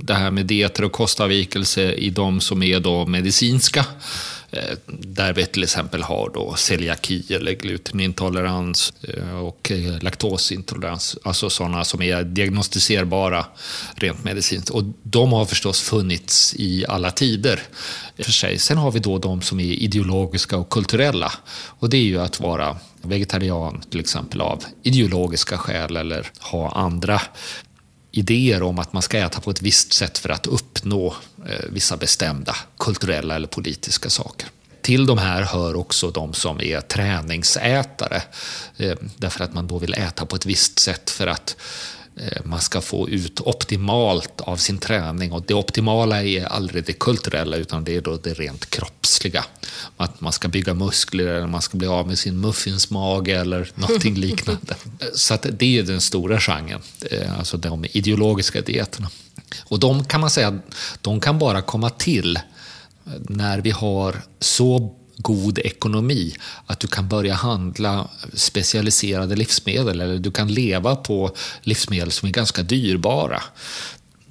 det 0.02 0.14
här 0.14 0.30
med 0.30 0.46
dieter 0.46 0.84
och 0.84 0.92
kostavvikelse 0.92 1.92
i 1.92 2.10
de 2.10 2.40
som 2.40 2.62
är 2.62 2.80
då 2.80 3.06
medicinska. 3.06 3.84
Eh, 4.56 4.76
där 4.98 5.32
vi 5.32 5.46
till 5.46 5.62
exempel 5.62 6.02
har 6.02 6.30
då 6.34 6.54
celiaki 6.56 7.34
eller 7.34 7.52
glutenintolerans 7.52 8.92
eh, 9.02 9.38
och 9.38 9.70
eh, 9.70 10.02
laktosintolerans. 10.02 11.18
Alltså 11.22 11.50
sådana 11.50 11.84
som 11.84 12.02
är 12.02 12.22
diagnostiserbara 12.22 13.46
rent 13.94 14.24
medicinskt. 14.24 14.70
Och 14.70 14.82
de 15.02 15.32
har 15.32 15.44
förstås 15.44 15.80
funnits 15.80 16.54
i 16.58 16.84
alla 16.88 17.10
tider. 17.10 17.62
För 18.18 18.32
sig. 18.32 18.58
Sen 18.58 18.78
har 18.78 18.90
vi 18.90 18.98
då 18.98 19.18
de 19.18 19.42
som 19.42 19.60
är 19.60 19.64
ideologiska 19.64 20.56
och 20.56 20.68
kulturella. 20.68 21.32
Och 21.78 21.90
det 21.90 21.96
är 21.96 22.02
ju 22.04 22.20
att 22.20 22.40
vara 22.40 22.76
vegetarian 23.02 23.82
till 23.90 24.00
exempel 24.00 24.40
av 24.40 24.64
ideologiska 24.82 25.58
skäl 25.58 25.96
eller 25.96 26.30
ha 26.40 26.70
andra 26.72 27.20
idéer 28.16 28.62
om 28.62 28.78
att 28.78 28.92
man 28.92 29.02
ska 29.02 29.18
äta 29.18 29.40
på 29.40 29.50
ett 29.50 29.62
visst 29.62 29.92
sätt 29.92 30.18
för 30.18 30.28
att 30.28 30.46
uppnå 30.46 31.14
eh, 31.48 31.64
vissa 31.70 31.96
bestämda 31.96 32.56
kulturella 32.78 33.34
eller 33.36 33.48
politiska 33.48 34.10
saker. 34.10 34.48
Till 34.82 35.06
de 35.06 35.18
här 35.18 35.42
hör 35.42 35.76
också 35.76 36.10
de 36.10 36.34
som 36.34 36.60
är 36.60 36.80
träningsätare. 36.80 38.22
Eh, 38.76 38.96
därför 39.16 39.44
att 39.44 39.54
man 39.54 39.66
då 39.66 39.78
vill 39.78 39.94
äta 39.94 40.26
på 40.26 40.36
ett 40.36 40.46
visst 40.46 40.78
sätt 40.78 41.10
för 41.10 41.26
att 41.26 41.56
Eh, 42.20 42.42
man 42.44 42.60
ska 42.60 42.80
få 42.80 43.08
ut 43.08 43.40
optimalt 43.40 44.40
av 44.40 44.56
sin 44.56 44.78
träning. 44.78 45.32
Och 45.32 45.42
det 45.46 45.54
optimala 45.54 46.22
är 46.22 46.44
aldrig 46.44 46.84
det 46.84 46.92
kulturella 46.92 47.56
utan 47.56 47.84
det 47.84 47.96
är 47.96 48.00
då 48.00 48.16
det 48.16 48.34
rent 48.34 48.70
kroppsliga. 48.70 49.44
Att 49.96 50.20
man 50.20 50.32
ska 50.32 50.48
bygga 50.48 50.74
muskler 50.74 51.26
eller 51.26 51.46
man 51.46 51.62
ska 51.62 51.78
bli 51.78 51.88
av 51.88 52.06
med 52.06 52.18
sin 52.18 52.40
muffinsmage 52.40 53.28
eller 53.28 53.70
någonting 53.74 54.14
liknande. 54.14 54.74
Så 55.14 55.34
att 55.34 55.46
det 55.52 55.78
är 55.78 55.82
den 55.82 56.00
stora 56.00 56.40
genren, 56.40 56.80
eh, 57.10 57.38
alltså 57.38 57.56
de 57.56 57.84
ideologiska 57.84 58.60
dieterna. 58.60 59.10
Och 59.64 59.78
de 59.78 60.04
kan 60.04 60.20
man 60.20 60.30
säga, 60.30 60.58
de 61.00 61.20
kan 61.20 61.38
bara 61.38 61.62
komma 61.62 61.90
till 61.90 62.38
när 63.28 63.60
vi 63.60 63.70
har 63.70 64.22
så 64.40 64.94
god 65.26 65.58
ekonomi 65.58 66.34
att 66.66 66.80
du 66.80 66.88
kan 66.88 67.08
börja 67.08 67.34
handla 67.34 68.08
specialiserade 68.34 69.36
livsmedel 69.36 70.00
eller 70.00 70.18
du 70.18 70.30
kan 70.30 70.48
leva 70.48 70.96
på 70.96 71.30
livsmedel 71.62 72.10
som 72.10 72.28
är 72.28 72.32
ganska 72.32 72.62
dyrbara. 72.62 73.42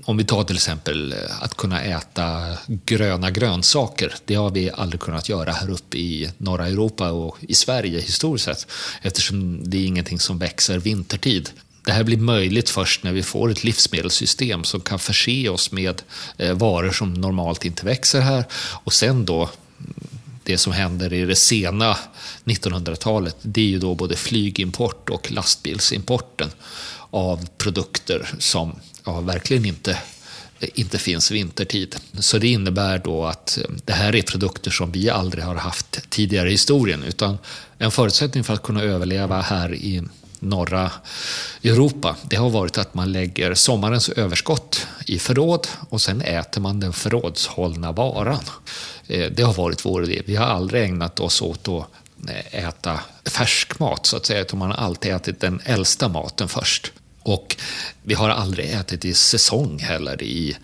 Om 0.06 0.18
vi 0.18 0.24
tar 0.24 0.44
till 0.44 0.56
exempel 0.56 1.16
att 1.42 1.58
kunna 1.58 1.82
äta 1.82 2.58
gröna 2.68 3.32
grönsaker. 3.32 4.14
Det 4.26 4.36
har 4.36 4.50
vi 4.50 4.72
aldrig 4.72 5.02
kunnat 5.02 5.30
göra 5.30 5.52
här 5.52 5.70
uppe 5.70 5.98
i 5.98 6.32
norra 6.38 6.68
Europa 6.68 7.12
och 7.12 7.38
i 7.42 7.54
Sverige 7.54 8.00
historiskt 8.00 8.46
sett 8.46 8.68
eftersom 9.02 9.70
det 9.70 9.78
är 9.78 9.86
ingenting 9.86 10.20
som 10.20 10.40
växer 10.40 10.80
vintertid. 10.80 11.50
Det 11.86 11.92
här 11.92 12.04
blir 12.04 12.18
möjligt 12.18 12.70
först 12.70 13.04
när 13.04 13.12
vi 13.12 13.24
får 13.24 13.52
ett 13.52 13.64
livsmedelssystem 13.64 14.64
som 14.64 14.82
kan 14.82 15.00
förse 15.00 15.50
oss 15.50 15.72
med 15.72 16.02
eh, 16.38 16.54
varor 16.54 16.92
som 16.92 17.14
normalt 17.14 17.66
inte 17.66 17.86
växer 17.86 18.22
här 18.22 18.44
och 18.84 18.94
sen 18.94 19.26
då 19.26 19.50
det 20.46 20.58
som 20.58 20.74
händer 20.74 21.14
i 21.14 21.26
det 21.26 21.36
sena 21.36 21.98
1900-talet, 22.44 23.36
det 23.42 23.62
är 23.62 23.66
ju 23.66 23.80
då 23.80 23.96
både 23.96 24.16
flygimport 24.16 25.10
och 25.10 25.32
lastbilsimporten 25.32 26.50
av 27.10 27.48
produkter 27.58 28.30
som 28.40 28.80
ja, 29.06 29.22
verkligen 29.22 29.66
inte, 29.66 29.98
inte 30.60 30.98
finns 30.98 31.32
vintertid. 31.32 31.96
Så 32.20 32.38
det 32.38 32.48
innebär 32.48 32.98
då 32.98 33.26
att 33.26 33.58
eh, 33.58 33.64
det 33.86 33.94
här 33.94 34.16
är 34.16 34.22
produkter 34.22 34.72
som 34.72 34.92
vi 34.92 35.10
aldrig 35.10 35.44
har 35.44 35.56
haft 35.56 36.10
tidigare 36.10 36.48
i 36.48 36.52
historien, 36.52 37.04
utan 37.04 37.38
en 37.78 37.92
förutsättning 37.92 38.44
för 38.44 38.54
att 38.54 38.64
kunna 38.64 38.82
överleva 38.82 39.42
här 39.42 39.74
i 39.74 40.04
norra 40.46 40.92
Europa, 41.64 42.16
det 42.30 42.36
har 42.36 42.50
varit 42.50 42.78
att 42.78 42.94
man 42.94 43.12
lägger 43.12 43.54
sommarens 43.54 44.10
överskott 44.10 44.88
i 45.08 45.20
förråd 45.20 45.68
och 45.90 46.02
sen 46.02 46.22
äter 46.22 46.62
man 46.62 46.80
den 46.80 46.94
förrådshållna 46.94 47.92
varan. 47.92 48.44
Eh, 49.08 49.32
det 49.32 49.44
har 49.44 49.54
varit 49.54 49.86
vår 49.86 50.04
idé. 50.04 50.22
Vi 50.26 50.36
har 50.36 50.46
aldrig 50.46 50.84
ägnat 50.84 51.20
oss 51.20 51.42
åt 51.42 51.68
att 51.68 51.88
eh, 52.30 52.66
äta 52.66 52.86
äta 52.86 53.00
färskmat 53.30 54.06
så 54.06 54.18
att 54.18 54.26
säga, 54.26 54.42
utan 54.42 54.60
man 54.60 54.72
har 54.72 54.78
alltid 54.78 55.14
ätit 55.14 55.40
den 55.40 55.62
äldsta 55.66 56.08
maten 56.08 56.48
först. 56.48 56.92
Och 57.24 57.56
vi 58.04 58.14
har 58.14 58.30
aldrig 58.30 58.72
ätit 58.72 59.06
i 59.06 59.14
säsong 59.14 59.80
heller 59.80 60.24
i 60.24 60.58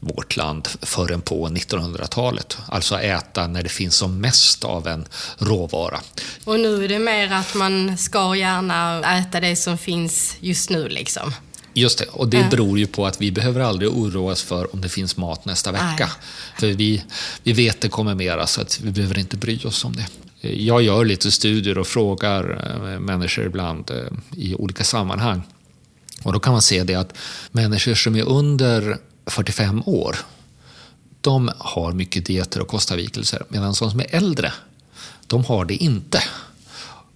vårt 0.00 0.36
land 0.36 0.68
förrän 0.82 1.20
på 1.20 1.48
1900-talet. 1.48 2.58
Alltså 2.68 2.98
äta 2.98 3.46
när 3.46 3.62
det 3.62 3.68
finns 3.68 3.96
som 3.96 4.20
mest 4.20 4.64
av 4.64 4.86
en 4.86 5.04
råvara. 5.38 6.00
Och 6.44 6.60
nu 6.60 6.84
är 6.84 6.88
det 6.88 6.98
mer 6.98 7.32
att 7.32 7.54
man 7.54 7.98
ska 7.98 8.36
gärna 8.36 9.00
äta 9.18 9.40
det 9.40 9.56
som 9.56 9.78
finns 9.78 10.36
just 10.40 10.70
nu 10.70 10.88
liksom? 10.88 11.32
Just 11.74 11.98
det, 11.98 12.04
och 12.04 12.28
det 12.28 12.50
beror 12.50 12.78
ju 12.78 12.86
på 12.86 13.06
att 13.06 13.20
vi 13.20 13.32
behöver 13.32 13.60
aldrig 13.60 13.90
oroa 13.90 14.32
oss 14.32 14.42
för 14.42 14.74
om 14.74 14.80
det 14.80 14.88
finns 14.88 15.16
mat 15.16 15.44
nästa 15.44 15.72
vecka. 15.72 16.10
För 16.58 16.66
vi, 16.66 17.02
vi 17.42 17.52
vet 17.52 17.80
det 17.80 17.88
kommer 17.88 18.14
mera, 18.14 18.46
så 18.46 18.60
att 18.60 18.80
vi 18.80 18.90
behöver 18.90 19.18
inte 19.18 19.36
bry 19.36 19.58
oss 19.64 19.84
om 19.84 19.96
det. 19.96 20.06
Jag 20.48 20.82
gör 20.82 21.04
lite 21.04 21.30
studier 21.30 21.78
och 21.78 21.86
frågar 21.86 22.70
eh, 22.92 23.00
människor 23.00 23.44
ibland 23.46 23.90
eh, 23.90 23.96
i 24.36 24.54
olika 24.54 24.84
sammanhang. 24.84 25.42
Och 26.22 26.32
då 26.32 26.40
kan 26.40 26.52
man 26.52 26.62
se 26.62 26.84
det 26.84 26.94
att 26.94 27.18
människor 27.50 27.94
som 27.94 28.16
är 28.16 28.28
under 28.28 28.98
45 29.30 29.82
år, 29.86 30.16
de 31.20 31.50
har 31.58 31.92
mycket 31.92 32.26
dieter 32.26 32.60
och 32.60 32.68
kostavvikelser. 32.68 33.42
Medan 33.48 33.66
de 33.66 33.90
som 33.90 34.00
är 34.00 34.14
äldre, 34.14 34.52
de 35.26 35.44
har 35.44 35.64
det 35.64 35.74
inte. 35.74 36.22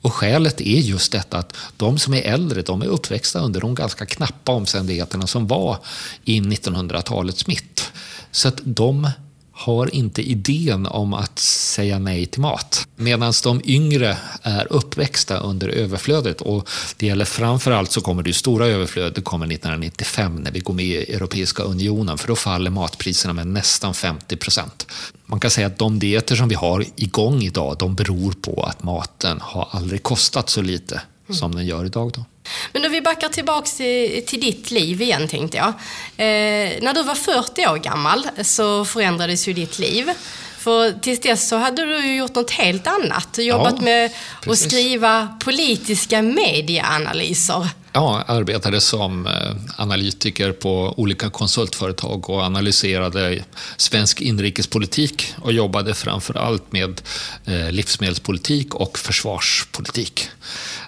Och 0.03 0.15
skälet 0.15 0.61
är 0.61 0.79
just 0.79 1.13
detta 1.13 1.39
att 1.39 1.57
de 1.77 1.99
som 1.99 2.15
är 2.15 2.23
äldre, 2.23 2.63
de 2.63 2.83
är 2.83 2.87
uppväxta 2.87 3.41
under 3.41 3.61
de 3.61 3.75
ganska 3.75 4.07
knappa 4.07 4.53
omständigheterna 4.53 5.27
som 5.27 5.47
var 5.47 5.77
i 6.25 6.41
1900-talets 6.41 7.47
mitt. 7.47 7.93
Så 8.31 8.49
att 8.49 8.61
de 8.65 9.11
har 9.53 9.94
inte 9.94 10.22
idén 10.22 10.86
om 10.86 11.14
att 11.14 11.38
säga 11.38 11.98
nej 11.98 12.26
till 12.26 12.40
mat. 12.40 12.88
Medan 12.96 13.32
de 13.44 13.61
yngre 13.64 14.18
är 14.42 14.72
uppväxta 14.72 15.36
under 15.38 15.68
överflödet. 15.68 16.40
Och 16.40 16.68
det 16.96 17.07
gäller 17.07 17.24
framförallt 17.24 17.92
så 17.92 18.00
kommer 18.00 18.22
det 18.22 18.32
stora 18.32 18.66
överflödet, 18.66 19.14
det 19.14 19.20
kommer 19.20 19.46
1995 19.46 20.36
när 20.36 20.50
vi 20.50 20.61
går 20.61 20.74
med 20.74 20.84
i 20.84 20.96
Europeiska 20.96 21.62
unionen, 21.62 22.18
för 22.18 22.28
då 22.28 22.36
faller 22.36 22.70
matpriserna 22.70 23.34
med 23.34 23.46
nästan 23.46 23.94
50 23.94 24.36
procent. 24.36 24.86
Man 25.26 25.40
kan 25.40 25.50
säga 25.50 25.66
att 25.66 25.78
de 25.78 25.98
dieter 25.98 26.36
som 26.36 26.48
vi 26.48 26.55
har 26.55 26.84
igång 26.96 27.42
idag, 27.42 27.76
de 27.78 27.94
beror 27.94 28.32
på 28.32 28.62
att 28.62 28.82
maten 28.82 29.40
har 29.40 29.68
aldrig 29.70 30.03
kostat 30.03 30.50
så 30.50 30.62
lite 30.62 31.00
som 31.28 31.55
den 31.55 31.66
gör 31.66 31.84
idag. 31.84 32.12
Då. 32.14 32.24
Men 32.72 32.84
om 32.84 32.93
vi 32.93 33.01
backar 33.01 33.28
tillbaks 33.28 33.76
till, 33.76 34.40
ditt 34.40 34.70
liv 34.70 35.03
igen 35.03 35.28
tänkte 35.28 35.57
jag. 35.57 35.68
Eh, 36.16 36.82
när 36.82 36.95
du 36.95 37.03
var 37.03 37.14
40 37.14 37.66
år 37.66 37.76
gammal 37.76 38.28
så 38.43 38.84
förändrades 38.84 39.49
ju 39.49 39.53
ditt 39.53 39.78
liv. 39.78 40.11
För 40.59 40.93
tills 40.93 41.20
dess 41.20 41.49
så 41.49 41.57
hade 41.57 41.84
du 41.84 42.07
ju 42.07 42.16
gjort 42.16 42.34
något 42.34 42.51
helt 42.51 42.86
annat. 42.86 43.38
Jobbat 43.38 43.74
ja, 43.76 43.84
med 43.84 44.11
att 44.47 44.59
skriva 44.59 45.38
politiska 45.40 46.22
medieanalyser. 46.22 47.68
Ja, 47.95 48.24
arbetade 48.26 48.80
som 48.80 49.26
eh, 49.26 49.32
analytiker 49.76 50.53
på 50.53 50.95
olika 50.97 51.30
konsultföretag 51.30 52.30
och 52.30 52.43
analyserade 52.43 53.45
svensk 53.76 54.20
inrikespolitik 54.20 55.34
och 55.40 55.53
jobbade 55.53 55.95
framför 55.95 56.38
allt 56.38 56.72
med 56.72 57.03
eh, 57.45 57.70
livsmedelspolitik 57.70 58.74
och 58.74 58.99
försvarspolitik. 58.99 60.28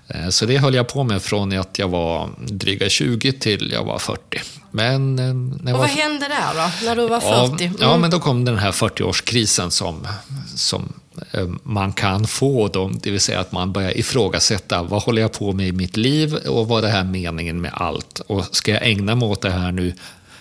Eh, 0.09 0.29
så 0.29 0.47
det 0.47 0.59
höll 0.59 0.75
jag 0.75 0.89
på 0.89 1.05
med 1.05 1.23
från 1.23 1.59
att 1.59 1.79
jag 1.79 1.89
var 1.89 2.31
dryga 2.39 2.89
20 2.89 3.33
till 3.33 3.73
jag 3.73 3.85
var 3.85 3.99
40. 3.99 4.41
Men, 4.71 5.17
när 5.17 5.73
och 5.73 5.79
vad 5.79 5.89
var... 5.89 5.97
hände 5.97 6.29
där 6.29 6.55
då, 6.55 6.87
när 6.87 6.97
du 6.97 7.09
var 7.09 7.21
40? 7.49 7.65
Mm. 7.65 7.77
Ja, 7.81 7.97
men 7.97 8.11
då 8.11 8.21
kom 8.21 8.45
den 8.45 8.59
här 8.59 8.73
40-årskrisen 8.73 9.71
som, 9.71 10.09
som 10.57 10.93
Eh, 11.33 11.49
man 11.63 11.93
kan 11.93 12.27
få, 12.27 12.69
dem, 12.69 12.99
det 13.03 13.11
vill 13.11 13.21
säga 13.21 13.41
att 13.41 13.53
man 13.53 13.73
börjar 13.73 13.99
ifrågasätta 13.99 14.83
vad 14.83 15.03
håller 15.03 15.23
jag 15.23 15.33
på 15.33 15.53
med 15.53 15.69
i 15.69 15.73
mitt 15.73 15.97
liv 15.97 16.35
och 16.35 16.69
vad 16.69 16.85
är 16.85 16.89
det 16.89 16.95
här 16.95 17.05
meningen 17.05 17.61
med 17.61 17.71
allt? 17.75 18.21
Och 18.27 18.57
ska 18.57 18.73
jag 18.73 18.87
ägna 18.87 19.15
mig 19.15 19.29
åt 19.29 19.43
det 19.43 19.51
här 19.51 19.73
nu 19.73 19.95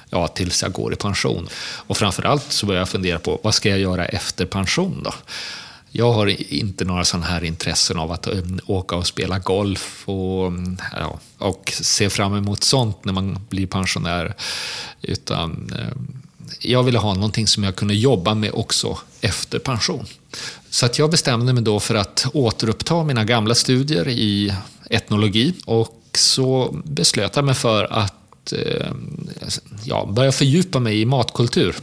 ja, 0.10 0.28
tills 0.28 0.62
jag 0.62 0.72
går 0.72 0.94
i 0.94 0.96
pension? 0.96 1.48
Och 1.64 1.98
framförallt 1.98 2.52
så 2.52 2.66
börjar 2.66 2.82
jag 2.82 2.90
fundera 2.90 3.20
på 3.20 3.40
vad 3.44 3.54
ska 3.54 3.70
jag 3.70 3.80
göra 3.80 4.06
efter 4.06 4.46
pension 4.46 5.02
då? 5.04 5.14
Jag 5.96 6.14
har 6.14 6.54
inte 6.54 6.86
några 6.86 7.06
sådana 7.06 7.26
här 7.26 7.44
intressen 7.44 8.00
av 8.00 8.12
att 8.12 8.28
eh, 8.28 8.42
åka 8.66 8.96
och 8.96 9.08
spela 9.08 9.40
golf 9.40 10.04
och, 10.06 10.48
mm, 10.48 10.78
ja, 11.00 11.20
och 11.38 11.74
se 11.74 12.10
fram 12.10 12.36
emot 12.36 12.64
sånt 12.64 13.06
när 13.06 13.14
man 13.14 13.40
blir 13.50 13.68
pensionär. 13.68 14.34
Utan 15.02 15.74
eh, 15.80 16.02
jag 16.64 16.84
ville 16.84 17.00
ha 17.00 17.14
någonting 17.14 17.48
som 17.48 17.64
jag 17.64 17.76
kunde 17.76 17.94
jobba 17.94 18.34
med 18.34 18.52
också 18.54 18.98
efter 19.22 19.60
pension. 19.60 20.06
Så 20.70 20.86
att 20.86 21.00
jag 21.00 21.12
bestämde 21.12 21.54
mig 21.54 21.64
då 21.64 21.80
för 21.80 21.96
att 21.96 22.26
återuppta 22.34 23.04
mina 23.04 23.24
gamla 23.24 23.56
studier 23.56 24.08
i 24.10 24.54
etnologi 24.90 25.54
och 25.66 26.00
så 26.14 26.76
beslöt 26.86 27.36
jag 27.36 27.46
mig 27.46 27.56
för 27.56 27.94
att 27.94 28.54
ja, 29.84 30.06
börja 30.06 30.32
fördjupa 30.32 30.80
mig 30.80 31.02
i 31.02 31.06
matkultur. 31.06 31.76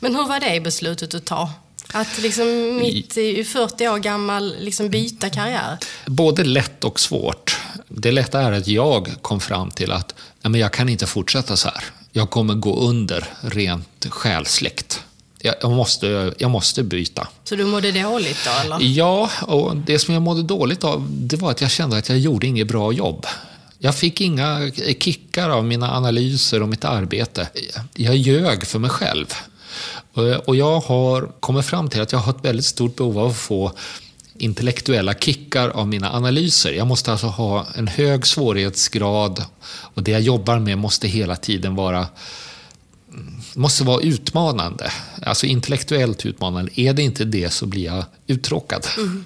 Men 0.00 0.14
hur 0.14 0.28
var 0.28 0.40
det 0.40 0.60
beslutet 0.60 1.14
att 1.14 1.24
ta? 1.24 1.50
Att 1.92 2.18
liksom 2.18 2.76
mitt 2.76 3.16
i 3.16 3.44
40 3.44 3.88
år 3.88 3.98
gammal 3.98 4.54
liksom 4.60 4.88
byta 4.88 5.30
karriär? 5.30 5.78
Både 6.06 6.44
lätt 6.44 6.84
och 6.84 7.00
svårt. 7.00 7.58
Det 7.88 8.12
lätta 8.12 8.40
är 8.40 8.52
att 8.52 8.66
jag 8.66 9.14
kom 9.22 9.40
fram 9.40 9.70
till 9.70 9.92
att 9.92 10.14
nej, 10.42 10.50
men 10.50 10.60
jag 10.60 10.72
kan 10.72 10.88
inte 10.88 11.06
fortsätta 11.06 11.56
så 11.56 11.68
här. 11.68 11.84
Jag 12.16 12.30
kommer 12.30 12.54
gå 12.54 12.80
under 12.80 13.28
rent 13.40 14.06
själsligt. 14.10 15.02
Jag, 15.38 15.70
måste, 15.70 16.34
jag 16.38 16.50
måste 16.50 16.82
byta. 16.82 17.28
Så 17.44 17.56
du 17.56 17.64
mådde 17.64 17.92
dåligt 17.92 18.38
då? 18.44 18.50
Eller? 18.50 18.86
Ja, 18.86 19.30
och 19.42 19.76
det 19.76 19.98
som 19.98 20.14
jag 20.14 20.22
mådde 20.22 20.42
dåligt 20.42 20.84
av 20.84 21.06
det 21.10 21.36
var 21.36 21.50
att 21.50 21.60
jag 21.60 21.70
kände 21.70 21.96
att 21.96 22.08
jag 22.08 22.18
gjorde 22.18 22.46
inget 22.46 22.68
bra 22.68 22.92
jobb. 22.92 23.26
Jag 23.78 23.96
fick 23.96 24.20
inga 24.20 24.70
kickar 25.00 25.50
av 25.50 25.64
mina 25.64 25.96
analyser 25.96 26.62
och 26.62 26.68
mitt 26.68 26.84
arbete. 26.84 27.48
Jag 27.94 28.16
ljög 28.16 28.66
för 28.66 28.78
mig 28.78 28.90
själv. 28.90 29.34
Och 30.44 30.56
jag 30.56 30.80
har 30.80 31.30
kommit 31.40 31.66
fram 31.66 31.88
till 31.88 32.00
att 32.00 32.12
jag 32.12 32.18
har 32.18 32.32
ett 32.32 32.44
väldigt 32.44 32.66
stort 32.66 32.96
behov 32.96 33.18
av 33.18 33.30
att 33.30 33.36
få 33.36 33.72
intellektuella 34.38 35.14
kickar 35.14 35.68
av 35.68 35.88
mina 35.88 36.12
analyser. 36.12 36.72
Jag 36.72 36.86
måste 36.86 37.12
alltså 37.12 37.26
ha 37.26 37.66
en 37.74 37.86
hög 37.86 38.26
svårighetsgrad 38.26 39.44
och 39.68 40.02
det 40.02 40.10
jag 40.10 40.20
jobbar 40.20 40.58
med 40.58 40.78
måste 40.78 41.08
hela 41.08 41.36
tiden 41.36 41.74
vara 41.74 42.06
måste 43.56 43.84
vara 43.84 44.00
utmanande, 44.00 44.92
alltså 45.22 45.46
intellektuellt 45.46 46.26
utmanande. 46.26 46.80
Är 46.80 46.92
det 46.92 47.02
inte 47.02 47.24
det 47.24 47.52
så 47.52 47.66
blir 47.66 47.84
jag 47.84 48.04
uttråkad. 48.26 48.86
Mm. 48.96 49.24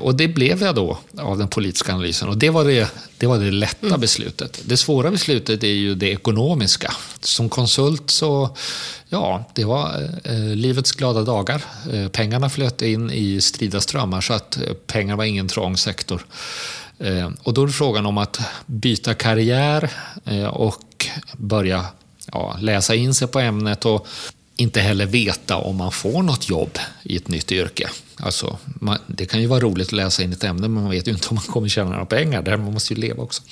Och 0.00 0.14
det 0.14 0.28
blev 0.28 0.62
jag 0.62 0.74
då 0.74 0.98
av 1.18 1.38
den 1.38 1.48
politiska 1.48 1.92
analysen 1.92 2.28
och 2.28 2.36
det 2.36 2.50
var 2.50 2.64
det, 2.64 2.92
det, 3.18 3.26
var 3.26 3.38
det 3.38 3.50
lätta 3.50 3.86
mm. 3.86 4.00
beslutet. 4.00 4.60
Det 4.64 4.76
svåra 4.76 5.10
beslutet 5.10 5.62
är 5.62 5.68
ju 5.68 5.94
det 5.94 6.10
ekonomiska. 6.10 6.94
Som 7.20 7.48
konsult 7.48 8.10
så, 8.10 8.56
ja, 9.08 9.44
det 9.54 9.64
var 9.64 10.10
eh, 10.24 10.54
livets 10.56 10.92
glada 10.92 11.22
dagar. 11.22 11.64
Eh, 11.92 12.08
pengarna 12.08 12.50
flöt 12.50 12.82
in 12.82 13.10
i 13.10 13.40
strida 13.40 13.80
strömmar 13.80 14.20
så 14.20 14.32
att 14.32 14.56
eh, 14.56 14.72
pengar 14.86 15.16
var 15.16 15.24
ingen 15.24 15.48
trång 15.48 15.76
sektor. 15.76 16.26
Eh, 16.98 17.30
och 17.42 17.54
då 17.54 17.62
är 17.62 17.66
det 17.66 17.72
frågan 17.72 18.06
om 18.06 18.18
att 18.18 18.40
byta 18.66 19.14
karriär 19.14 19.90
eh, 20.24 20.44
och 20.44 21.06
börja 21.36 21.86
ja, 22.32 22.56
läsa 22.60 22.94
in 22.94 23.14
sig 23.14 23.28
på 23.28 23.40
ämnet 23.40 23.86
och 23.86 24.06
inte 24.56 24.80
heller 24.80 25.06
veta 25.06 25.56
om 25.56 25.76
man 25.76 25.92
får 25.92 26.22
något 26.22 26.48
jobb 26.48 26.78
i 27.02 27.16
ett 27.16 27.28
nytt 27.28 27.52
yrke. 27.52 27.90
Alltså, 28.16 28.58
man, 28.64 28.98
det 29.06 29.26
kan 29.26 29.40
ju 29.40 29.46
vara 29.46 29.60
roligt 29.60 29.86
att 29.86 29.92
läsa 29.92 30.22
in 30.22 30.32
ett 30.32 30.44
ämne, 30.44 30.68
men 30.68 30.82
man 30.82 30.90
vet 30.90 31.08
ju 31.08 31.12
inte 31.12 31.28
om 31.28 31.34
man 31.34 31.44
kommer 31.44 31.68
tjäna 31.68 31.90
några 31.90 32.06
pengar 32.06 32.42
där. 32.42 32.56
Man 32.56 32.72
måste 32.72 32.94
ju 32.94 33.00
leva 33.00 33.22
också. 33.22 33.42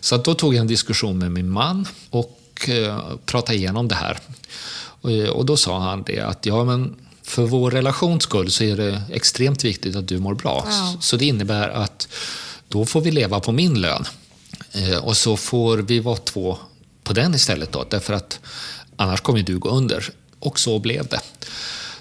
Så 0.00 0.16
då 0.16 0.34
tog 0.34 0.54
jag 0.54 0.60
en 0.60 0.66
diskussion 0.66 1.18
med 1.18 1.32
min 1.32 1.50
man 1.50 1.86
och 2.10 2.68
eh, 2.68 3.00
pratade 3.26 3.58
igenom 3.58 3.88
det 3.88 3.94
här. 3.94 4.18
Och, 5.00 5.10
och, 5.10 5.46
då 5.46 5.56
sa 5.56 5.78
han 5.78 6.02
det 6.02 6.20
att 6.20 6.46
ja, 6.46 6.64
men 6.64 6.96
för 7.22 7.42
vår 7.42 7.70
relations 7.70 8.22
skull 8.22 8.50
så 8.50 8.64
är 8.64 8.76
det 8.76 9.02
extremt 9.12 9.64
viktigt 9.64 9.96
att 9.96 10.08
du 10.08 10.18
mår 10.18 10.34
bra. 10.34 10.66
Ja. 10.68 10.96
Så 11.00 11.16
det 11.16 11.26
innebär 11.26 11.68
att 11.68 12.08
då 12.68 12.86
får 12.86 13.00
vi 13.00 13.10
leva 13.10 13.40
på 13.40 13.52
min 13.52 13.80
lön. 13.80 14.04
Eh, 14.72 14.96
och 14.96 15.16
så 15.16 15.36
får 15.36 15.78
vi 15.78 16.00
vara 16.00 16.16
två 16.16 16.58
på 17.10 17.14
den 17.14 17.34
istället 17.34 17.72
då, 17.72 17.86
därför 17.90 18.12
att 18.12 18.40
annars 18.96 19.20
kommer 19.20 19.42
du 19.42 19.58
gå 19.58 19.68
under. 19.68 20.04
Och 20.38 20.58
så 20.58 20.78
blev 20.78 21.06
det. 21.06 21.20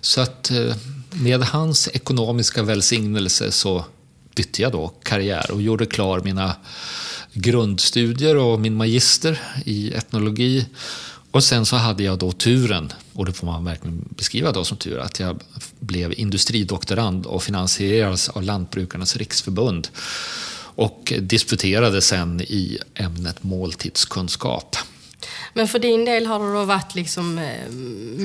Så 0.01 0.21
att 0.21 0.51
eh, 0.51 0.75
med 1.11 1.43
hans 1.43 1.89
ekonomiska 1.93 2.63
välsignelse 2.63 3.51
så 3.51 3.85
bytte 4.35 4.61
jag 4.61 4.71
då 4.71 4.87
karriär 5.03 5.51
och 5.51 5.61
gjorde 5.61 5.85
klar 5.85 6.19
mina 6.19 6.55
grundstudier 7.33 8.35
och 8.35 8.59
min 8.59 8.75
magister 8.75 9.41
i 9.65 9.93
etnologi. 9.93 10.65
Och 11.31 11.43
sen 11.43 11.65
så 11.65 11.75
hade 11.75 12.03
jag 12.03 12.17
då 12.17 12.31
turen, 12.31 12.93
och 13.13 13.25
det 13.25 13.33
får 13.33 13.47
man 13.47 13.65
verkligen 13.65 14.05
beskriva 14.17 14.51
då 14.51 14.63
som 14.63 14.77
tur, 14.77 14.99
att 14.99 15.19
jag 15.19 15.39
blev 15.79 16.13
industridoktorand 16.19 17.25
och 17.25 17.43
finansierades 17.43 18.29
av 18.29 18.43
Lantbrukarnas 18.43 19.15
riksförbund 19.15 19.87
och 20.75 21.13
disputerade 21.19 22.01
sen 22.01 22.41
i 22.41 22.77
ämnet 22.95 23.43
måltidskunskap. 23.43 24.75
Men 25.53 25.67
för 25.67 25.79
din 25.79 26.05
del 26.05 26.25
har 26.25 26.39
det 26.39 26.53
då 26.53 26.65
varit 26.65 26.95
liksom 26.95 27.37
eh, 27.37 27.71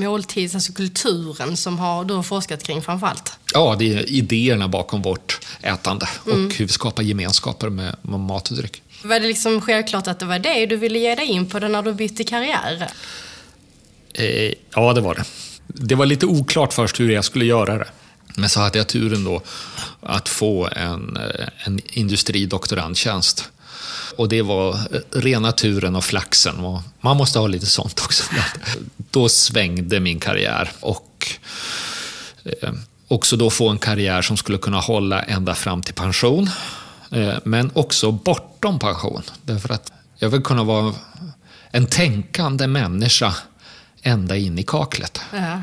måltids, 0.00 0.54
alltså 0.54 0.72
kulturen 0.72 1.56
som 1.56 1.78
har, 1.78 2.04
du 2.04 2.14
har 2.14 2.22
forskat 2.22 2.62
kring 2.62 2.82
framförallt? 2.82 3.38
Ja, 3.52 3.76
det 3.78 3.94
är 3.94 4.10
idéerna 4.10 4.68
bakom 4.68 5.02
vårt 5.02 5.40
ätande 5.62 6.08
och 6.24 6.36
hur 6.36 6.66
vi 6.66 6.68
skapar 6.68 7.02
gemenskaper 7.02 7.68
med, 7.68 7.96
med 8.02 8.20
mat 8.20 8.50
och 8.50 8.56
dryck. 8.56 8.82
Var 9.04 9.20
det 9.20 9.26
liksom 9.26 9.60
självklart 9.60 10.06
att 10.06 10.18
det 10.18 10.26
var 10.26 10.38
det 10.38 10.66
du 10.66 10.76
ville 10.76 10.98
ge 10.98 11.14
dig 11.14 11.26
in 11.26 11.46
på 11.46 11.58
det 11.58 11.68
när 11.68 11.82
du 11.82 11.94
bytte 11.94 12.24
karriär? 12.24 12.88
Eh, 14.14 14.52
ja, 14.74 14.92
det 14.92 15.00
var 15.00 15.14
det. 15.14 15.24
Det 15.66 15.94
var 15.94 16.06
lite 16.06 16.26
oklart 16.26 16.72
först 16.72 17.00
hur 17.00 17.10
jag 17.10 17.24
skulle 17.24 17.44
göra 17.44 17.78
det. 17.78 17.88
Men 18.36 18.48
så 18.48 18.60
hade 18.60 18.78
jag 18.78 18.86
turen 18.86 19.24
då 19.24 19.42
att 20.00 20.28
få 20.28 20.68
en, 20.72 21.16
eh, 21.16 21.48
en 21.64 21.80
industridoktorandtjänst. 21.92 23.50
Och 24.16 24.28
det 24.28 24.42
var 24.42 24.74
eh, 24.74 25.00
rena 25.10 25.52
turen 25.52 25.96
och 25.96 26.04
flaxen. 26.04 26.60
Och 26.60 26.82
man 27.00 27.16
måste 27.16 27.38
ha 27.38 27.46
lite 27.46 27.66
sånt 27.66 28.00
också. 28.04 28.24
Då 29.10 29.28
svängde 29.28 30.00
min 30.00 30.20
karriär. 30.20 30.72
Och 30.80 31.28
eh, 32.44 32.72
också 33.08 33.36
då 33.36 33.50
få 33.50 33.68
en 33.68 33.78
karriär 33.78 34.22
som 34.22 34.36
skulle 34.36 34.58
kunna 34.58 34.80
hålla 34.80 35.22
ända 35.22 35.54
fram 35.54 35.82
till 35.82 35.94
pension. 35.94 36.50
Eh, 37.10 37.34
men 37.44 37.70
också 37.74 38.12
bortom 38.12 38.78
pension. 38.78 39.22
Därför 39.42 39.74
att 39.74 39.92
jag 40.18 40.28
vill 40.28 40.42
kunna 40.42 40.64
vara 40.64 40.94
en 41.70 41.86
tänkande 41.86 42.66
människa 42.66 43.34
ända 44.02 44.36
in 44.36 44.58
i 44.58 44.62
kaklet. 44.62 45.20
Ja. 45.32 45.62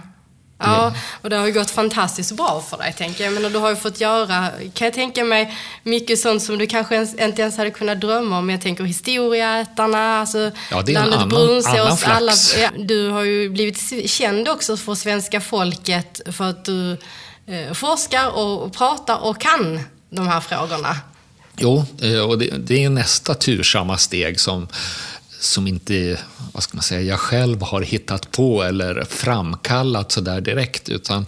Ja, 0.64 0.94
och 1.22 1.30
det 1.30 1.36
har 1.36 1.46
ju 1.46 1.54
gått 1.54 1.72
fantastiskt 1.72 2.32
bra 2.32 2.64
för 2.70 2.78
dig, 2.78 2.94
tänker 2.98 3.24
jag. 3.24 3.34
Men 3.34 3.52
du 3.52 3.60
har 3.60 3.70
ju 3.70 3.76
fått 3.76 4.02
göra, 4.02 4.48
kan 4.74 4.86
jag 4.86 4.94
tänka 4.94 5.24
mig, 5.24 5.58
mycket 5.84 6.20
sånt 6.20 6.44
som 6.44 6.58
du 6.58 6.68
kanske 6.68 6.96
ens, 6.96 7.16
inte 7.16 7.42
ens 7.42 7.58
hade 7.58 7.72
kunnat 7.72 8.02
drömma 8.02 8.38
om. 8.38 8.50
Jag 8.50 8.62
tänker 8.62 8.84
historieätarna, 8.84 10.20
alltså 10.20 10.52
Ja, 10.72 10.82
det 10.82 10.92
är 10.92 10.94
landet 10.94 11.30
Brunsås, 11.30 12.04
alla, 12.04 12.34
ja, 12.62 12.70
Du 12.78 13.10
har 13.10 13.24
ju 13.24 13.50
blivit 13.50 14.10
känd 14.10 14.48
också 14.48 14.78
för 14.78 14.96
svenska 14.96 15.42
folket 15.42 16.22
för 16.32 16.50
att 16.50 16.66
du 16.66 16.92
eh, 17.48 17.74
forskar 17.74 18.30
och, 18.38 18.64
och 18.64 18.74
pratar 18.74 19.18
och 19.24 19.42
kan 19.42 19.80
de 20.10 20.28
här 20.28 20.40
frågorna. 20.40 20.98
Jo, 21.58 21.86
eh, 22.02 22.20
och 22.20 22.38
det, 22.38 22.58
det 22.58 22.84
är 22.84 22.90
nästa 22.90 23.34
tursamma 23.34 23.98
steg 23.98 24.40
som, 24.40 24.68
som 25.42 25.68
inte 25.68 26.20
vad 26.52 26.64
ska 26.64 26.78
man 26.78 26.84
säga, 26.84 27.02
jag 27.02 27.20
själv 27.20 27.62
har 27.62 27.82
hittat 27.82 28.32
på 28.32 28.64
eller 28.64 29.04
framkallat 29.10 30.12
så 30.12 30.22
där 30.22 30.42
direkt. 30.42 30.90
Utan 30.90 31.26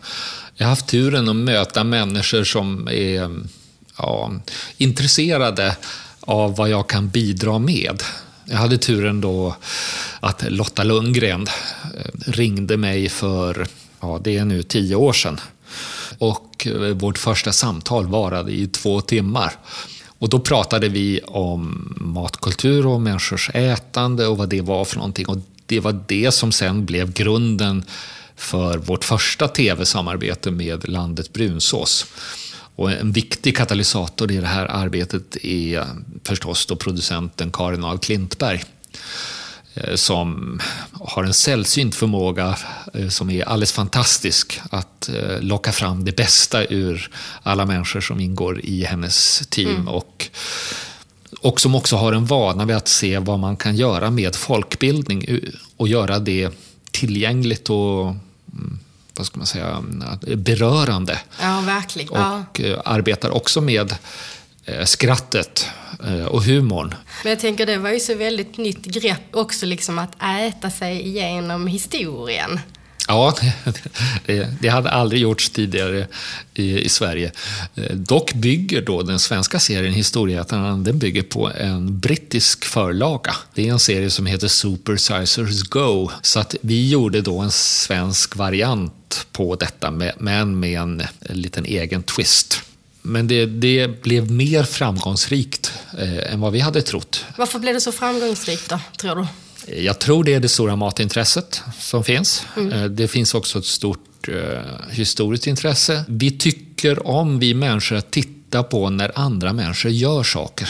jag 0.56 0.66
har 0.66 0.70
haft 0.70 0.88
turen 0.88 1.30
att 1.30 1.36
möta 1.36 1.84
människor 1.84 2.44
som 2.44 2.88
är 2.88 3.30
ja, 3.98 4.32
intresserade 4.78 5.76
av 6.20 6.56
vad 6.56 6.70
jag 6.70 6.90
kan 6.90 7.10
bidra 7.10 7.60
med. 7.60 8.04
Jag 8.46 8.58
hade 8.58 8.78
turen 8.78 9.22
då 9.22 9.56
att 10.20 10.52
Lotta 10.52 10.84
Lundgren 10.84 11.48
eh, 11.98 12.32
ringde 12.32 12.78
mig 12.78 13.10
för, 13.10 13.68
ja 14.00 14.20
det 14.24 14.38
är 14.38 14.46
nu 14.46 14.64
tio 14.64 14.96
år 14.96 15.14
sedan. 15.14 15.40
Och 16.18 16.68
eh, 16.68 16.74
vårt 16.74 17.18
första 17.18 17.52
samtal 17.52 18.08
varade 18.08 18.52
i 18.52 18.68
två 18.68 19.02
timmar. 19.02 19.54
Och 20.24 20.30
då 20.30 20.40
pratade 20.40 20.90
vi 20.90 21.22
om 21.28 21.94
matkultur 22.02 22.88
och 22.88 23.02
människors 23.02 23.50
ätande 23.54 24.28
och 24.28 24.38
vad 24.38 24.50
det 24.50 24.62
var 24.62 24.86
för 24.86 24.96
någonting. 24.96 25.28
Och 25.28 25.38
det 25.66 25.80
var 25.80 26.04
det 26.08 26.32
som 26.32 26.52
sen 26.52 26.86
blev 26.86 27.14
grunden 27.14 27.84
för 28.36 28.78
vårt 28.78 29.04
första 29.04 29.48
tv-samarbete 29.48 30.52
med 30.52 30.90
landet 30.90 31.34
Brunsås. 31.34 32.06
Och 32.76 32.92
en 32.92 33.12
viktig 33.12 33.58
katalysator 33.58 34.32
i 34.32 34.38
det 34.38 34.48
här 34.48 34.66
arbetet 34.66 35.36
är 35.46 35.88
förstås 36.24 36.66
då 36.66 36.76
producenten 36.76 37.52
Karin 37.52 37.84
af 37.84 38.02
Klintberg 38.02 38.64
som 39.96 40.60
har 40.92 41.24
en 41.24 41.34
sällsynt 41.34 41.96
förmåga 41.96 42.58
eh, 42.94 43.10
som 43.10 43.30
är 43.30 43.44
alldeles 43.44 43.72
fantastisk 43.72 44.62
att 44.70 45.10
eh, 45.10 45.42
locka 45.42 45.72
fram 45.72 46.06
det 46.06 46.16
bästa 46.16 46.66
ur 46.66 47.10
alla 47.44 47.66
människor 47.66 48.02
som 48.02 48.20
ingår 48.20 48.60
i 48.64 48.84
hennes 48.84 49.48
team. 49.50 49.88
Och, 49.88 50.30
och 51.42 51.62
som 51.62 51.76
också 51.76 51.96
har 51.96 52.14
en 52.14 52.26
vana 52.26 52.66
vid 52.66 52.76
att 52.76 52.88
se 52.88 53.20
vad 53.20 53.40
man 53.40 53.58
kan 53.58 53.76
göra 53.76 54.12
med 54.12 54.36
folkbildning 54.36 55.26
eh, 55.28 55.40
och 55.78 55.88
göra 55.88 56.20
det 56.20 56.50
tillgängligt 56.92 57.70
och 57.70 58.06
mm, 58.54 58.80
vad 59.18 59.26
ska 59.26 59.38
man 59.38 59.48
säga, 59.48 59.84
berörande. 60.38 61.20
Ja, 61.42 61.62
verkligen. 61.62 62.10
Ja. 62.14 62.44
Och 62.50 62.62
eh, 62.62 62.82
arbetar 62.86 63.30
också 63.30 63.62
med 63.62 63.92
eh, 63.92 63.98
skrattet 64.86 65.68
eh, 66.06 66.26
och 66.26 66.44
humorn. 66.44 66.96
Men 67.24 67.30
jag 67.30 67.40
tänker 67.40 67.66
det 67.66 67.78
var 67.78 67.90
ju 67.90 68.00
så 68.00 68.16
väldigt 68.16 68.58
nytt 68.58 68.86
grepp 68.86 69.36
också, 69.36 69.66
liksom 69.66 70.00
att 70.00 70.24
äta 70.24 70.70
sig 70.70 71.02
igenom 71.02 71.68
historien. 71.68 72.60
Ja, 73.08 73.36
det, 74.26 74.48
det 74.62 74.68
hade 74.68 74.90
aldrig 74.90 75.22
gjorts 75.22 75.50
tidigare 75.50 76.08
i, 76.54 76.80
i 76.80 76.90
Sverige. 76.90 77.32
Eh, 77.76 77.96
Dock 77.96 78.34
bygger 78.34 78.82
då 78.82 79.02
den 79.02 79.20
svenska 79.20 79.60
serien 79.60 79.94
Historieätarna, 79.94 80.78
den 80.78 81.00
bygger 81.00 81.24
på 81.24 81.52
en 81.52 82.00
brittisk 82.00 82.66
förlaga. 82.66 83.36
Det 83.54 83.68
är 83.68 83.72
en 83.72 83.80
serie 83.80 84.10
som 84.10 84.26
heter 84.26 84.48
Super 84.48 84.98
Sizers 84.98 85.64
Go. 85.64 86.12
Så 86.22 86.40
att 86.40 86.56
vi 86.62 86.90
gjorde 86.90 87.22
då 87.22 87.40
en 87.40 87.52
svensk 87.52 88.36
variant 88.36 89.28
på 89.32 89.56
detta, 89.56 89.92
med, 89.92 90.14
men 90.18 90.60
med 90.60 90.80
en, 90.80 91.04
en 91.22 91.42
liten 91.42 91.66
egen 91.66 92.04
twist. 92.04 92.64
Men 93.06 93.28
det, 93.28 93.46
det 93.46 94.02
blev 94.02 94.32
mer 94.32 94.64
framgångsrikt 94.64 95.72
eh, 95.98 96.34
än 96.34 96.40
vad 96.42 96.52
vi 96.54 96.60
hade 96.60 96.82
trott. 96.82 97.26
Varför 97.38 97.60
blev 97.60 97.74
det 97.74 97.82
så 97.82 97.92
framgångsrikt 97.92 98.70
då, 98.70 98.80
tror 98.98 99.16
du? 99.16 99.28
Jag 99.76 100.00
tror 100.00 100.24
det 100.24 100.34
är 100.34 100.40
det 100.40 100.50
stora 100.50 100.76
matintresset 100.76 101.62
som 101.80 102.04
finns. 102.04 102.44
Eh, 102.58 102.84
Det 102.86 103.08
finns 103.08 103.34
också 103.34 103.60
ett 103.60 103.66
stort 103.66 104.28
eh, 104.28 104.36
historiskt 104.92 105.48
intresse. 105.48 106.04
Vi 106.08 106.32
tycker 106.32 107.08
om, 107.08 107.40
vi 107.40 107.54
människor, 107.54 107.96
att 107.96 108.12
titta 108.12 108.64
på 108.64 108.90
när 108.90 109.12
andra 109.20 109.54
människor 109.54 109.92
gör 109.92 110.24
saker. 110.24 110.70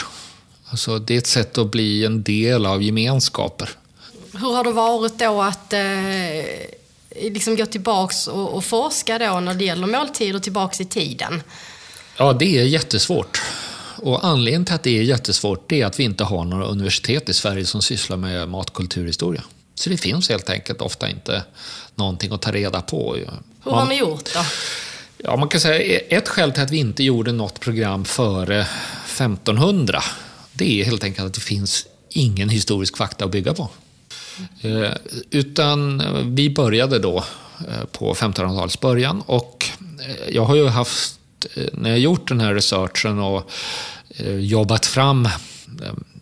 Alltså, 0.69 0.99
det 0.99 1.13
är 1.13 1.17
ett 1.17 1.27
sätt 1.27 1.57
att 1.57 1.71
bli 1.71 2.05
en 2.05 2.23
del 2.23 2.65
av 2.65 2.84
gemenskaper. 2.84 3.69
Hur 4.34 4.53
har 4.55 4.63
det 4.63 4.71
varit 4.71 5.19
då 5.19 5.41
att 5.41 5.73
eh, 5.73 5.81
liksom 7.31 7.55
gå 7.55 7.65
tillbaks 7.65 8.27
och, 8.27 8.53
och 8.53 8.65
forska 8.65 9.19
då 9.19 9.39
när 9.39 9.53
det 9.53 9.65
gäller 9.65 9.88
måltider 9.88 10.39
tillbaks 10.39 10.81
i 10.81 10.86
tiden? 10.86 11.43
Ja, 12.18 12.34
det 12.34 12.59
är 12.59 12.64
jättesvårt. 12.64 13.41
Och 14.01 14.26
anledningen 14.26 14.66
till 14.66 14.76
att 14.76 14.84
det 14.84 14.97
är 14.97 15.03
jättesvårt 15.03 15.70
det 15.70 15.82
är 15.82 15.86
att 15.86 15.99
vi 15.99 16.03
inte 16.03 16.24
har 16.24 16.45
några 16.45 16.66
universitet 16.66 17.30
i 17.30 17.34
Sverige 17.34 17.66
som 17.66 17.82
sysslar 17.82 18.18
med 18.18 18.49
matkulturhistoria. 18.49 19.43
Så 19.76 19.89
det 19.89 19.97
finns 19.97 20.30
helt 20.30 20.49
enkelt 20.49 20.82
ofta 20.82 21.09
inte 21.09 21.43
någonting 21.95 22.32
att 22.32 22.41
ta 22.41 22.51
reda 22.51 22.82
på. 22.82 23.16
Hur 23.64 23.72
har 23.72 23.86
ni 23.86 23.95
gjort 23.95 24.34
då? 24.34 24.39
Ja, 25.18 25.36
man 25.36 25.49
kan 25.49 25.61
säga 25.61 25.99
ett 25.99 26.28
skäl 26.28 26.51
till 26.51 26.64
att 26.64 26.72
vi 26.72 26.78
inte 26.78 27.03
gjorde 27.03 27.32
något 27.32 27.59
program 27.59 28.05
före 28.05 28.61
1500 29.05 30.03
det 30.53 30.82
är 30.82 30.86
helt 30.86 31.03
enkelt 31.03 31.28
att 31.28 31.34
det 31.34 31.41
finns 31.41 31.86
ingen 32.09 32.49
historisk 32.49 32.97
fakta 32.97 33.26
att 33.26 33.32
bygga 33.32 33.53
på. 33.53 33.70
Eh, 34.61 34.91
utan 35.30 36.03
vi 36.36 36.49
började 36.49 36.99
då 36.99 37.18
eh, 37.68 37.86
på 37.91 38.14
1500-talets 38.14 38.80
början 38.80 39.22
och 39.26 39.66
eh, 40.07 40.36
jag 40.36 40.45
har 40.45 40.55
ju 40.55 40.68
haft, 40.68 41.20
eh, 41.53 41.63
när 41.73 41.89
jag 41.89 41.99
gjort 41.99 42.27
den 42.27 42.39
här 42.39 42.53
researchen 42.53 43.19
och 43.19 43.51
eh, 44.15 44.35
jobbat 44.35 44.85
fram 44.85 45.25
eh, 45.25 45.31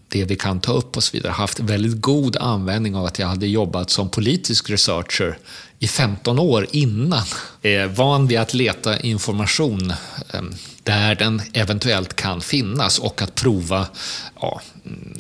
det 0.08 0.26
vi 0.26 0.36
kan 0.36 0.60
ta 0.60 0.74
upp 0.74 0.98
och 0.98 1.04
så 1.04 1.18
vidare, 1.18 1.32
haft 1.32 1.60
väldigt 1.60 2.02
god 2.02 2.38
användning 2.38 2.96
av 2.96 3.06
att 3.06 3.20
jag 3.20 3.28
hade 3.28 3.48
jobbat 3.48 3.90
som 3.90 4.10
politisk 4.10 4.70
researcher 4.70 5.38
i 5.80 5.88
15 5.88 6.40
år 6.40 6.68
innan. 6.72 7.24
Eh, 7.64 7.88
van 7.88 8.28
vid 8.28 8.40
att 8.40 8.54
leta 8.54 9.00
information 9.00 9.94
där 10.84 11.16
den 11.16 11.42
eventuellt 11.54 12.16
kan 12.16 12.42
finnas 12.42 13.00
och 13.00 13.22
att 13.22 13.36
prova 13.36 13.88
ja, 14.42 14.62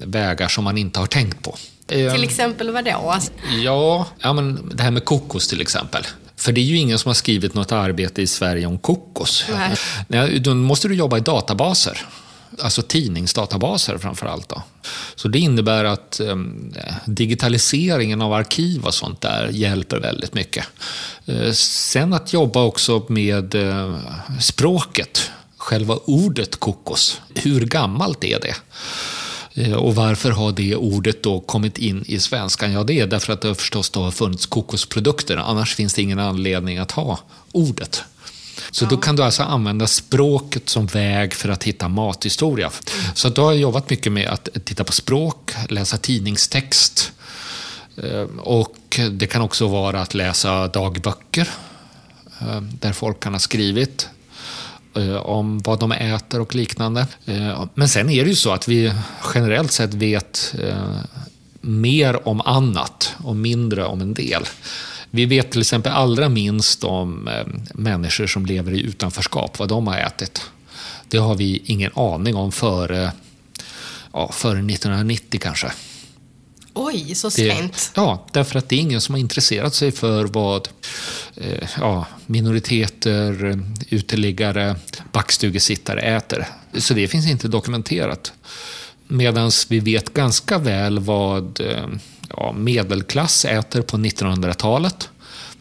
vägar 0.05 0.47
som 0.47 0.63
man 0.63 0.77
inte 0.77 0.99
har 0.99 1.07
tänkt 1.07 1.43
på. 1.43 1.57
Till 1.87 2.23
exempel 2.23 2.71
vad 2.71 2.85
då? 2.85 2.91
Alltså, 2.91 3.31
Ja, 3.63 4.07
ja 4.19 4.33
men 4.33 4.69
det 4.73 4.83
här 4.83 4.91
med 4.91 5.05
kokos 5.05 5.47
till 5.47 5.61
exempel. 5.61 6.03
För 6.41 6.51
det 6.51 6.61
är 6.61 6.65
ju 6.65 6.77
ingen 6.77 6.99
som 6.99 7.09
har 7.09 7.13
skrivit 7.13 7.53
något 7.53 7.71
arbete 7.71 8.21
i 8.21 8.27
Sverige 8.27 8.65
om 8.65 8.77
kokos. 8.77 9.45
Nej. 9.51 9.75
Nej, 10.07 10.39
då 10.39 10.53
måste 10.53 10.87
du 10.87 10.95
jobba 10.95 11.17
i 11.17 11.21
databaser. 11.21 12.05
Alltså 12.59 12.81
tidningsdatabaser 12.81 13.97
framför 13.97 14.25
allt. 14.25 14.49
Då. 14.49 14.63
Så 15.15 15.27
det 15.27 15.39
innebär 15.39 15.85
att 15.85 16.19
eh, 16.19 16.35
digitaliseringen 17.05 18.21
av 18.21 18.33
arkiv 18.33 18.85
och 18.85 18.93
sånt 18.93 19.21
där 19.21 19.49
hjälper 19.51 19.99
väldigt 19.99 20.33
mycket. 20.33 20.65
Eh, 21.25 21.51
sen 21.53 22.13
att 22.13 22.33
jobba 22.33 22.63
också 22.63 23.05
med 23.09 23.55
eh, 23.55 23.97
språket, 24.39 25.31
själva 25.57 25.95
ordet 26.05 26.59
kokos. 26.59 27.21
Hur 27.35 27.65
gammalt 27.65 28.23
är 28.23 28.39
det? 28.39 28.55
Eh, 29.53 29.73
Och 29.73 29.95
varför 29.95 30.31
har 30.31 30.51
det 30.51 30.75
ordet 30.75 31.23
då 31.23 31.39
kommit 31.39 31.77
in 31.77 32.03
i 32.07 32.19
svenskan? 32.19 32.71
Ja, 32.71 32.83
det 32.83 32.99
är 32.99 33.07
därför 33.07 33.33
att 33.33 33.41
det 33.41 33.55
förstås 33.55 33.89
då 33.89 34.03
har 34.03 34.11
funnits 34.11 34.45
kokosprodukter. 34.45 35.37
Annars 35.37 35.75
finns 35.75 35.93
det 35.93 36.01
ingen 36.01 36.19
anledning 36.19 36.77
att 36.77 36.91
ha 36.91 37.19
ordet. 37.51 38.03
Så 38.71 38.85
då 38.85 38.97
kan 38.97 39.15
du 39.15 39.23
alltså 39.23 39.43
använda 39.43 39.87
språket 39.87 40.69
som 40.69 40.85
väg 40.85 41.33
för 41.33 41.49
att 41.49 41.63
hitta 41.63 41.87
mathistoria. 41.87 42.71
Så 43.13 43.29
då 43.29 43.43
har 43.43 43.51
jag 43.51 43.61
jobbat 43.61 43.89
mycket 43.89 44.11
med 44.11 44.27
att 44.27 44.49
titta 44.65 44.83
på 44.83 44.91
språk, 44.91 45.51
läsa 45.69 45.97
tidningstext, 45.97 47.11
Eh, 47.97 48.39
och 48.39 48.99
det 49.11 49.27
kan 49.27 49.41
också 49.41 49.67
vara 49.67 50.01
att 50.01 50.13
läsa 50.13 50.67
dagböcker 50.67 51.49
eh, 52.41 52.61
där 52.61 52.93
folk 52.93 53.19
kan 53.19 53.33
ha 53.33 53.39
skrivit 53.39 54.09
Eh, 54.95 55.15
om 55.15 55.59
vad 55.59 55.79
de 55.79 55.91
äter 55.91 56.41
och 56.41 56.55
liknande. 56.55 57.07
Eh, 57.25 57.65
men 57.73 57.89
sen 57.89 58.09
är 58.09 58.23
det 58.23 58.29
ju 58.29 58.35
så 58.35 58.51
att 58.51 58.67
vi 58.67 58.93
generellt 59.35 59.71
sett 59.71 59.93
vet 59.93 60.55
eh, 60.59 60.99
mer 61.61 62.27
om 62.27 62.41
annat 62.41 63.15
och 63.23 63.35
mindre 63.35 63.85
om 63.85 64.01
en 64.01 64.13
del. 64.13 64.43
Vi 65.09 65.25
vet 65.25 65.51
till 65.51 65.61
exempel 65.61 65.91
allra 65.91 66.29
minst 66.29 66.83
om 66.83 67.29
människor 67.73 68.27
som 68.27 68.45
lever 68.45 68.71
i 68.71 68.81
utanförskap, 68.81 69.59
vad 69.59 69.69
de 69.69 69.87
har 69.87 69.97
ätit. 69.97 70.41
Det 71.07 71.17
har 71.17 71.35
vi 71.35 71.61
ingen 71.65 71.91
aning 71.95 72.35
om 72.35 72.51
före, 72.51 73.11
ja, 74.13 74.31
före 74.31 74.59
1990 74.59 75.39
kanske. 75.43 75.71
Oj, 76.73 77.15
så 77.15 77.31
sent? 77.31 77.91
ja, 77.95 78.27
därför 78.31 78.59
att 78.59 78.69
det 78.69 78.75
är 78.75 78.79
ingen 78.79 79.01
som 79.01 79.15
har 79.15 79.19
intresserat 79.19 79.73
sig 79.73 79.91
för 79.91 80.25
vad 80.25 80.67
eh, 81.35 81.69
ja, 81.77 82.05
minoriteter, 82.25 83.59
uteliggare, 83.89 84.75
backstugesittare 85.11 86.01
äter. 86.01 86.47
Så 86.77 86.93
det 86.93 87.07
finns 87.07 87.27
inte 87.27 87.47
dokumenterat. 87.47 88.33
Medan 89.07 89.51
vi 89.69 89.79
vet 89.79 90.13
ganska 90.13 90.57
väl 90.57 90.99
vad 90.99 91.61
eh, 91.61 91.87
ja, 92.29 92.51
medelklass 92.51 93.45
äter 93.45 93.81
på 93.81 93.97
1900-talet. 93.97 95.09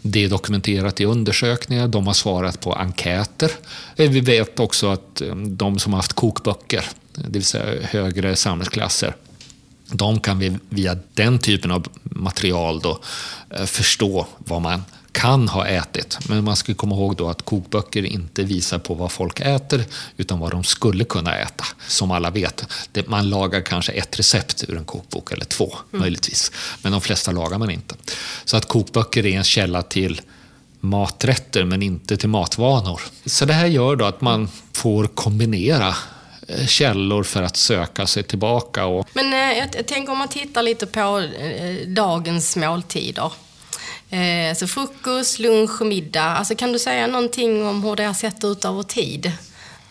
Det 0.03 0.25
är 0.25 0.29
dokumenterat 0.29 1.01
i 1.01 1.05
undersökningar, 1.05 1.89
de 1.89 2.07
har 2.07 2.15
svarat 2.15 2.61
på 2.61 2.73
enkäter. 2.75 3.51
Eh, 3.97 4.11
vi 4.11 4.21
vet 4.21 4.61
också 4.61 4.89
att 4.89 5.21
eh, 5.21 5.37
de 5.37 5.79
som 5.79 5.93
har 5.93 5.99
haft 5.99 6.13
kokböcker, 6.13 6.85
det 7.15 7.31
vill 7.31 7.45
säga 7.45 7.87
högre 7.87 8.37
samhällsklasser, 8.37 9.15
de 9.91 10.20
kan 10.20 10.38
vi 10.38 10.59
via 10.68 10.97
den 11.14 11.38
typen 11.38 11.70
av 11.70 11.86
material 12.03 12.80
då 12.80 13.01
eh, 13.51 13.64
förstå 13.64 14.26
vad 14.38 14.62
man 14.62 14.82
kan 15.12 15.49
ha 15.49 15.66
ätit. 15.66 16.18
Men 16.28 16.45
man 16.45 16.57
ska 16.57 16.74
komma 16.74 16.95
ihåg 16.95 17.16
då 17.16 17.28
att 17.28 17.43
kokböcker 17.43 18.03
inte 18.03 18.43
visar 18.43 18.78
på 18.78 18.95
vad 18.95 19.12
folk 19.12 19.41
äter 19.41 19.84
utan 20.16 20.38
vad 20.38 20.51
de 20.51 20.64
skulle 20.64 21.05
kunna 21.05 21.36
äta. 21.36 21.64
Som 21.88 22.11
alla 22.11 22.30
vet, 22.30 22.64
man 23.07 23.28
lagar 23.28 23.61
kanske 23.61 23.93
ett 23.93 24.18
recept 24.18 24.64
ur 24.68 24.76
en 24.76 24.84
kokbok 24.84 25.32
eller 25.32 25.45
två 25.45 25.72
mm. 25.93 26.01
möjligtvis. 26.01 26.53
Men 26.82 26.93
de 26.93 27.01
flesta 27.01 27.32
lagar 27.32 27.59
man 27.59 27.70
inte. 27.70 27.95
Så 28.45 28.57
att 28.57 28.68
kokböcker 28.68 29.26
är 29.26 29.36
en 29.36 29.45
källa 29.45 29.82
till 29.82 30.20
maträtter 30.80 31.64
men 31.64 31.82
inte 31.82 32.16
till 32.16 32.28
matvanor. 32.28 33.01
Så 33.26 33.45
det 33.45 33.53
här 33.53 33.66
gör 33.66 33.97
då 33.97 34.05
att 34.05 34.20
man 34.20 34.49
får 34.72 35.07
kombinera 35.07 35.95
källor 36.67 37.23
för 37.23 37.43
att 37.43 37.57
söka 37.57 38.07
sig 38.07 38.23
tillbaka. 38.23 38.87
Och... 38.87 39.09
Men 39.13 39.33
eh, 39.33 39.59
jag, 39.59 39.69
jag 39.77 39.87
tänker 39.87 40.13
om 40.13 40.19
man 40.19 40.29
tittar 40.29 40.63
lite 40.63 40.87
på 40.87 41.19
eh, 41.19 41.89
dagens 41.89 42.57
måltider. 42.57 43.33
Eh, 44.11 44.55
så 44.57 44.67
frukost, 44.67 45.39
lunch 45.39 45.81
och 45.81 45.87
middag. 45.87 46.25
Alltså, 46.25 46.55
kan 46.55 46.73
du 46.73 46.79
säga 46.79 47.07
någonting 47.07 47.67
om 47.67 47.83
hur 47.83 47.97
det 47.97 48.05
har 48.05 48.15
sett 48.15 48.45
ut 48.45 48.65
över 48.65 48.83
tid? 48.83 49.33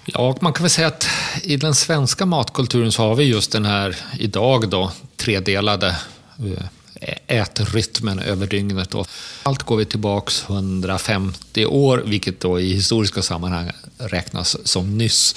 Ja, 0.05 0.36
man 0.41 0.53
kan 0.53 0.64
väl 0.64 0.70
säga 0.70 0.88
att 0.88 1.07
i 1.43 1.57
den 1.57 1.76
svenska 1.76 2.26
matkulturen 2.26 2.91
så 2.91 3.01
har 3.01 3.16
vi 3.16 3.24
just 3.24 3.51
den 3.51 3.66
här 3.66 3.95
idag 4.20 4.70
då 4.70 4.91
tredelade 5.18 5.88
eh, 5.88 6.66
ätrytmen 7.27 8.19
över 8.19 8.47
dygnet. 8.47 8.95
Och 8.95 9.07
allt 9.43 9.63
går 9.63 9.77
vi 9.77 9.85
tillbaks 9.85 10.43
150 10.47 11.65
år, 11.65 12.03
vilket 12.05 12.39
då 12.39 12.59
i 12.59 12.73
historiska 12.73 13.21
sammanhang 13.21 13.71
räknas 13.97 14.57
som 14.63 14.97
nyss. 14.97 15.35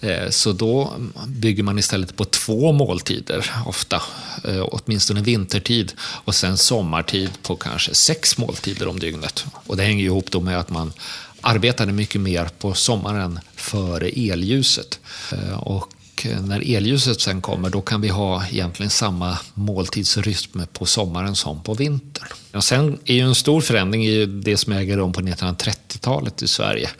Eh, 0.00 0.30
så 0.30 0.52
då 0.52 0.92
bygger 1.26 1.62
man 1.62 1.78
istället 1.78 2.16
på 2.16 2.24
två 2.24 2.72
måltider 2.72 3.50
ofta, 3.66 4.02
eh, 4.44 4.66
åtminstone 4.70 5.22
vintertid 5.22 5.92
och 6.00 6.34
sen 6.34 6.58
sommartid 6.58 7.30
på 7.42 7.56
kanske 7.56 7.94
sex 7.94 8.38
måltider 8.38 8.88
om 8.88 8.98
dygnet. 8.98 9.44
Och 9.66 9.76
det 9.76 9.82
hänger 9.82 10.04
ihop 10.04 10.30
då 10.30 10.40
med 10.40 10.58
att 10.58 10.70
man 10.70 10.92
arbetade 11.40 11.92
mycket 11.92 12.20
mer 12.20 12.48
på 12.58 12.74
sommaren 12.74 13.40
före 13.56 14.08
elljuset. 14.08 14.98
Eh, 15.32 15.58
och 15.58 15.92
och 16.26 16.48
när 16.48 16.76
elljuset 16.76 17.20
sen 17.20 17.40
kommer 17.40 17.70
då 17.70 17.80
kan 17.80 18.00
vi 18.00 18.08
ha 18.08 18.46
egentligen 18.46 18.90
samma 18.90 19.38
måltidsrytm 19.54 20.62
på 20.72 20.86
sommaren 20.86 21.36
som 21.36 21.62
på 21.62 21.74
vintern. 21.74 22.28
Och 22.54 22.64
sen 22.64 22.98
är 23.04 23.14
ju 23.14 23.20
en 23.20 23.34
stor 23.34 23.60
förändring 23.60 24.06
i 24.06 24.26
det 24.26 24.56
som 24.56 24.72
äger 24.72 24.96
rum 24.96 25.12
på 25.12 25.20
1930-talet 25.20 26.42
i 26.42 26.48
Sverige. 26.48 26.90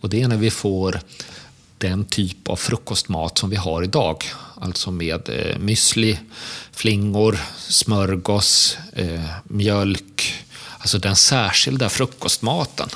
Och 0.00 0.10
det 0.10 0.22
är 0.22 0.28
när 0.28 0.36
vi 0.36 0.50
får 0.50 1.00
den 1.78 2.04
typ 2.04 2.48
av 2.48 2.56
frukostmat 2.56 3.38
som 3.38 3.50
vi 3.50 3.56
har 3.56 3.82
idag. 3.82 4.24
Alltså 4.60 4.90
med 4.90 5.28
eh, 5.28 5.58
müsli, 5.58 6.16
flingor, 6.72 7.38
smörgås, 7.68 8.78
eh, 8.92 9.24
mjölk. 9.44 10.44
Alltså 10.78 10.98
den 10.98 11.16
särskilda 11.16 11.88
frukostmaten. 11.88 12.88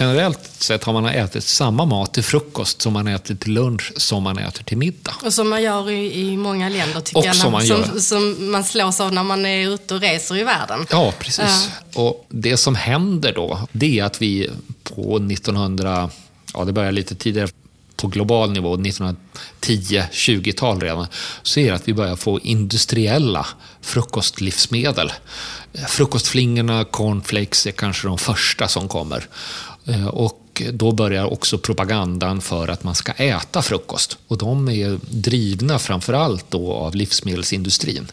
Generellt 0.00 0.40
sett 0.58 0.84
har 0.84 0.92
man 0.92 1.06
ätit 1.06 1.44
samma 1.44 1.84
mat 1.84 2.14
till 2.14 2.24
frukost 2.24 2.82
som 2.82 2.92
man 2.92 3.06
äter 3.06 3.34
till 3.34 3.52
lunch 3.52 3.92
som 3.96 4.22
man 4.22 4.38
äter 4.38 4.64
till 4.64 4.76
middag. 4.76 5.14
Och 5.24 5.32
som 5.32 5.48
man 5.48 5.62
gör 5.62 5.90
i, 5.90 6.20
i 6.20 6.36
många 6.36 6.68
länder 6.68 7.00
tycker 7.00 7.18
och 7.18 7.26
jag. 7.26 7.36
Som 7.36 7.52
man, 7.52 7.66
som, 7.66 8.00
som, 8.00 8.50
man 8.50 8.64
slås 8.64 9.00
av 9.00 9.12
när 9.12 9.22
man 9.22 9.46
är 9.46 9.68
ute 9.68 9.94
och 9.94 10.00
reser 10.00 10.36
i 10.36 10.42
världen. 10.42 10.86
Ja, 10.90 11.12
precis. 11.18 11.70
Ja. 11.92 12.00
Och 12.00 12.26
det 12.28 12.56
som 12.56 12.74
händer 12.74 13.32
då, 13.32 13.68
det 13.72 13.98
är 13.98 14.04
att 14.04 14.22
vi 14.22 14.50
på 14.82 15.16
1900, 15.16 16.10
ja 16.54 16.64
det 16.64 16.72
börjar 16.72 16.92
lite 16.92 17.14
tidigare, 17.14 17.48
på 17.96 18.06
global 18.06 18.52
nivå, 18.52 18.76
1910-20-tal 18.76 20.80
redan, 20.80 21.06
så 21.42 21.60
är 21.60 21.68
det 21.68 21.74
att 21.74 21.88
vi 21.88 21.94
börjar 21.94 22.16
få 22.16 22.40
industriella 22.40 23.46
frukostlivsmedel. 23.80 25.12
Frukostflingorna, 25.88 26.84
cornflakes 26.84 27.66
är 27.66 27.70
kanske 27.70 28.08
de 28.08 28.18
första 28.18 28.68
som 28.68 28.88
kommer. 28.88 29.28
Eh, 29.86 30.06
och 30.06 30.62
då 30.72 30.92
börjar 30.92 31.32
också 31.32 31.58
propagandan 31.58 32.40
för 32.40 32.68
att 32.68 32.84
man 32.84 32.94
ska 32.94 33.12
äta 33.12 33.62
frukost. 33.62 34.18
Och 34.28 34.38
de 34.38 34.68
är 34.68 34.98
drivna 35.10 35.78
framförallt 35.78 36.50
då 36.50 36.72
av 36.72 36.94
livsmedelsindustrin. 36.94 38.06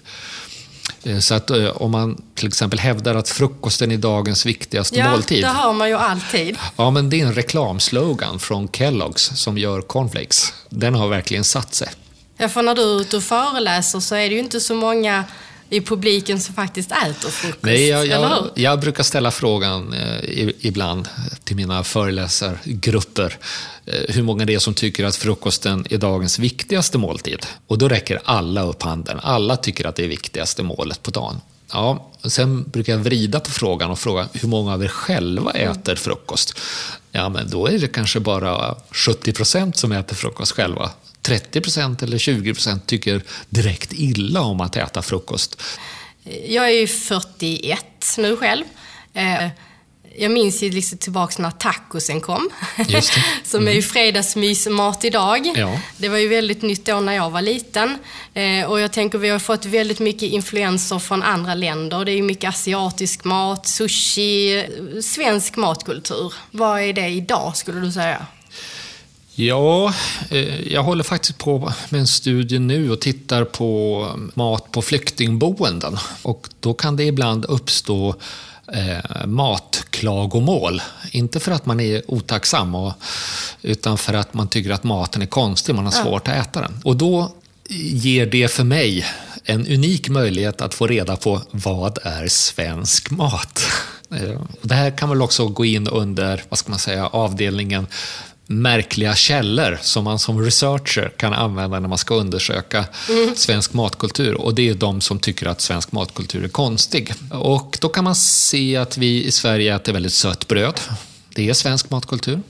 Eh, 1.04 1.20
så 1.20 1.34
att 1.34 1.50
eh, 1.50 1.68
om 1.68 1.92
man 1.92 2.22
till 2.36 2.48
exempel 2.48 2.80
hävdar 2.80 3.16
att 3.16 3.30
frukosten 3.30 3.92
är 3.92 3.98
dagens 3.98 4.46
viktigaste 4.46 5.00
ja, 5.00 5.12
måltid. 5.12 5.44
Ja, 5.44 5.48
det 5.48 5.54
har 5.54 5.74
man 5.74 5.90
ju 5.90 5.96
alltid. 5.96 6.58
Ja, 6.76 6.92
men 6.92 7.10
det 7.10 7.22
är 7.22 7.26
en 7.26 7.34
reklamslogan 7.34 8.40
från 8.40 8.70
Kellogg's 8.70 9.34
som 9.34 9.58
gör 9.58 9.82
cornflakes. 9.82 10.54
Den 10.70 10.96
har 10.96 11.08
verkligen 11.08 11.44
satt 11.44 11.74
sig. 11.74 11.90
Ja, 12.38 12.50
för 12.50 12.62
när 12.62 12.76
du 12.76 12.82
är 12.82 13.02
ute 13.02 13.18
och 13.18 13.24
föreläser 13.24 14.00
så 14.00 14.16
är 14.16 14.30
det 14.30 14.36
ju 14.36 14.40
inte 14.40 14.60
så 14.60 14.76
många 14.76 15.24
i 15.70 15.82
publiken 15.82 16.39
som 16.39 16.55
faktiskt 16.55 16.91
äter 16.91 17.30
frukost, 17.30 17.64
Nej, 17.64 17.88
jag, 17.88 18.07
jag, 18.07 18.49
jag 18.55 18.80
brukar 18.80 19.03
ställa 19.03 19.32
frågan 19.32 19.93
eh, 19.93 20.49
ibland 20.59 21.07
till 21.43 21.55
mina 21.55 21.84
föreläsargrupper 21.84 23.38
eh, 23.86 24.16
hur 24.16 24.24
många 24.24 24.45
det 24.45 24.53
är 24.53 24.59
som 24.59 24.74
tycker 24.74 25.05
att 25.05 25.16
frukosten 25.16 25.86
är 25.89 25.97
dagens 25.97 26.39
viktigaste 26.39 26.97
måltid. 26.97 27.45
Och 27.68 27.78
då 27.78 27.88
räcker 27.88 28.22
alla 28.24 28.64
upp 28.64 28.84
handen. 28.84 29.20
Alla 29.24 29.57
tycker 29.57 29.86
att 29.86 29.95
det 29.95 30.03
är 30.03 30.07
viktigaste 30.07 30.64
målet 30.64 31.03
på 31.03 31.11
dagen. 31.11 31.41
Ja, 31.72 32.11
sen 32.24 32.64
brukar 32.64 32.93
jag 32.93 32.99
vrida 32.99 33.39
på 33.39 33.51
frågan 33.51 33.91
och 33.91 33.99
fråga 33.99 34.28
hur 34.34 34.47
många 34.47 34.74
av 34.74 34.84
er 34.84 34.88
själva 34.88 35.51
äter 35.51 35.95
frukost? 35.95 36.59
Ja, 37.11 37.30
men 37.30 37.49
då 37.49 37.68
är 37.68 37.80
det 37.80 37.88
kanske 37.88 38.20
bara 38.20 38.76
70 38.91 39.34
procent 39.34 39.78
som 39.78 39.91
äter 39.91 40.16
frukost 40.16 40.51
själva. 40.51 40.91
30 41.24 41.62
procent 41.62 42.04
eller 42.04 42.18
20 42.18 42.54
procent 42.54 42.88
tycker 42.88 43.22
direkt 43.50 43.94
illa 43.94 44.42
om 44.42 44.62
att 44.62 44.76
äta 44.76 45.02
frukost. 45.02 45.62
Jag 46.48 46.66
är 46.66 46.80
ju 46.80 46.88
41 46.88 47.86
nu 48.18 48.38
själv. 48.38 48.64
Eh, 49.14 49.48
jag 50.18 50.32
minns 50.32 50.64
ju 50.64 50.70
liksom 50.70 50.98
tillbaka 50.98 51.44
när 51.44 51.52
tacosen 51.52 52.22
kom. 52.22 52.50
Just 52.88 53.14
det. 53.14 53.24
Som 53.44 53.68
är 53.68 53.72
ju 53.72 53.78
mm. 53.78 53.90
fredagsmysmat 53.90 55.06
idag. 55.06 55.52
Ja. 55.56 55.80
Det 55.98 56.10
var 56.10 56.18
ju 56.18 56.28
väldigt 56.28 56.62
nytt 56.62 56.86
då 56.86 57.00
när 57.00 57.14
jag 57.14 57.30
var 57.30 57.42
liten. 57.42 57.98
Eh, 58.34 58.66
och 58.66 58.80
jag 58.80 58.92
tänker 58.92 59.18
vi 59.18 59.30
har 59.30 59.40
fått 59.40 59.66
väldigt 59.66 60.00
mycket 60.00 60.24
influenser 60.32 61.00
från 61.00 61.24
andra 61.24 61.56
länder. 61.56 62.06
Det 62.06 62.12
är 62.12 62.16
ju 62.16 62.24
mycket 62.24 62.50
asiatisk 62.50 63.24
mat, 63.24 63.68
sushi, 63.68 64.66
svensk 65.04 65.56
matkultur. 65.56 66.34
Vad 66.52 66.82
är 66.82 66.94
det 66.94 67.08
idag 67.08 67.58
skulle 67.58 67.80
du 67.80 67.92
säga? 67.92 68.26
Ja, 69.36 69.94
eh, 70.30 70.74
jag 70.74 70.84
håller 70.84 71.04
faktiskt 71.04 71.38
på 71.38 71.74
med 71.90 72.00
en 72.00 72.08
studie 72.08 72.60
nu 72.60 72.92
och 72.92 73.02
tittar 73.02 73.44
på 73.44 74.08
mat 74.34 74.72
på 74.72 74.82
flyktingboenden. 74.82 75.98
Och 76.22 76.50
då 76.60 76.74
kan 76.74 76.96
det 76.96 77.04
ibland 77.04 77.46
uppstå 77.46 78.16
eh, 78.74 79.26
matklagomål. 79.26 80.82
Inte 81.12 81.40
för 81.40 81.52
att 81.52 81.66
man 81.66 81.80
är 81.80 82.12
otacksam, 82.12 82.76
och, 82.76 82.94
utan 83.62 83.98
för 83.98 84.14
att 84.14 84.34
man 84.34 84.48
tycker 84.48 84.72
att 84.72 84.84
maten 84.84 85.22
är 85.22 85.26
konstig, 85.26 85.76
man 85.76 85.86
har 85.86 85.92
svårt 85.92 86.28
att 86.28 86.36
äta 86.48 86.62
den. 86.62 86.82
Och 86.84 86.96
då 86.96 87.32
ger 87.70 88.26
det 88.26 88.52
för 88.52 88.64
mig 88.64 89.06
en 89.44 89.68
unik 89.68 90.10
möjlighet 90.10 90.62
att 90.62 90.74
få 90.74 90.88
reda 90.88 91.16
på 91.16 91.42
vad 91.52 91.98
är 92.04 92.28
svensk 92.28 93.12
mat? 93.12 93.64
Eh, 94.12 94.42
det 94.62 94.76
här 94.76 94.98
kan 94.98 95.10
väl 95.10 95.22
också 95.22 95.48
gå 95.48 95.66
in 95.66 95.88
under 95.88 96.44
vad 96.50 96.60
ska 96.60 96.70
man 96.70 96.80
säga, 96.80 97.08
avdelningen 97.08 97.88
märkliga 98.48 99.16
källor 99.16 99.80
som 99.82 100.04
man 100.04 100.20
som 100.20 100.41
researcher 100.41 101.12
kan 101.18 101.34
använda 101.34 101.80
när 101.80 101.88
man 101.88 101.98
ska 101.98 102.16
undersöka 102.16 102.86
mm. 103.10 103.36
svensk 103.36 103.74
matkultur. 103.74 104.34
Och 104.34 104.56
det 104.56 104.70
är 104.70 104.74
de 104.74 105.02
som 105.02 105.20
tycker 105.20 105.46
att 105.48 105.62
svensk 105.62 105.91
matkultur 105.91 106.44
är 106.44 106.48
konstig. 106.48 107.14
Och 107.32 107.78
då 107.82 107.89
kan 107.89 108.04
man 108.04 108.16
se 108.16 108.78
att 108.78 108.98
vi 108.98 109.24
i 109.24 109.32
Sverige 109.32 109.76
äter 109.76 109.94
väldigt 109.94 110.14
sött 110.14 110.48
bröd. 110.48 110.80
Det 111.36 111.50
är 111.50 111.54
svensk 111.54 111.89
matkultur. 111.89 112.41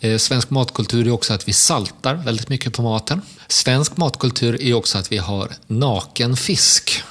Eh, 0.00 0.18
svensk 0.18 0.50
matkultur 0.50 1.06
är 1.06 1.10
också 1.10 1.34
att 1.34 1.48
vi 1.48 1.52
saltar 1.52 2.14
väldigt 2.14 2.48
mycket 2.48 2.72
på 2.72 2.82
maten. 2.82 3.22
Svensk 3.48 3.96
matkultur 3.96 4.62
är 4.62 4.74
också 4.74 4.98
att 4.98 5.12
vi 5.12 5.18
har 5.18 5.48
naken 5.66 6.36
fisk. 6.36 7.02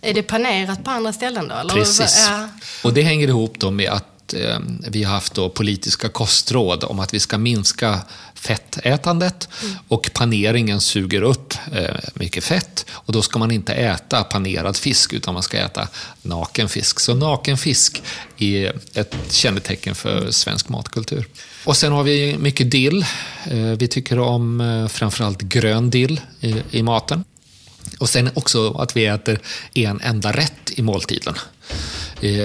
Är 0.00 0.14
det 0.14 0.22
panerat 0.22 0.84
på 0.84 0.90
andra 0.90 1.12
ställen 1.12 1.48
då? 1.48 1.54
Eller? 1.54 1.74
Precis. 1.74 2.26
Ja. 2.28 2.48
Och 2.82 2.94
det 2.94 3.02
hänger 3.02 3.28
ihop 3.28 3.54
då 3.58 3.70
med 3.70 3.90
att 3.90 4.11
eh, 4.34 4.58
vi 4.88 5.02
har 5.02 5.14
haft 5.14 5.34
då 5.34 5.48
politiska 5.48 6.08
kostråd 6.08 6.84
om 6.84 6.98
att 6.98 7.14
vi 7.14 7.20
ska 7.20 7.38
minska 7.38 8.00
fettätandet 8.34 9.48
mm. 9.62 9.76
och 9.88 10.10
paneringen 10.14 10.80
suger 10.80 11.22
upp 11.22 11.54
eh, 11.72 11.96
mycket 12.14 12.44
fett 12.44 12.86
och 12.90 13.12
då 13.12 13.22
ska 13.22 13.38
man 13.38 13.50
inte 13.50 13.72
äta 13.72 14.24
panerad 14.24 14.76
fisk 14.76 15.12
utan 15.12 15.34
man 15.34 15.42
ska 15.42 15.58
äta 15.58 15.88
naken 16.22 16.68
fisk. 16.68 17.00
Så 17.00 17.14
naken 17.14 17.58
fisk 17.58 18.02
är 18.38 18.80
ett 18.94 19.14
kännetecken 19.30 19.94
för 19.94 20.30
svensk 20.30 20.68
matkultur. 20.68 21.26
Och 21.64 21.76
sen 21.76 21.92
har 21.92 22.02
vi 22.02 22.38
mycket 22.38 22.70
dill. 22.70 23.06
Eh, 23.44 23.56
vi 23.58 23.88
tycker 23.88 24.18
om 24.18 24.60
eh, 24.60 24.88
framförallt 24.88 25.42
grön 25.42 25.90
dill 25.90 26.20
i, 26.40 26.54
i 26.70 26.82
maten. 26.82 27.24
Och 27.98 28.08
sen 28.08 28.30
också 28.34 28.72
att 28.72 28.96
vi 28.96 29.06
äter 29.06 29.40
en 29.74 30.00
enda 30.00 30.32
rätt 30.32 30.70
i 30.70 30.82
måltiden. 30.82 31.34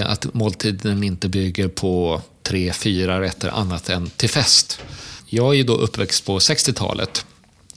Att 0.05 0.33
måltiden 0.33 1.03
inte 1.03 1.29
bygger 1.29 1.67
på 1.67 2.21
tre, 2.43 2.73
fyra 2.73 3.21
rätter 3.21 3.49
annat 3.49 3.89
än 3.89 4.09
till 4.09 4.29
fest. 4.29 4.79
Jag 5.25 5.49
är 5.53 5.57
ju 5.57 5.63
då 5.63 5.73
uppväxt 5.73 6.25
på 6.25 6.39
60-talet. 6.39 7.25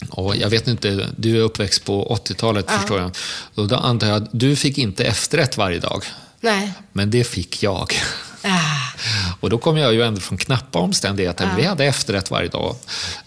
Och 0.09 0.35
jag 0.35 0.49
vet 0.49 0.67
inte, 0.67 1.07
du 1.17 1.37
är 1.37 1.41
uppväxt 1.41 1.85
på 1.85 2.17
80-talet 2.25 2.65
ja. 2.67 2.79
förstår 2.79 2.99
jag. 2.99 3.11
Och 3.55 3.67
då 3.67 3.75
antar 3.75 4.07
jag 4.07 4.23
att 4.23 4.29
du 4.31 4.55
fick 4.55 4.77
inte 4.77 5.03
efterrätt 5.03 5.57
varje 5.57 5.79
dag. 5.79 6.03
Nej. 6.39 6.73
Men 6.93 7.11
det 7.11 7.23
fick 7.23 7.63
jag. 7.63 7.93
Ah. 8.43 8.81
Och 9.39 9.49
då 9.49 9.57
kom 9.57 9.77
jag 9.77 9.93
ju 9.93 10.01
ändå 10.01 10.21
från 10.21 10.37
knappa 10.37 10.79
omständigheter. 10.79 11.49
Ah. 11.53 11.55
Vi 11.57 11.63
hade 11.63 11.85
efterrätt 11.85 12.31
varje 12.31 12.49
dag. 12.49 12.75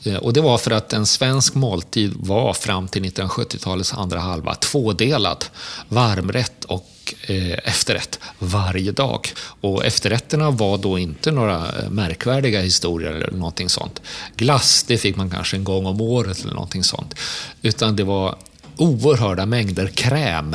Eh, 0.05 0.17
och 0.17 0.33
det 0.33 0.41
var 0.41 0.59
för 0.59 0.71
att 0.71 0.93
en 0.93 1.07
svensk 1.07 1.55
måltid 1.55 2.12
var 2.17 2.55
fram 2.55 2.89
till 2.89 3.05
1970-talets 3.05 3.95
andra 3.95 4.21
halva 4.21 4.55
tvådelad. 4.55 5.45
Varmrätt 5.89 6.65
och 6.65 7.15
eh, 7.27 7.59
efterrätt 7.65 8.19
varje 8.39 8.93
dag. 8.93 9.29
Och 9.61 9.85
efterrätterna 9.85 10.51
var 10.51 10.79
då 10.79 10.99
inte 10.99 11.31
några 11.31 11.57
eh, 11.57 11.91
märkvärdiga 11.91 12.61
historier 12.61 13.12
eller 13.12 13.39
någonting 13.39 13.69
sånt. 13.69 14.03
Glass, 14.37 14.83
det 14.83 14.99
fick 14.99 15.17
man 15.17 15.31
kanske 15.31 15.57
en 15.57 15.65
gång 15.65 15.87
om 15.87 16.01
året 16.01 16.43
eller 16.43 16.55
någonting 16.55 16.85
sånt. 16.85 17.15
Utan 17.62 17.97
det 17.97 18.05
var 18.05 18.37
oerhörda 18.77 19.47
mängder 19.47 19.87
kräm. 19.87 20.55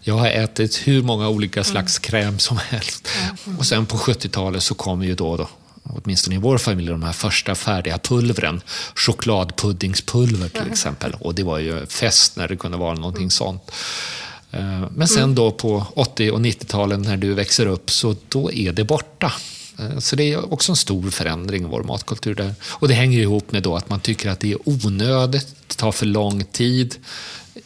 Jag 0.00 0.14
har 0.14 0.26
ätit 0.26 0.76
hur 0.84 1.02
många 1.02 1.28
olika 1.28 1.64
slags 1.64 1.98
kräm 1.98 2.38
som 2.38 2.56
helst. 2.56 3.08
Och 3.58 3.66
sen 3.66 3.86
på 3.86 3.96
70-talet 3.96 4.62
så 4.62 4.74
kom 4.74 5.02
ju 5.02 5.14
då, 5.14 5.36
då 5.36 5.48
åtminstone 5.82 6.36
i 6.36 6.38
vår 6.38 6.58
familj, 6.58 6.90
de 6.90 7.02
här 7.02 7.12
första 7.12 7.54
färdiga 7.54 7.98
pulvren. 7.98 8.60
Chokladpuddingspulver 8.94 10.48
till 10.48 10.72
exempel. 10.72 11.16
Och 11.20 11.34
det 11.34 11.42
var 11.42 11.58
ju 11.58 11.86
fest 11.86 12.36
när 12.36 12.48
det 12.48 12.56
kunde 12.56 12.78
vara 12.78 12.94
någonting 12.94 13.30
sånt. 13.30 13.70
Eh, 14.50 14.84
men 14.90 15.08
sen 15.08 15.22
mm. 15.22 15.34
då 15.34 15.50
på 15.50 15.86
80 15.94 16.30
och 16.30 16.40
90-talen 16.40 17.02
när 17.02 17.16
du 17.16 17.34
växer 17.34 17.66
upp, 17.66 17.90
så 17.90 18.16
då 18.28 18.52
är 18.52 18.72
det 18.72 18.84
borta. 18.84 19.32
Eh, 19.78 19.98
så 19.98 20.16
det 20.16 20.32
är 20.32 20.52
också 20.52 20.72
en 20.72 20.76
stor 20.76 21.10
förändring 21.10 21.62
i 21.62 21.66
vår 21.66 21.82
matkultur 21.82 22.34
där. 22.34 22.54
Och 22.64 22.88
det 22.88 22.94
hänger 22.94 23.18
ihop 23.18 23.52
med 23.52 23.62
då 23.62 23.76
att 23.76 23.90
man 23.90 24.00
tycker 24.00 24.30
att 24.30 24.40
det 24.40 24.52
är 24.52 24.58
onödigt, 24.68 25.54
det 25.66 25.74
tar 25.74 25.92
för 25.92 26.06
lång 26.06 26.44
tid. 26.44 26.96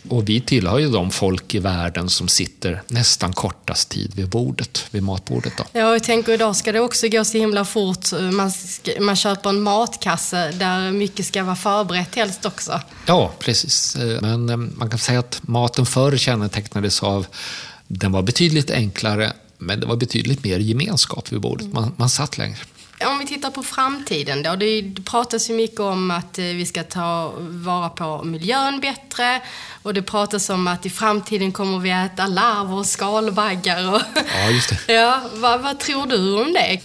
Och 0.09 0.28
vi 0.28 0.40
tillhör 0.40 0.78
ju 0.78 0.88
de 0.88 1.11
folk 1.11 1.55
i 1.55 1.59
världen 1.59 2.09
som 2.09 2.28
sitter 2.28 2.82
nästan 2.88 3.32
kortast 3.32 3.88
tid 3.88 4.12
vid 4.14 4.28
bordet, 4.28 4.84
vid 4.90 5.03
matbordet. 5.03 5.53
Då. 5.57 5.64
Ja, 5.72 5.92
jag 5.92 6.03
tänker 6.03 6.32
idag 6.32 6.57
ska 6.57 6.72
det 6.72 6.80
också 6.80 7.09
gå 7.09 7.24
så 7.24 7.38
himla 7.38 7.64
fort. 7.64 8.12
Man, 8.32 8.53
man 9.01 9.16
köper 9.16 9.51
en 9.51 9.61
matkasse 9.61 10.51
där 10.51 10.92
mycket 10.92 11.26
ska 11.26 11.44
vara 11.44 11.57
förberett 11.57 12.14
helst 12.14 12.46
också. 12.46 12.80
Ja, 13.07 13.32
precis. 13.38 13.96
Men 14.20 14.49
eh, 14.49 14.57
man 14.57 14.90
kan 14.90 14.99
säga 14.99 15.18
att 15.18 15.40
maten 15.42 15.86
förr 15.86 16.16
kännetecknades 16.16 17.03
av, 17.03 17.26
den 17.86 18.12
var 18.12 18.22
betydligt 18.22 18.70
enklare, 18.70 19.32
men 19.59 19.80
det 19.80 19.86
var 19.86 19.96
betydligt 19.96 20.44
mer 20.44 20.59
gemenskap 20.59 21.32
vid 21.32 21.40
bordet. 21.40 21.72
Man, 21.72 21.94
man 21.96 22.09
satt 22.11 22.38
längre. 22.38 22.59
Om 23.07 23.18
vi 23.18 23.26
tittar 23.26 23.51
på 23.51 23.62
framtiden 23.62 24.42
då. 24.42 24.57
Det 24.57 24.94
pratas 25.05 25.51
ju 25.51 25.55
mycket 25.55 25.80
om 25.80 26.11
att 26.11 26.38
eh, 26.38 26.44
vi 26.44 26.66
ska 26.66 26.82
ta 26.82 27.34
vara 27.38 27.88
på 27.88 28.24
miljön 28.24 28.80
bättre. 28.80 29.42
Och 29.82 29.94
det 29.94 30.03
pratas 30.03 30.51
om 30.51 30.66
att 30.68 30.86
i 30.86 30.90
framtiden 30.90 31.53
kommer 31.53 31.78
vi 31.78 31.90
äta 31.90 32.26
larver 32.26 32.74
och 32.74 32.86
skalbaggar. 32.86 33.94
Och 33.94 34.01
ja, 34.34 34.51
just 34.51 34.68
det. 34.68 34.78
Ja, 34.92 35.22
vad, 35.34 35.61
vad 35.61 35.80
tror 35.80 36.07
du 36.07 36.42
om 36.42 36.53
det? 36.53 36.80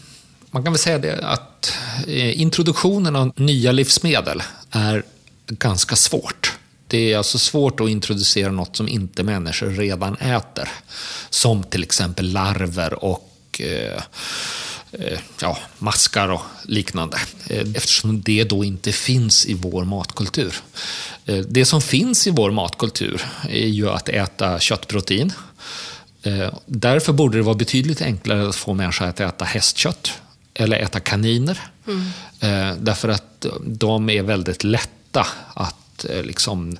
Man 0.51 0.63
kan 0.63 0.73
väl 0.73 0.79
säga 0.79 0.97
det 0.97 1.25
att 1.25 1.73
eh, 2.07 2.41
introduktionen 2.41 3.15
av 3.15 3.31
nya 3.35 3.71
livsmedel 3.71 4.43
är 4.71 5.03
ganska 5.47 5.95
svårt. 5.95 6.57
Det 6.87 7.13
är 7.13 7.17
alltså 7.17 7.39
svårt 7.39 7.79
att 7.79 7.89
introducera 7.89 8.51
något 8.51 8.75
som 8.77 8.87
inte 8.87 9.23
människor 9.23 9.67
redan 9.67 10.15
äter. 10.15 10.69
Som 11.29 11.63
till 11.63 11.83
exempel 11.83 12.31
larver 12.33 13.03
och 13.03 13.61
eh, 13.61 14.01
Eh, 14.01 14.01
ja, 15.41 15.57
maskar 15.77 16.29
och 16.29 16.41
liknande. 16.63 17.17
Eh, 17.49 17.67
eftersom 17.75 18.21
det 18.21 18.43
då 18.43 18.63
inte 18.63 18.91
finns 18.91 19.45
i 19.45 19.53
vår 19.53 19.85
matkultur. 19.85 20.55
Eh, 21.25 21.37
det 21.37 21.65
som 21.65 21.81
finns 21.81 22.27
i 22.27 22.31
vår 22.31 22.51
matkultur 22.51 23.21
är 23.49 23.67
ju 23.67 23.89
att 23.89 24.09
äta 24.09 24.59
köttprotein. 24.59 25.33
Därför 26.65 27.13
borde 27.13 27.37
det 27.37 27.43
vara 27.43 27.55
betydligt 27.55 28.01
enklare 28.01 28.49
att 28.49 28.55
få 28.55 28.73
människor 28.73 29.05
att 29.05 29.19
äta 29.19 29.45
hästkött 29.45 30.11
eller 30.53 30.77
äta 30.77 30.99
kaniner. 30.99 31.59
Mm. 31.87 32.83
Därför 32.85 33.09
att 33.09 33.45
de 33.61 34.09
är 34.09 34.23
väldigt 34.23 34.63
lätta 34.63 35.27
att 35.53 36.05
liksom, 36.23 36.77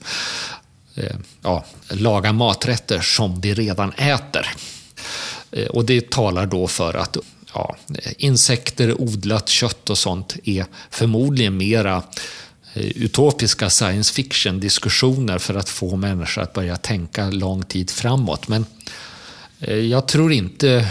ja, 1.41 1.65
laga 1.89 2.33
maträtter 2.33 2.99
som 2.99 3.41
vi 3.41 3.53
redan 3.53 3.91
äter. 3.91 4.55
Och 5.69 5.85
det 5.85 6.09
talar 6.09 6.45
då 6.45 6.67
för 6.67 6.93
att 6.93 7.17
ja, 7.53 7.75
insekter, 8.17 9.01
odlat 9.01 9.49
kött 9.49 9.89
och 9.89 9.97
sånt 9.97 10.35
är 10.43 10.65
förmodligen 10.89 11.57
mera 11.57 12.03
eh, 12.73 12.85
utopiska 12.85 13.69
science 13.69 14.13
fiction-diskussioner 14.13 15.37
för 15.37 15.55
att 15.55 15.69
få 15.69 15.95
människor 15.95 16.41
att 16.41 16.53
börja 16.53 16.77
tänka 16.77 17.29
lång 17.29 17.63
tid 17.63 17.91
framåt. 17.91 18.47
Men 18.47 18.65
eh, 19.59 19.77
jag 19.77 20.07
tror 20.07 20.33
inte, 20.33 20.87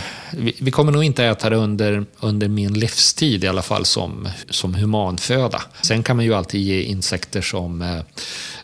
vi 0.58 0.70
kommer 0.70 0.92
nog 0.92 1.04
inte 1.04 1.24
äta 1.24 1.50
det 1.50 1.56
under, 1.56 2.04
under 2.20 2.48
min 2.48 2.72
livstid 2.72 3.44
i 3.44 3.48
alla 3.48 3.62
fall 3.62 3.84
som, 3.84 4.28
som 4.50 4.74
humanföda. 4.74 5.62
Sen 5.82 6.02
kan 6.02 6.16
man 6.16 6.24
ju 6.24 6.34
alltid 6.34 6.60
ge 6.60 6.82
insekter 6.82 7.42
som 7.42 7.82
eh, 7.82 8.00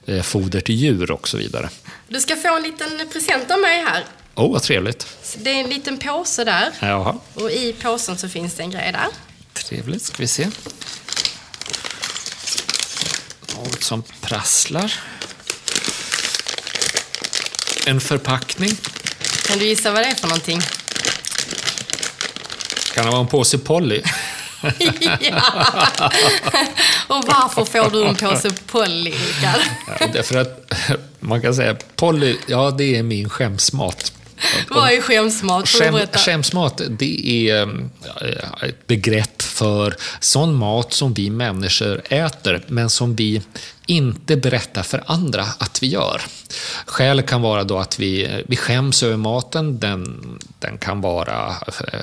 eh 0.06 0.22
foder 0.22 0.60
till 0.60 0.74
djur 0.74 1.10
och 1.10 1.28
så 1.28 1.36
vidare. 1.36 1.70
Du 2.08 2.20
ska 2.20 2.36
få 2.36 2.56
en 2.56 2.62
liten 2.62 3.08
present 3.12 3.50
av 3.50 3.60
mig 3.60 3.84
här. 3.84 4.04
Oh, 4.38 4.52
vad 4.52 4.62
trevligt. 4.62 5.06
Det 5.36 5.50
är 5.50 5.64
en 5.64 5.70
liten 5.70 5.98
påse 5.98 6.44
där. 6.44 6.72
Jaha. 6.80 7.14
Och 7.34 7.50
i 7.50 7.72
påsen 7.72 8.18
så 8.18 8.28
finns 8.28 8.54
det 8.54 8.62
en 8.62 8.70
grej 8.70 8.92
där. 8.92 9.06
Trevligt, 9.52 10.02
ska 10.02 10.16
vi 10.18 10.26
se. 10.26 10.48
Något 13.56 13.82
som 13.82 14.02
prasslar. 14.20 14.94
En 17.86 18.00
förpackning. 18.00 18.76
Kan 19.46 19.58
du 19.58 19.66
gissa 19.66 19.90
vad 19.90 20.02
det 20.02 20.06
är 20.06 20.14
för 20.14 20.28
någonting? 20.28 20.60
Kan 22.94 23.04
det 23.04 23.10
vara 23.10 23.20
en 23.20 23.28
påse 23.28 23.58
Polly? 23.58 24.02
ja. 25.20 26.12
Och 27.06 27.24
varför 27.26 27.64
får 27.64 27.90
du 27.90 28.04
en 28.04 28.16
påse 28.16 28.50
Polly, 28.66 29.10
Rickard? 29.10 30.12
Därför 30.12 30.38
att 30.38 30.72
man 31.20 31.42
kan 31.42 31.54
säga 31.54 31.76
Polly, 31.96 32.36
ja 32.46 32.70
det 32.70 32.96
är 32.96 33.02
min 33.02 33.28
skämsmat. 33.28 34.12
Vad 34.68 34.92
är 34.92 35.00
skämsmat? 35.00 35.68
Skäm, 35.68 35.98
skämsmat, 36.12 36.80
det 36.88 37.48
är 37.50 37.62
eh, 37.62 38.68
ett 38.68 38.86
begrepp 38.86 39.42
för 39.42 39.96
sån 40.20 40.54
mat 40.54 40.92
som 40.92 41.14
vi 41.14 41.30
människor 41.30 42.02
äter, 42.08 42.64
men 42.66 42.90
som 42.90 43.16
vi 43.16 43.42
inte 43.88 44.36
berätta 44.36 44.82
för 44.82 45.04
andra 45.06 45.42
att 45.58 45.82
vi 45.82 45.86
gör. 45.86 46.22
Skälet 46.86 47.26
kan 47.26 47.42
vara 47.42 47.64
då 47.64 47.78
att 47.78 48.00
vi, 48.00 48.42
vi 48.48 48.56
skäms 48.56 49.02
över 49.02 49.16
maten, 49.16 49.78
den, 49.78 50.20
den 50.58 50.78
kan 50.78 51.00
vara 51.00 51.54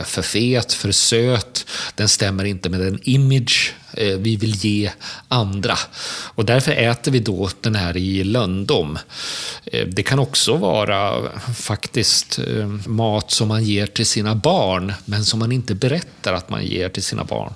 för 0.06 0.22
fet, 0.22 0.74
för 0.74 0.92
söt, 0.92 1.66
den 1.96 2.10
stämmer 2.10 2.46
inte 2.46 2.70
med 2.70 2.80
den 2.80 3.00
image 3.04 3.74
eh, 3.94 4.18
vi 4.18 4.36
vill 4.36 4.56
ge 4.56 4.92
andra. 5.28 5.78
Och 6.36 6.46
därför 6.46 6.72
äter 6.72 7.12
vi 7.12 7.20
då 7.20 7.50
den 7.62 7.76
här 7.76 7.98
i 7.98 8.24
löndom. 8.24 8.98
Eh, 9.66 9.88
det 9.88 10.04
kan 10.04 10.20
också 10.20 10.56
vara 10.56 11.30
faktiskt 11.56 12.40
eh, 12.40 12.68
mat 12.88 13.32
som 13.32 13.48
man 13.48 13.64
ger 13.64 13.86
till 13.88 14.06
sina 14.06 14.36
barn, 14.36 14.94
men 15.06 15.26
som 15.26 15.40
man 15.40 15.52
inte 15.52 15.76
berättar 15.76 16.34
att 16.34 16.50
man 16.50 16.66
ger 16.66 16.90
till 16.90 17.04
sina 17.04 17.24
barn. 17.24 17.54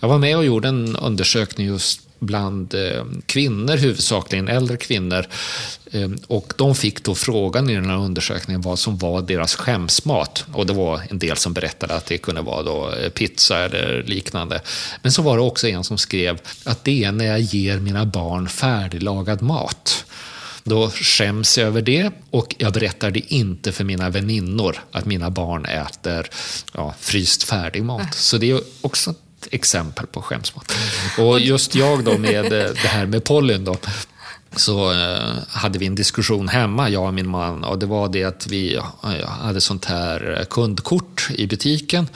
Jag 0.00 0.08
var 0.08 0.18
med 0.18 0.36
och 0.36 0.44
gjorde 0.44 0.68
en 0.68 0.96
undersökning 0.96 1.66
just 1.66 2.09
bland 2.20 2.74
eh, 2.74 3.04
kvinnor, 3.26 3.76
huvudsakligen 3.76 4.48
äldre 4.48 4.76
kvinnor. 4.76 5.26
Eh, 5.90 6.10
och 6.26 6.52
de 6.56 6.74
fick 6.74 7.04
då 7.04 7.14
frågan 7.14 7.70
i 7.70 7.74
den 7.74 7.90
här 7.90 7.98
undersökningen 7.98 8.60
vad 8.60 8.78
som 8.78 8.98
var 8.98 9.22
deras 9.22 9.54
skämsmat. 9.54 10.44
Och 10.52 10.66
det 10.66 10.72
var 10.72 11.00
en 11.10 11.18
del 11.18 11.36
som 11.36 11.52
berättade 11.52 11.94
att 11.94 12.06
det 12.06 12.18
kunde 12.18 12.40
vara 12.40 12.62
då 12.62 12.92
eh, 12.92 13.10
pizza 13.10 13.58
eller 13.58 14.02
liknande. 14.02 14.60
Men 15.02 15.12
så 15.12 15.22
var 15.22 15.36
det 15.36 15.42
också 15.42 15.68
en 15.68 15.84
som 15.84 15.98
skrev 15.98 16.38
att 16.64 16.84
det 16.84 17.04
är 17.04 17.12
när 17.12 17.24
jag 17.24 17.40
ger 17.40 17.78
mina 17.78 18.06
barn 18.06 18.48
färdiglagad 18.48 19.42
mat. 19.42 20.04
Då 20.64 20.90
skäms 20.90 21.58
jag 21.58 21.66
över 21.66 21.82
det 21.82 22.10
och 22.30 22.54
jag 22.58 22.72
berättar 22.72 23.10
det 23.10 23.34
inte 23.34 23.72
för 23.72 23.84
mina 23.84 24.10
väninnor 24.10 24.84
att 24.90 25.04
mina 25.04 25.30
barn 25.30 25.64
äter 25.64 26.26
ja, 26.74 26.94
fryst 27.00 27.42
färdig 27.42 27.84
mat. 27.84 28.14
Så 28.14 28.38
det 28.38 28.50
är 28.50 28.60
också 28.80 29.14
exempel 29.50 30.06
på 30.06 30.22
skämsmat. 30.22 30.72
Och 31.18 31.40
just 31.40 31.74
jag 31.74 32.04
då 32.04 32.18
med 32.18 32.44
eh, 32.44 32.72
det 32.82 32.88
här 32.88 33.06
med 33.06 33.24
Pollyn 33.24 33.64
då, 33.64 33.76
så 34.56 34.92
eh, 34.92 35.34
hade 35.48 35.78
vi 35.78 35.86
en 35.86 35.94
diskussion 35.94 36.48
hemma, 36.48 36.88
jag 36.88 37.06
och 37.06 37.14
min 37.14 37.28
man. 37.28 37.64
Och 37.64 37.78
det 37.78 37.86
var 37.86 38.08
det 38.08 38.24
att 38.24 38.46
vi 38.46 38.76
eh, 38.76 39.28
hade 39.28 39.60
sånt 39.60 39.84
här 39.84 40.46
kundkort 40.50 41.28
i 41.30 41.46
butiken. 41.46 42.08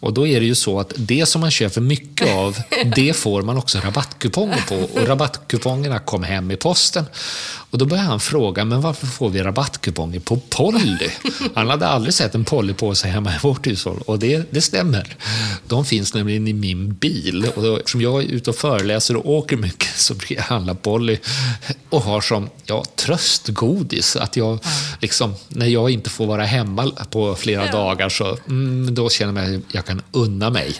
Och 0.00 0.12
då 0.12 0.26
är 0.26 0.40
det 0.40 0.46
ju 0.46 0.54
så 0.54 0.80
att 0.80 0.92
det 0.96 1.26
som 1.26 1.40
man 1.40 1.50
köper 1.50 1.80
mycket 1.80 2.34
av, 2.34 2.56
det 2.96 3.16
får 3.16 3.42
man 3.42 3.56
också 3.56 3.78
rabattkuponger 3.78 4.64
på. 4.68 4.76
Och 4.76 5.06
rabattkupongerna 5.06 5.98
kom 5.98 6.22
hem 6.22 6.50
i 6.50 6.56
posten. 6.56 7.04
Och 7.76 7.80
då 7.80 7.86
började 7.86 8.08
han 8.08 8.20
fråga, 8.20 8.64
men 8.64 8.80
varför 8.80 9.06
får 9.06 9.30
vi 9.30 9.42
rabattkuponger 9.42 10.20
på 10.20 10.36
Polly? 10.36 11.10
Han 11.54 11.70
hade 11.70 11.86
aldrig 11.86 12.14
sett 12.14 12.34
en 12.34 12.44
Polly-påse 12.44 13.08
hemma 13.08 13.30
i 13.34 13.38
vårt 13.42 13.66
hushåll. 13.66 14.02
Och 14.06 14.18
det, 14.18 14.52
det 14.52 14.60
stämmer. 14.60 15.16
De 15.68 15.84
finns 15.84 16.14
nämligen 16.14 16.48
i 16.48 16.52
min 16.52 16.94
bil. 16.94 17.46
Och 17.54 17.62
då, 17.62 17.76
eftersom 17.76 18.00
jag 18.00 18.22
är 18.22 18.26
ute 18.26 18.50
och 18.50 18.56
föreläser 18.56 19.16
och 19.16 19.30
åker 19.30 19.56
mycket 19.56 19.96
så 19.96 20.14
brukar 20.14 20.34
jag 20.34 20.42
handla 20.42 20.74
Polly 20.74 21.18
och 21.90 22.02
har 22.02 22.20
som 22.20 22.50
ja, 22.64 22.84
tröstgodis. 22.96 24.16
Att 24.16 24.36
jag, 24.36 24.58
liksom, 25.00 25.34
när 25.48 25.66
jag 25.66 25.90
inte 25.90 26.10
får 26.10 26.26
vara 26.26 26.44
hemma 26.44 26.90
på 27.10 27.34
flera 27.34 27.72
dagar 27.72 28.08
så 28.08 28.38
mm, 28.48 28.94
då 28.94 29.10
känner 29.10 29.42
jag 29.42 29.54
att 29.54 29.74
jag 29.74 29.84
kan 29.86 30.02
unna 30.12 30.50
mig. 30.50 30.74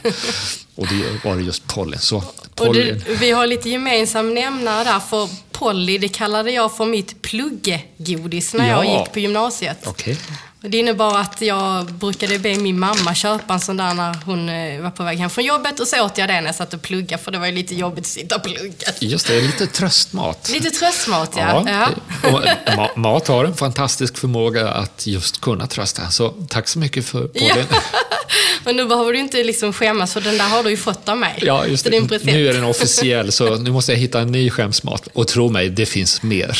Och 0.74 0.86
det 0.86 1.28
var 1.28 1.36
just 1.36 1.66
Polly. 1.66 1.96
Så, 2.00 2.22
Polly. 2.54 2.92
Och 2.92 2.96
du, 3.06 3.14
vi 3.14 3.30
har 3.30 3.46
lite 3.46 3.70
gemensam 3.70 4.34
nämnare 4.34 4.84
där, 4.84 5.00
för 5.00 5.28
Polly, 5.58 5.98
det 5.98 6.08
kallade 6.08 6.50
jag 6.50 6.76
för 6.76 6.86
mitt 6.86 7.22
pluggegodis 7.22 8.54
när 8.54 8.68
ja. 8.68 8.84
jag 8.84 8.98
gick 8.98 9.12
på 9.12 9.18
gymnasiet. 9.18 9.86
Okay. 9.86 10.16
Det 10.60 10.78
innebar 10.78 11.18
att 11.18 11.40
jag 11.40 11.92
brukade 11.92 12.38
be 12.38 12.54
min 12.54 12.78
mamma 12.78 13.14
köpa 13.14 13.54
en 13.54 13.60
sån 13.60 13.76
där 13.76 13.94
när 13.94 14.14
hon 14.24 14.48
eh, 14.48 14.80
var 14.80 14.90
på 14.90 15.02
väg 15.02 15.18
hem 15.18 15.30
från 15.30 15.44
jobbet 15.44 15.80
och 15.80 15.88
så 15.88 16.04
åt 16.04 16.18
jag 16.18 16.28
det 16.28 16.40
när 16.40 16.46
jag 16.46 16.54
satt 16.54 16.74
och 16.74 16.82
pluggade 16.82 17.22
för 17.22 17.30
det 17.30 17.38
var 17.38 17.46
ju 17.46 17.52
lite 17.52 17.74
jobbigt 17.74 18.04
att 18.04 18.06
sitta 18.06 18.36
och 18.36 18.42
plugga. 18.42 18.86
Just 19.00 19.26
det, 19.26 19.40
lite 19.40 19.66
tröstmat. 19.66 20.50
Lite 20.52 20.70
tröstmat, 20.70 21.32
ja. 21.36 21.64
ja, 21.66 21.88
ja. 22.22 22.30
Och 22.30 22.76
ma 22.76 22.90
mat 22.96 23.28
har 23.28 23.44
en 23.44 23.54
fantastisk 23.54 24.18
förmåga 24.18 24.68
att 24.68 25.06
just 25.06 25.40
kunna 25.40 25.66
trösta. 25.66 26.10
Så 26.10 26.34
tack 26.48 26.68
så 26.68 26.78
mycket 26.78 27.06
för 27.06 27.28
på 27.28 27.38
ja. 27.38 27.56
Men 28.64 28.76
nu 28.76 28.86
behöver 28.86 29.12
du 29.12 29.18
inte 29.18 29.44
liksom 29.44 29.72
skämmas 29.72 30.12
för 30.12 30.20
den 30.20 30.38
där 30.38 30.48
har 30.48 30.62
du 30.62 30.70
ju 30.70 30.76
fått 30.76 31.08
av 31.08 31.16
mig. 31.16 31.38
Ja, 31.42 31.66
just 31.66 31.84
det. 31.84 32.22
Nu 32.22 32.48
är 32.48 32.52
den 32.52 32.64
officiell 32.64 33.32
så 33.32 33.56
nu 33.56 33.70
måste 33.70 33.92
jag 33.92 33.98
hitta 33.98 34.20
en 34.20 34.32
ny 34.32 34.50
skämsmat. 34.50 35.08
Och 35.12 35.28
tro 35.28 35.48
mig, 35.48 35.68
det 35.68 35.86
finns 35.86 36.22
mer. 36.22 36.58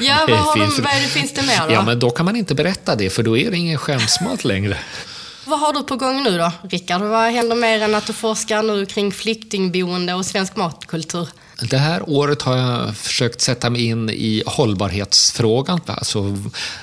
Ja, 0.00 0.16
vad, 0.28 0.38
har 0.38 0.54
finns... 0.54 0.76
De, 0.76 0.82
vad 0.82 0.92
finns 0.92 1.34
det 1.34 1.42
mer 1.42 1.66
då? 1.68 1.72
Ja, 1.72 1.82
men 1.82 1.98
då 1.98 2.10
kan 2.10 2.24
man 2.24 2.36
inte 2.36 2.54
berätta 2.54 2.96
det 2.96 3.10
för 3.10 3.22
då 3.22 3.36
är 3.36 3.50
det 3.50 3.56
ingen 3.56 3.78
skämsmat 3.78 4.44
längre. 4.44 4.76
Vad 5.44 5.60
har 5.60 5.72
du 5.72 5.82
på 5.82 5.96
gång 5.96 6.22
nu 6.22 6.38
då, 6.38 6.52
Rickard? 6.70 7.02
Vad 7.02 7.32
händer 7.32 7.56
mer 7.56 7.82
än 7.82 7.94
att 7.94 8.06
du 8.06 8.12
forskar 8.12 8.62
nu 8.62 8.86
kring 8.86 9.12
flyktingboende 9.12 10.14
och 10.14 10.26
svensk 10.26 10.56
matkultur? 10.56 11.28
Det 11.60 11.78
här 11.78 12.02
året 12.10 12.42
har 12.42 12.56
jag 12.56 12.96
försökt 12.96 13.40
sätta 13.40 13.70
mig 13.70 13.84
in 13.84 14.10
i 14.10 14.42
hållbarhetsfrågan. 14.46 15.80
Alltså, 15.86 16.36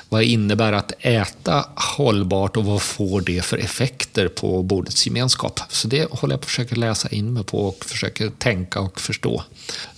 vad 0.09 0.23
innebär 0.23 0.73
att 0.73 0.91
äta 0.99 1.65
hållbart 1.75 2.57
och 2.57 2.65
vad 2.65 2.81
får 2.81 3.21
det 3.21 3.45
för 3.45 3.57
effekter 3.57 4.27
på 4.27 4.63
bordets 4.63 5.05
gemenskap? 5.05 5.59
Så 5.69 5.87
det 5.87 6.11
håller 6.11 6.33
jag 6.33 6.41
på 6.41 6.45
att 6.45 6.49
försöka 6.49 6.75
läsa 6.75 7.09
in 7.09 7.33
mig 7.33 7.43
på 7.43 7.67
och 7.67 7.85
försöker 7.85 8.29
tänka 8.29 8.79
och 8.79 9.01
förstå. 9.01 9.43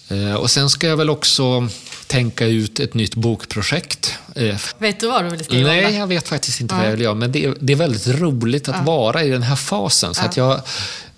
Eh, 0.08 0.34
och 0.34 0.52
sen 0.52 0.70
ska 0.70 0.88
jag 0.88 0.98
väl 0.98 1.10
också 1.10 1.68
tänka 2.08 2.46
ut 2.46 2.80
ett 2.80 2.94
nytt 2.94 3.16
bokprojekt. 3.16 4.14
Eh, 4.36 4.58
vet 4.78 5.00
du 5.00 5.08
vad 5.08 5.24
du 5.24 5.30
vill 5.30 5.44
skriva 5.44 5.70
Nej, 5.70 5.96
jag 5.96 6.08
vet 6.08 6.28
faktiskt 6.28 6.62
inte 6.62 6.76
ja. 6.76 6.78
vad 6.78 6.88
jag 6.88 6.92
vill 6.92 7.02
göra. 7.02 7.16
Men 7.16 7.32
det 7.32 7.46
är, 7.46 7.56
det 7.60 7.74
är 7.74 7.78
väldigt 7.78 8.08
roligt 8.08 8.70
att 8.70 8.76
ja. 8.76 8.84
vara 8.84 9.24
i 9.24 9.30
den 9.30 9.44
här 9.44 9.56
fasen. 9.56 10.14
Så 10.14 10.22
ja. 10.22 10.26
att 10.26 10.38
jag, 10.38 10.62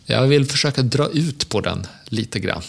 jag 0.05 0.27
vill 0.27 0.45
försöka 0.45 0.81
dra 0.81 1.07
ut 1.09 1.49
på 1.49 1.61
den 1.61 1.87
lite 2.05 2.39
grann. 2.39 2.61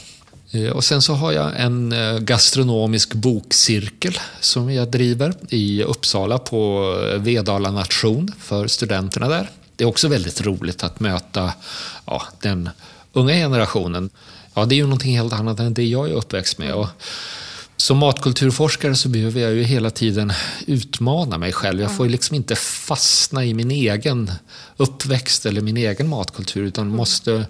Eh, 0.51 0.70
och 0.70 0.84
sen 0.84 1.03
så 1.03 1.14
har 1.14 1.32
jag 1.32 1.61
en 1.61 1.92
eh, 1.92 2.18
gastronomisk 2.18 3.14
bokcirkel 3.14 4.18
som 4.40 4.72
jag 4.72 4.90
driver 4.90 5.34
i 5.48 5.82
Uppsala 5.82 6.38
på 6.38 6.94
eh, 7.12 7.20
Vedala 7.20 7.70
nation 7.70 8.32
för 8.38 8.66
studenterna 8.66 9.28
där. 9.28 9.51
Det 9.76 9.84
är 9.84 9.88
också 9.88 10.09
väldigt 10.09 10.40
roligt 10.40 10.84
att 10.84 11.01
möta 11.01 11.53
ja, 12.07 12.22
den 12.40 12.70
unga 13.12 13.34
generationen 13.34 14.11
ja, 14.55 14.64
det 14.64 14.74
är 14.74 14.76
ju 14.76 14.82
någonting 14.82 15.16
helt 15.16 15.32
annat 15.32 15.61
än 15.61 15.74
det 15.74 15.84
jag 15.84 16.09
är 16.09 16.12
uppväxt 16.12 16.59
med. 16.59 16.74
Och 16.74 16.88
som 17.76 17.98
matkulturforskare 17.98 18.94
så 18.94 19.09
behöver 19.09 19.40
jag 19.40 19.53
ju 19.53 19.62
hela 19.62 19.90
tiden 19.90 20.32
utmana 20.66 21.38
mig 21.38 21.53
själv. 21.53 21.80
Jag 21.80 21.96
får 21.96 22.07
ju 22.07 22.12
liksom 22.12 22.36
inte 22.36 22.57
fastna 22.57 23.44
i 23.44 23.55
min 23.55 23.70
egen 23.70 24.32
uppväxt 24.76 25.46
eller 25.46 25.61
min 25.61 25.76
egen 25.76 26.09
matkultur 26.09 26.64
utan 26.64 26.88
måste 26.88 27.46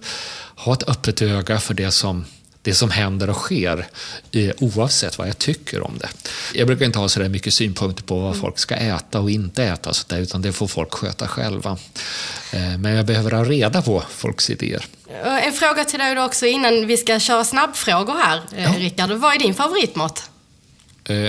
ha 0.57 0.73
ett 0.73 0.89
öppet 0.89 1.23
öga 1.23 1.61
för 1.61 1.75
det 1.75 1.91
som 1.91 2.25
det 2.63 2.75
som 2.75 2.91
händer 2.91 3.31
och 3.31 3.37
sker 3.37 3.87
eh, 4.33 4.51
oavsett 4.59 5.19
vad 5.19 5.29
jag 5.29 5.39
tycker 5.39 5.83
om 5.83 5.99
det. 5.99 6.09
Jag 6.55 6.67
brukar 6.67 6.87
inte 6.87 6.99
ha 6.99 7.09
så 7.09 7.21
mycket 7.21 7.55
synpunkter 7.55 8.03
på 8.03 8.19
vad 8.19 8.37
folk 8.37 8.59
ska 8.59 8.75
äta 8.75 9.21
och 9.21 9.31
inte 9.31 9.65
äta 9.65 9.93
så 9.93 10.05
där, 10.09 10.19
utan 10.19 10.43
det 10.43 10.53
får 10.53 10.67
folk 10.67 10.95
sköta 10.95 11.29
själva. 11.29 11.79
Eh, 12.53 12.79
men 12.79 12.93
jag 12.93 13.07
behöver 13.07 13.31
ha 13.31 13.45
reda 13.45 13.83
på 13.83 14.03
folks 14.11 14.51
idéer. 14.51 14.87
Eh, 15.25 15.47
en 15.47 15.53
fråga 15.53 15.85
till 15.85 15.99
dig 15.99 16.21
också 16.21 16.47
innan 16.47 16.87
vi 16.87 16.97
ska 16.97 17.21
köra 17.21 17.45
snabbfrågor 17.45 18.15
här, 18.15 18.41
ja. 18.57 18.75
Rickard. 18.79 19.11
Vad 19.11 19.35
är 19.35 19.39
din 19.39 19.55
favoritmat? 19.55 20.31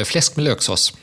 Fläsk 0.06 0.36
med 0.36 0.46
löksås. 0.46 0.94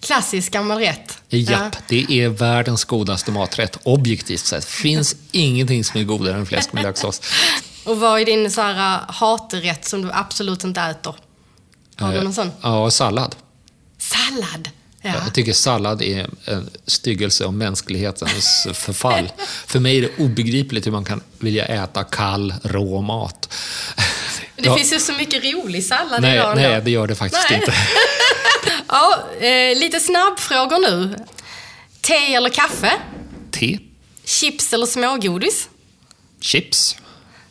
Klassisk 0.00 0.52
gammal 0.52 0.78
rätt. 0.78 1.18
Japp, 1.28 1.74
ja. 1.74 1.80
det 1.88 2.06
är 2.10 2.28
världens 2.28 2.84
godaste 2.84 3.30
maträtt, 3.30 3.76
objektivt 3.82 4.44
sett. 4.44 4.64
Finns 4.64 5.16
ingenting 5.32 5.84
som 5.84 6.00
är 6.00 6.04
godare 6.04 6.36
än 6.36 6.46
fläsk 6.46 6.72
med 6.72 6.82
löksås. 6.86 7.20
Och 7.84 8.00
vad 8.00 8.20
är 8.20 8.24
din 8.24 8.50
så 8.50 8.60
här, 8.60 9.00
uh, 9.00 9.10
haträtt 9.10 9.84
som 9.84 10.02
du 10.02 10.10
absolut 10.12 10.64
inte 10.64 10.80
äter? 10.80 11.14
Har 11.96 12.12
du 12.12 12.18
eh, 12.18 12.22
någon 12.22 12.34
sån? 12.34 12.50
Ja, 12.62 12.90
sallad. 12.90 13.36
Sallad? 13.98 14.68
Ja. 15.02 15.14
Jag 15.24 15.34
tycker 15.34 15.52
sallad 15.52 16.02
är 16.02 16.30
en 16.44 16.70
styggelse 16.86 17.44
om 17.44 17.58
mänsklighetens 17.58 18.66
förfall. 18.74 19.32
För 19.66 19.80
mig 19.80 19.98
är 19.98 20.02
det 20.02 20.24
obegripligt 20.24 20.86
hur 20.86 20.92
man 20.92 21.04
kan 21.04 21.20
vilja 21.38 21.64
äta 21.64 22.04
kall, 22.04 22.54
rå 22.62 23.00
mat. 23.00 23.54
Det 24.56 24.66
ja. 24.66 24.76
finns 24.76 24.92
ju 24.92 24.98
så 24.98 25.12
mycket 25.12 25.44
rolig 25.44 25.84
sallad 25.84 26.22
nej, 26.22 26.34
idag. 26.34 26.56
Nej, 26.56 26.80
det 26.82 26.90
gör 26.90 27.06
det 27.06 27.14
faktiskt 27.14 27.50
nej. 27.50 27.60
inte. 27.60 27.74
ja, 28.88 29.24
eh, 29.40 29.78
lite 29.78 30.00
snabbfrågor 30.00 30.90
nu. 30.90 31.16
Te 32.00 32.34
eller 32.34 32.50
kaffe? 32.50 32.92
Te. 33.50 33.78
Chips 34.24 34.72
eller 34.72 34.86
smågodis? 34.86 35.68
Chips. 36.40 36.96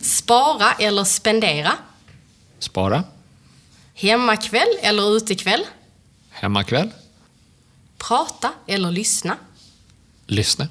Spara 0.01 0.73
eller 0.73 1.03
spendera? 1.03 1.71
Spara. 2.59 3.03
Hemmakväll 3.93 4.67
eller 4.81 5.17
utekväll? 5.17 5.65
Hemmakväll. 6.29 6.89
Prata 7.97 8.51
eller 8.67 8.91
lyssna? 8.91 9.37
Lyssna. 10.25 10.67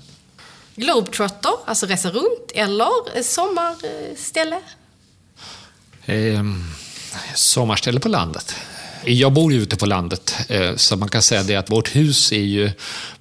Globetrotter, 0.74 1.52
alltså 1.66 1.86
resa 1.86 2.10
runt, 2.10 2.50
eller 2.54 3.22
sommarställe? 3.22 4.60
Eh, 6.04 6.42
sommarställe 7.34 8.00
på 8.00 8.08
landet. 8.08 8.56
Jag 9.04 9.32
bor 9.32 9.52
ju 9.52 9.62
ute 9.62 9.76
på 9.76 9.86
landet, 9.86 10.36
eh, 10.48 10.76
så 10.76 10.96
man 10.96 11.08
kan 11.08 11.22
säga 11.22 11.42
det 11.42 11.56
att 11.56 11.70
vårt 11.70 11.96
hus 11.96 12.32
är 12.32 12.36
ju... 12.36 12.70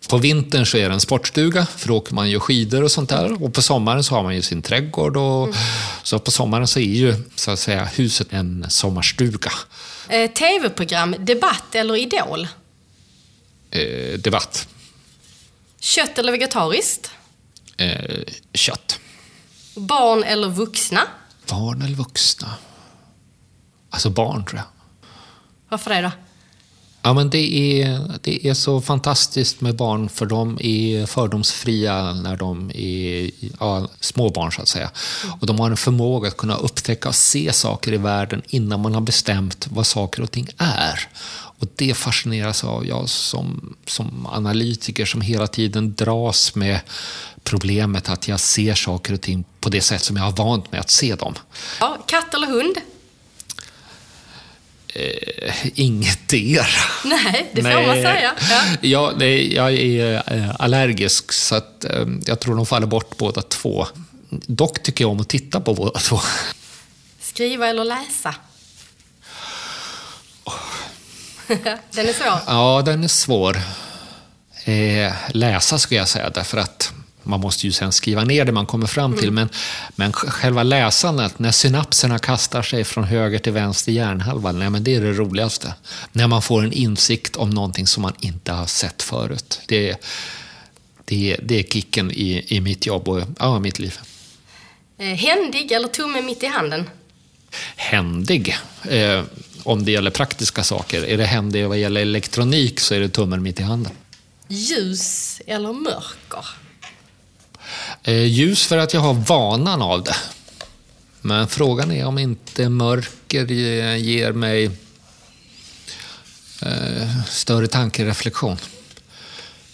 På 0.10 0.18
vintern 0.18 0.66
så 0.66 0.78
är 0.78 0.90
det 0.90 0.94
en 0.94 0.99
sportstuga, 0.99 1.66
för 1.66 1.88
då 1.88 1.98
åker 1.98 2.14
man 2.14 2.30
ju 2.30 2.40
skidor 2.40 2.84
och 2.84 2.91
sånt 2.91 3.10
där. 3.10 3.44
Och 3.44 3.54
på 3.54 3.62
sommaren 3.62 4.04
så 4.04 4.16
har 4.16 4.24
man 4.24 4.36
ju 4.36 4.41
sin 4.41 4.62
trädgård. 4.62 5.18
Och, 5.18 5.44
mm. 5.44 5.56
Så 6.04 6.20
på 6.20 6.32
sommaren 6.32 6.68
så 6.68 6.80
är 6.80 6.84
ju 6.84 7.16
så 7.36 7.52
att 7.52 7.60
säga, 7.60 7.86
huset 7.86 8.28
en 8.30 8.66
sommarstuga. 8.70 9.52
Eh, 10.10 10.32
Tv-program, 10.32 11.16
Debatt 11.20 11.76
eller 11.76 11.95
Idol? 11.95 12.48
Eh, 13.72 14.20
debatt. 14.20 14.68
Kött 15.80 16.18
eller 16.18 16.32
vegetariskt? 16.32 17.12
Eh, 17.78 18.24
kött. 18.54 18.99
Barn 19.76 20.24
eller 20.24 20.49
vuxna? 20.49 21.02
Barn 21.49 21.82
eller 21.82 21.95
vuxna? 21.95 22.54
Alltså 23.90 24.10
barn, 24.10 24.45
tror 24.45 24.58
jag. 24.58 24.77
Varför 25.69 25.89
det 25.89 26.02
då? 26.02 26.11
Ja, 27.02 27.14
men 27.14 27.30
det 27.30 27.81
är, 27.81 28.02
det 28.22 28.48
är 28.48 28.53
så 28.53 28.81
fantastiskt 28.81 29.61
med 29.61 29.76
barn 29.76 30.10
för 30.10 30.26
de 30.26 30.57
är 30.61 31.06
fördomsfria 31.06 32.14
när 32.14 32.38
de 32.38 32.72
är 32.73 33.31
ja, 33.60 33.88
småbarn 33.99 34.52
så 34.52 34.61
att 34.61 34.68
säga. 34.68 34.91
Och 35.39 35.48
de 35.48 35.60
har 35.60 35.72
en 35.72 35.77
förmåga 35.77 36.27
att 36.27 36.38
kunna 36.38 36.56
upptäcka 36.56 37.10
och 37.10 37.15
se 37.15 37.53
saker 37.53 37.94
i 37.94 37.98
världen 37.98 38.41
innan 38.48 38.81
man 38.81 38.94
har 38.94 39.02
bestämt 39.02 39.68
vad 39.72 39.88
saker 39.88 40.22
och 40.22 40.31
ting 40.31 40.48
är. 40.57 41.07
Och 41.60 41.68
det 41.76 41.94
fascineras 41.94 42.64
av 42.64 42.85
jag 42.88 43.10
som, 43.10 43.76
som 43.85 44.26
analytiker 44.26 45.06
som 45.06 45.22
hela 45.22 45.48
tiden 45.48 45.94
dras 45.94 46.56
med 46.56 46.80
problemet 47.44 48.10
att 48.10 48.27
jag 48.27 48.39
ser 48.39 48.76
saker 48.76 49.14
och 49.14 49.22
ting 49.22 49.44
på 49.60 49.69
det 49.69 49.81
sätt 49.81 50.03
som 50.03 50.18
jag 50.18 50.23
har 50.23 50.31
vant 50.31 50.72
mig 50.72 50.81
att 50.81 50.89
se 50.89 51.15
dem. 51.15 51.34
Ja, 51.80 51.98
katt 52.06 52.34
eller 52.34 52.48
hund? 52.48 52.76
Eh, 54.94 55.68
inget 55.76 56.30
der. 56.30 56.68
Nej, 57.06 57.50
det 57.54 57.62
får 57.62 57.88
man 57.88 57.96
säga. 57.96 58.34
Ja. 58.50 58.62
Ja, 58.82 59.14
nej, 59.18 59.56
jag 59.56 59.74
är 59.74 60.34
eh, 60.34 60.56
allergisk 60.60 61.32
så 61.32 61.56
att, 61.56 61.86
eh, 61.86 62.06
jag 62.26 62.40
tror 62.40 62.56
de 62.56 62.66
faller 62.66 62.88
bort 62.88 63.18
båda 63.18 63.42
två. 63.42 63.88
Dock 64.30 64.84
tycker 64.84 65.04
jag 65.04 65.12
om 65.12 65.20
att 65.20 65.30
titta 65.30 65.60
på 65.62 65.74
båda 65.74 66.00
två. 66.00 66.20
Skriva 67.22 67.68
eller 67.68 67.84
läsa? 67.86 68.36
Den 71.92 72.10
är 72.10 72.14
svår. 72.14 72.40
Ja, 72.48 72.82
den 72.86 73.04
är 73.04 73.08
svår. 73.08 73.62
Eh, 74.64 75.14
läsa 75.30 75.80
skulle 75.80 76.00
jag 76.00 76.08
säga, 76.08 76.30
därför 76.30 76.58
att 76.58 76.94
man 77.28 77.40
måste 77.40 77.68
ju 77.68 77.72
sen 77.72 77.91
skriva 77.91 78.24
ner 78.24 78.45
det 78.45 78.52
man 78.52 78.66
kommer 78.66 78.88
fram 78.88 79.18
till. 79.18 79.32
Men, 79.32 79.49
men 79.95 80.14
själva 80.14 80.64
läsandet, 80.64 81.40
när 81.40 81.52
synapserna 81.52 82.20
kastar 82.20 82.62
sig 82.62 82.84
från 82.84 83.04
höger 83.04 83.40
till 83.40 83.54
vänster 83.54 83.91
hjärnhalvan, 83.91 84.60
nej, 84.60 84.70
men 84.70 84.84
det 84.84 84.95
är 84.95 85.02
det 85.02 85.14
roligaste. 85.14 85.74
När 86.12 86.28
man 86.28 86.41
får 86.41 86.64
en 86.64 86.74
insikt 86.74 87.36
om 87.36 87.49
någonting 87.49 87.88
som 87.88 88.02
man 88.02 88.14
inte 88.20 88.52
har 88.52 88.66
sett 88.66 89.04
förut. 89.04 89.62
Det, 89.68 89.95
det, 91.06 91.38
det 91.44 91.60
är 91.60 91.64
kicken 91.64 92.12
i, 92.12 92.45
i 92.48 92.62
mitt 92.62 92.86
jobb 92.86 93.08
och 93.10 93.22
ja, 93.40 93.60
mitt 93.60 93.80
liv. 93.80 93.99
Eh, 94.98 95.06
händig 95.06 95.72
eller 95.72 95.88
tumme 95.88 96.22
mitt 96.22 96.44
i 96.44 96.48
handen? 96.48 96.90
Händig, 97.76 98.58
eh, 98.90 99.24
om 99.64 99.86
det 99.86 99.91
gäller 99.91 100.12
praktiska 100.12 100.64
saker. 100.64 101.04
Är 101.06 101.18
det 101.18 101.26
händig 101.26 101.68
vad 101.68 101.78
gäller 101.78 102.02
elektronik 102.02 102.80
så 102.80 102.95
är 102.95 102.99
det 102.99 103.10
tummen 103.10 103.44
mitt 103.44 103.60
i 103.60 103.64
handen. 103.64 103.91
Ljus 104.48 105.41
eller 105.48 105.74
mörker? 105.74 106.45
Eh, 108.03 108.23
ljus 108.26 108.65
för 108.68 108.77
att 108.77 108.94
jag 108.94 109.02
har 109.02 109.14
vanan 109.14 109.81
av 109.81 110.03
det. 110.03 110.15
Men 111.22 111.48
frågan 111.48 111.91
är 111.91 112.06
om 112.06 112.18
inte 112.18 112.69
mörker 112.69 113.45
ge- 113.45 113.98
ger 113.98 114.31
mig 114.31 114.72
eh, 116.61 117.23
större 117.30 117.68
tankereflektion. 117.68 118.57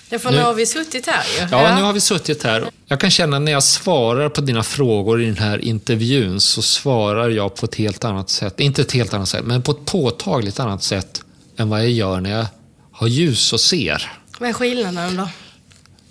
Ja, 0.10 0.20
för 0.20 0.32
Nu- 0.32 0.38
nu 0.38 0.44
har 0.44 0.54
vi 0.54 0.66
suttit 0.66 1.08
här 1.08 1.24
ju. 1.42 1.48
Ja, 1.52 1.76
nu 1.76 1.82
har 1.82 1.94
vi 1.94 2.02
suttit 2.02 2.44
här. 2.44 2.70
Jag 2.88 3.00
kan 3.00 3.12
känna 3.12 3.40
när 3.40 3.52
jag 3.52 3.64
svarar 3.64 4.30
på 4.30 4.42
dina 4.42 4.64
frågor 4.64 5.22
i 5.22 5.26
den 5.26 5.38
här 5.38 5.58
intervjun 5.58 6.42
så 6.42 6.62
svarar 6.62 7.30
jag 7.30 7.56
på 7.56 7.66
ett 7.66 7.76
helt 7.76 8.04
annat 8.06 8.30
sätt. 8.30 8.60
Inte 8.60 8.82
ett 8.82 8.92
helt 8.92 9.14
annat 9.14 9.30
sätt, 9.30 9.46
men 9.46 9.62
på 9.62 9.72
ett 9.72 9.86
påtagligt 9.86 10.60
annat 10.60 10.84
sätt 10.84 11.22
än 11.58 11.70
vad 11.70 11.80
jag 11.80 11.90
gör 11.92 12.22
när 12.22 12.30
jag 12.32 12.46
har 12.92 13.08
ljus 13.08 13.54
och 13.54 13.60
ser. 13.62 14.12
Vad 14.40 14.50
är 14.50 14.54
skillnaden 14.54 15.18
då? 15.18 15.30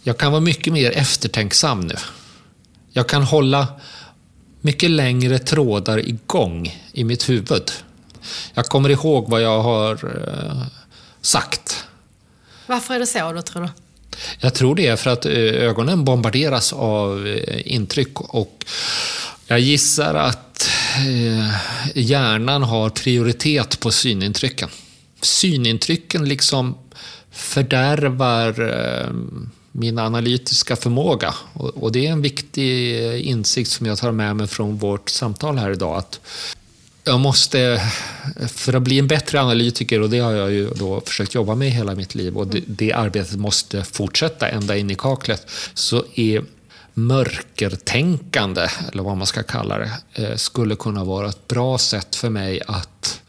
Jag 0.02 0.18
kan 0.18 0.32
vara 0.32 0.40
mycket 0.40 0.72
mer 0.72 0.90
eftertänksam 0.90 1.80
nu. 1.80 1.94
Jag 2.92 3.08
kan 3.08 3.22
hålla 3.22 3.68
mycket 4.60 4.90
längre 4.90 5.38
trådar 5.38 5.98
igång 6.08 6.80
i 6.92 7.04
mitt 7.04 7.28
huvud. 7.28 7.70
Jag 8.54 8.66
kommer 8.66 8.88
ihåg 8.88 9.30
vad 9.30 9.42
jag 9.42 9.62
har 9.62 9.92
eh, 9.92 10.62
sagt. 11.20 11.84
Varför 12.66 12.94
är 12.94 12.98
det 12.98 13.06
så 13.06 13.32
då, 13.32 13.42
tror 13.42 13.62
du? 13.62 13.68
Jag 14.38 14.54
tror 14.54 14.74
det 14.74 14.86
är 14.86 14.96
för 14.96 15.10
att 15.10 15.26
eh, 15.26 15.32
ögonen 15.34 16.04
bombarderas 16.04 16.72
av 16.72 17.26
eh, 17.26 17.72
intryck 17.74 18.20
och 18.20 18.64
jag 19.46 19.60
gissar 19.60 20.14
att 20.14 20.68
hjärnan 21.94 22.62
har 22.62 22.90
prioritet 22.90 23.80
på 23.80 23.90
synintrycken. 23.90 24.68
Synintrycken 25.20 26.28
liksom 26.28 26.78
fördärvar 27.30 28.54
min 29.72 29.98
analytiska 29.98 30.76
förmåga. 30.76 31.34
Och, 31.54 31.92
det 31.92 32.06
är 32.06 32.12
en 32.12 32.22
viktig 32.22 32.96
insikt 33.20 33.70
som 33.70 33.86
jag 33.86 33.98
tar 33.98 34.12
med 34.12 34.36
mig 34.36 34.46
från 34.46 34.78
vårt 34.78 35.08
samtal 35.08 35.58
här 35.58 35.70
idag. 35.70 35.96
Att 35.96 36.20
jag 37.04 37.20
måste, 37.20 37.82
för 38.48 38.74
att 38.74 38.82
bli 38.82 38.98
en 38.98 39.08
bättre 39.08 39.40
analytiker, 39.40 40.00
och 40.00 40.10
det 40.10 40.18
har 40.18 40.32
jag 40.32 40.52
ju 40.52 40.70
då 40.70 41.00
försökt 41.00 41.34
jobba 41.34 41.54
med 41.54 41.70
hela 41.70 41.94
mitt 41.94 42.14
liv, 42.14 42.36
och 42.36 42.46
det, 42.46 42.62
det 42.66 42.92
arbetet 42.92 43.38
måste 43.38 43.84
fortsätta 43.84 44.48
ända 44.48 44.76
in 44.76 44.90
i 44.90 44.94
kaklet, 44.94 45.46
så 45.74 46.04
är 46.14 46.44
mörkertänkande, 46.94 48.68
eller 48.92 49.02
vad 49.02 49.16
man 49.16 49.26
ska 49.26 49.42
kalla 49.42 49.78
det, 49.78 49.90
eh, 50.14 50.36
skulle 50.36 50.76
kunna 50.76 51.04
vara 51.04 51.28
ett 51.28 51.48
bra 51.48 51.78
sätt 51.78 52.16
för 52.16 52.30
mig 52.30 52.60
att 52.66 53.21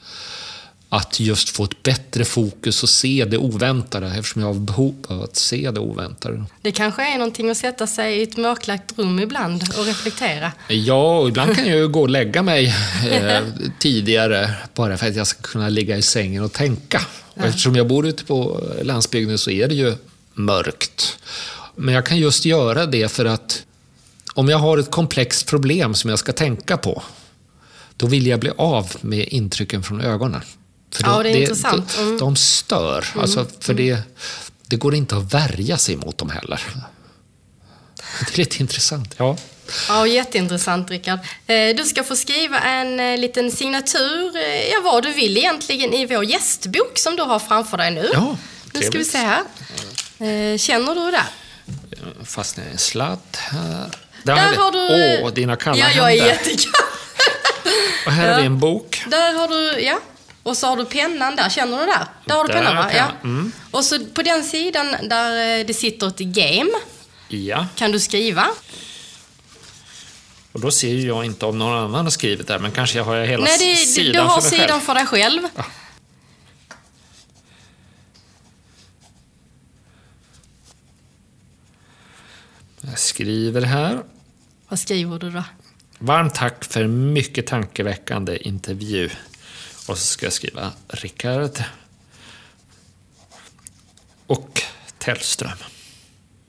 att 0.93 1.19
just 1.19 1.49
få 1.49 1.63
ett 1.63 1.83
bättre 1.83 2.25
fokus 2.25 2.83
och 2.83 2.89
se 2.89 3.25
det 3.25 3.37
oväntade 3.37 4.07
eftersom 4.07 4.41
jag 4.41 4.49
har 4.49 4.59
behov 4.59 4.95
av 5.07 5.21
att 5.21 5.35
se 5.35 5.71
det 5.71 5.79
oväntade. 5.79 6.45
Det 6.61 6.71
kanske 6.71 7.13
är 7.13 7.17
någonting 7.17 7.49
att 7.49 7.57
sätta 7.57 7.87
sig 7.87 8.19
i 8.19 8.23
ett 8.23 8.37
mörklagt 8.37 8.97
rum 8.97 9.19
ibland 9.19 9.63
och 9.77 9.85
reflektera. 9.85 10.51
Ja, 10.67 11.19
och 11.19 11.27
ibland 11.27 11.55
kan 11.55 11.67
jag 11.67 11.77
ju 11.77 11.87
gå 11.87 12.01
och 12.01 12.09
lägga 12.09 12.41
mig 12.41 12.75
eh, 13.11 13.43
tidigare 13.79 14.55
bara 14.73 14.97
för 14.97 15.07
att 15.07 15.15
jag 15.15 15.27
ska 15.27 15.41
kunna 15.41 15.69
ligga 15.69 15.97
i 15.97 16.01
sängen 16.01 16.43
och 16.43 16.53
tänka. 16.53 17.01
Och 17.33 17.45
eftersom 17.45 17.75
jag 17.75 17.87
bor 17.87 18.07
ute 18.07 18.25
på 18.25 18.61
landsbygden 18.81 19.37
så 19.37 19.49
är 19.49 19.67
det 19.67 19.75
ju 19.75 19.95
mörkt. 20.33 21.17
Men 21.75 21.93
jag 21.93 22.05
kan 22.05 22.17
just 22.17 22.45
göra 22.45 22.85
det 22.85 23.11
för 23.11 23.25
att 23.25 23.63
om 24.33 24.49
jag 24.49 24.57
har 24.57 24.77
ett 24.77 24.91
komplext 24.91 25.47
problem 25.47 25.93
som 25.93 26.09
jag 26.09 26.19
ska 26.19 26.33
tänka 26.33 26.77
på, 26.77 27.03
då 27.97 28.07
vill 28.07 28.27
jag 28.27 28.39
bli 28.39 28.51
av 28.57 28.91
med 29.01 29.27
intrycken 29.27 29.83
från 29.83 30.01
ögonen. 30.01 30.41
För 30.93 31.03
Ja, 31.03 31.23
det 31.23 31.29
är 31.29 31.35
intressant. 31.41 31.95
De, 31.95 32.01
Mm. 32.03 32.17
de 32.17 32.35
stör. 32.35 33.05
Alltså, 33.19 33.47
för 33.59 33.73
det, 33.73 33.97
det 34.67 34.75
går 34.75 34.95
inte 34.95 35.15
att 35.17 35.33
värja 35.33 35.77
sig 35.77 35.95
mot 35.95 36.17
dem 36.17 36.29
heller. 36.29 36.61
Det 38.19 38.33
är 38.33 38.37
lite 38.37 38.57
intressant. 38.61 39.15
Ja. 39.17 39.37
Ja, 39.87 40.07
jätteintressant 40.07 40.91
Rickard. 40.91 41.19
Eh, 41.47 41.75
Du 41.75 41.83
ska 41.83 42.03
få 42.03 42.15
skriva 42.15 42.59
en 42.59 42.99
eh, 42.99 43.17
liten 43.17 43.51
signatur, 43.51 44.35
eh, 44.37 44.69
ja 44.71 44.81
vad 44.83 45.03
du 45.03 45.13
vill 45.13 45.37
egentligen, 45.37 45.93
i 45.93 46.05
vår 46.05 46.23
gästbok 46.23 46.97
som 46.99 47.15
du 47.15 47.23
har 47.23 47.39
framför 47.39 47.77
dig 47.77 47.91
nu. 47.91 48.09
Ja, 48.13 48.37
Nu 48.73 48.79
ska 48.81 48.97
vi 48.97 49.05
trevligt. 49.05 49.11
se 49.11 49.17
här. 49.17 50.57
Känner 50.57 50.95
du 50.95 51.11
det? 51.11 51.23
Fastnar 52.25 52.65
i 52.65 52.71
en 52.71 52.77
sladd 52.77 53.19
här. 53.37 53.89
Där, 54.23 54.35
Där 54.35 54.55
har 54.55 54.71
du... 54.71 55.23
Åh, 55.23 55.33
dina 55.33 55.55
kalla 55.55 55.77
Ja, 55.77 55.91
jag 55.95 56.13
är 56.13 56.19
händer. 56.21 56.25
jättekall. 56.27 56.73
Och 58.05 58.11
här 58.11 58.31
Ja. 58.31 58.37
vi 58.37 58.45
en 58.45 58.59
bok. 58.59 59.03
Där 59.07 59.33
har 59.33 59.47
du, 59.47 59.79
ja. 59.81 59.99
Och 60.43 60.57
så 60.57 60.67
har 60.67 60.77
du 60.77 60.85
pennan 60.85 61.35
där, 61.35 61.49
känner 61.49 61.79
du 61.79 61.85
där? 61.85 62.05
Där 62.25 62.35
har 62.35 62.47
du 62.47 62.53
Där 62.53 62.59
pennan 62.59 62.75
va? 62.75 62.91
jag 62.93 62.97
Ja. 63.05 63.11
mm. 63.23 63.51
Och 63.71 63.83
så 63.85 64.05
på 64.05 64.21
den 64.21 64.43
sidan 64.43 64.95
där 65.09 65.59
eh, 65.59 65.65
det 65.65 65.73
sitter 65.73 66.07
ett 66.07 66.17
game 66.19 66.69
Ja, 67.27 67.67
kan 67.75 67.91
du 67.91 67.99
skriva. 67.99 68.47
och 70.51 70.59
då 70.59 70.71
ser 70.71 70.95
jag 71.07 71.25
inte 71.25 71.45
om 71.45 71.57
någon 71.57 71.73
annan 71.77 72.05
har 72.05 72.11
skrivit 72.11 72.47
där, 72.47 72.59
men 72.59 72.71
kanske 72.71 72.97
jag 72.97 73.05
har 73.05 73.23
hela 73.25 73.43
Nej, 73.43 73.57
det, 73.59 73.75
sidan 73.75 74.25
du 74.25 74.31
har 74.31 74.41
för 74.41 74.49
sidan 74.49 74.67
själv. 74.67 74.81
för 74.81 74.93
dig 74.95 75.05
själv. 75.05 75.41
Jag 82.81 82.99
skriver 82.99 83.61
här. 83.61 84.03
Vad 84.69 84.79
skriver 84.79 85.19
du 85.19 85.29
då? 85.31 85.43
Varmt 85.99 86.35
tack 86.35 86.65
för 86.65 86.83
en 86.83 87.13
mycket 87.13 87.47
tankeväckande 87.47 88.37
intervju. 88.47 89.09
Och 89.87 89.97
så 89.97 90.05
ska 90.05 90.25
jag 90.25 90.33
skriva 90.33 90.71
Rickard 90.87 91.63
och 94.27 94.61
Tellström. 94.97 95.57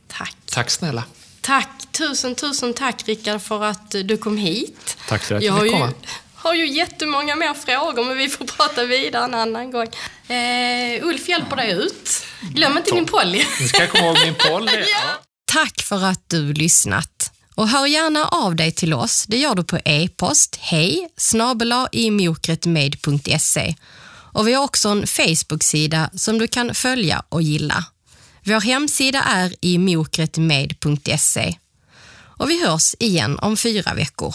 Tack. 0.08 0.36
Tack 0.46 0.70
snälla. 0.70 1.04
Tack, 1.40 1.68
tusen, 1.92 2.34
tusen 2.34 2.74
tack 2.74 3.08
Rickard 3.08 3.42
för 3.42 3.64
att 3.64 3.90
du 3.90 4.16
kom 4.16 4.36
hit. 4.36 4.96
Tack 5.08 5.22
för 5.22 5.34
att 5.34 5.42
jag 5.42 5.48
jag 5.48 5.52
har 5.58 5.60
fick 5.64 5.72
ju, 5.72 5.78
komma. 5.78 5.92
har 6.34 6.54
ju 6.54 6.66
jättemånga 6.68 7.36
mer 7.36 7.54
frågor 7.54 8.04
men 8.04 8.16
vi 8.18 8.28
får 8.28 8.44
prata 8.44 8.84
vidare 8.84 9.24
en 9.24 9.34
annan 9.34 9.70
gång. 9.70 9.88
Eh, 10.36 11.04
Ulf 11.06 11.28
hjälper 11.28 11.56
dig 11.56 11.72
ut. 11.72 12.24
Glöm 12.40 12.76
inte 12.78 12.90
din 12.90 13.06
Polly. 13.06 13.44
Nu 13.60 13.68
ska 13.68 13.78
jag 13.80 13.90
komma 13.90 14.06
ihåg 14.06 14.18
min 14.24 14.34
poly. 14.50 14.72
ja. 14.72 15.22
Tack 15.44 15.82
för 15.82 16.04
att 16.04 16.28
du 16.28 16.52
lyssnat. 16.52 17.30
Och 17.54 17.68
hör 17.68 17.86
gärna 17.86 18.24
av 18.28 18.56
dig 18.56 18.72
till 18.72 18.94
oss. 18.94 19.24
Det 19.28 19.36
gör 19.36 19.54
du 19.54 19.64
på 19.64 19.78
e-post 19.84 20.58
hej 20.60 21.08
snabela 21.16 21.88
Och 24.34 24.48
vi 24.48 24.52
har 24.52 24.64
också 24.64 24.88
en 24.88 25.06
Facebook-sida 25.06 26.10
som 26.14 26.38
du 26.38 26.46
kan 26.46 26.74
följa 26.74 27.22
och 27.28 27.42
gilla. 27.42 27.84
Vår 28.44 28.60
hemsida 28.60 29.22
är 29.22 29.54
imokretmed.se. 29.60 31.56
Och 32.36 32.50
vi 32.50 32.66
hörs 32.66 32.94
igen 32.98 33.38
om 33.38 33.56
fyra 33.56 33.94
veckor. 33.94 34.34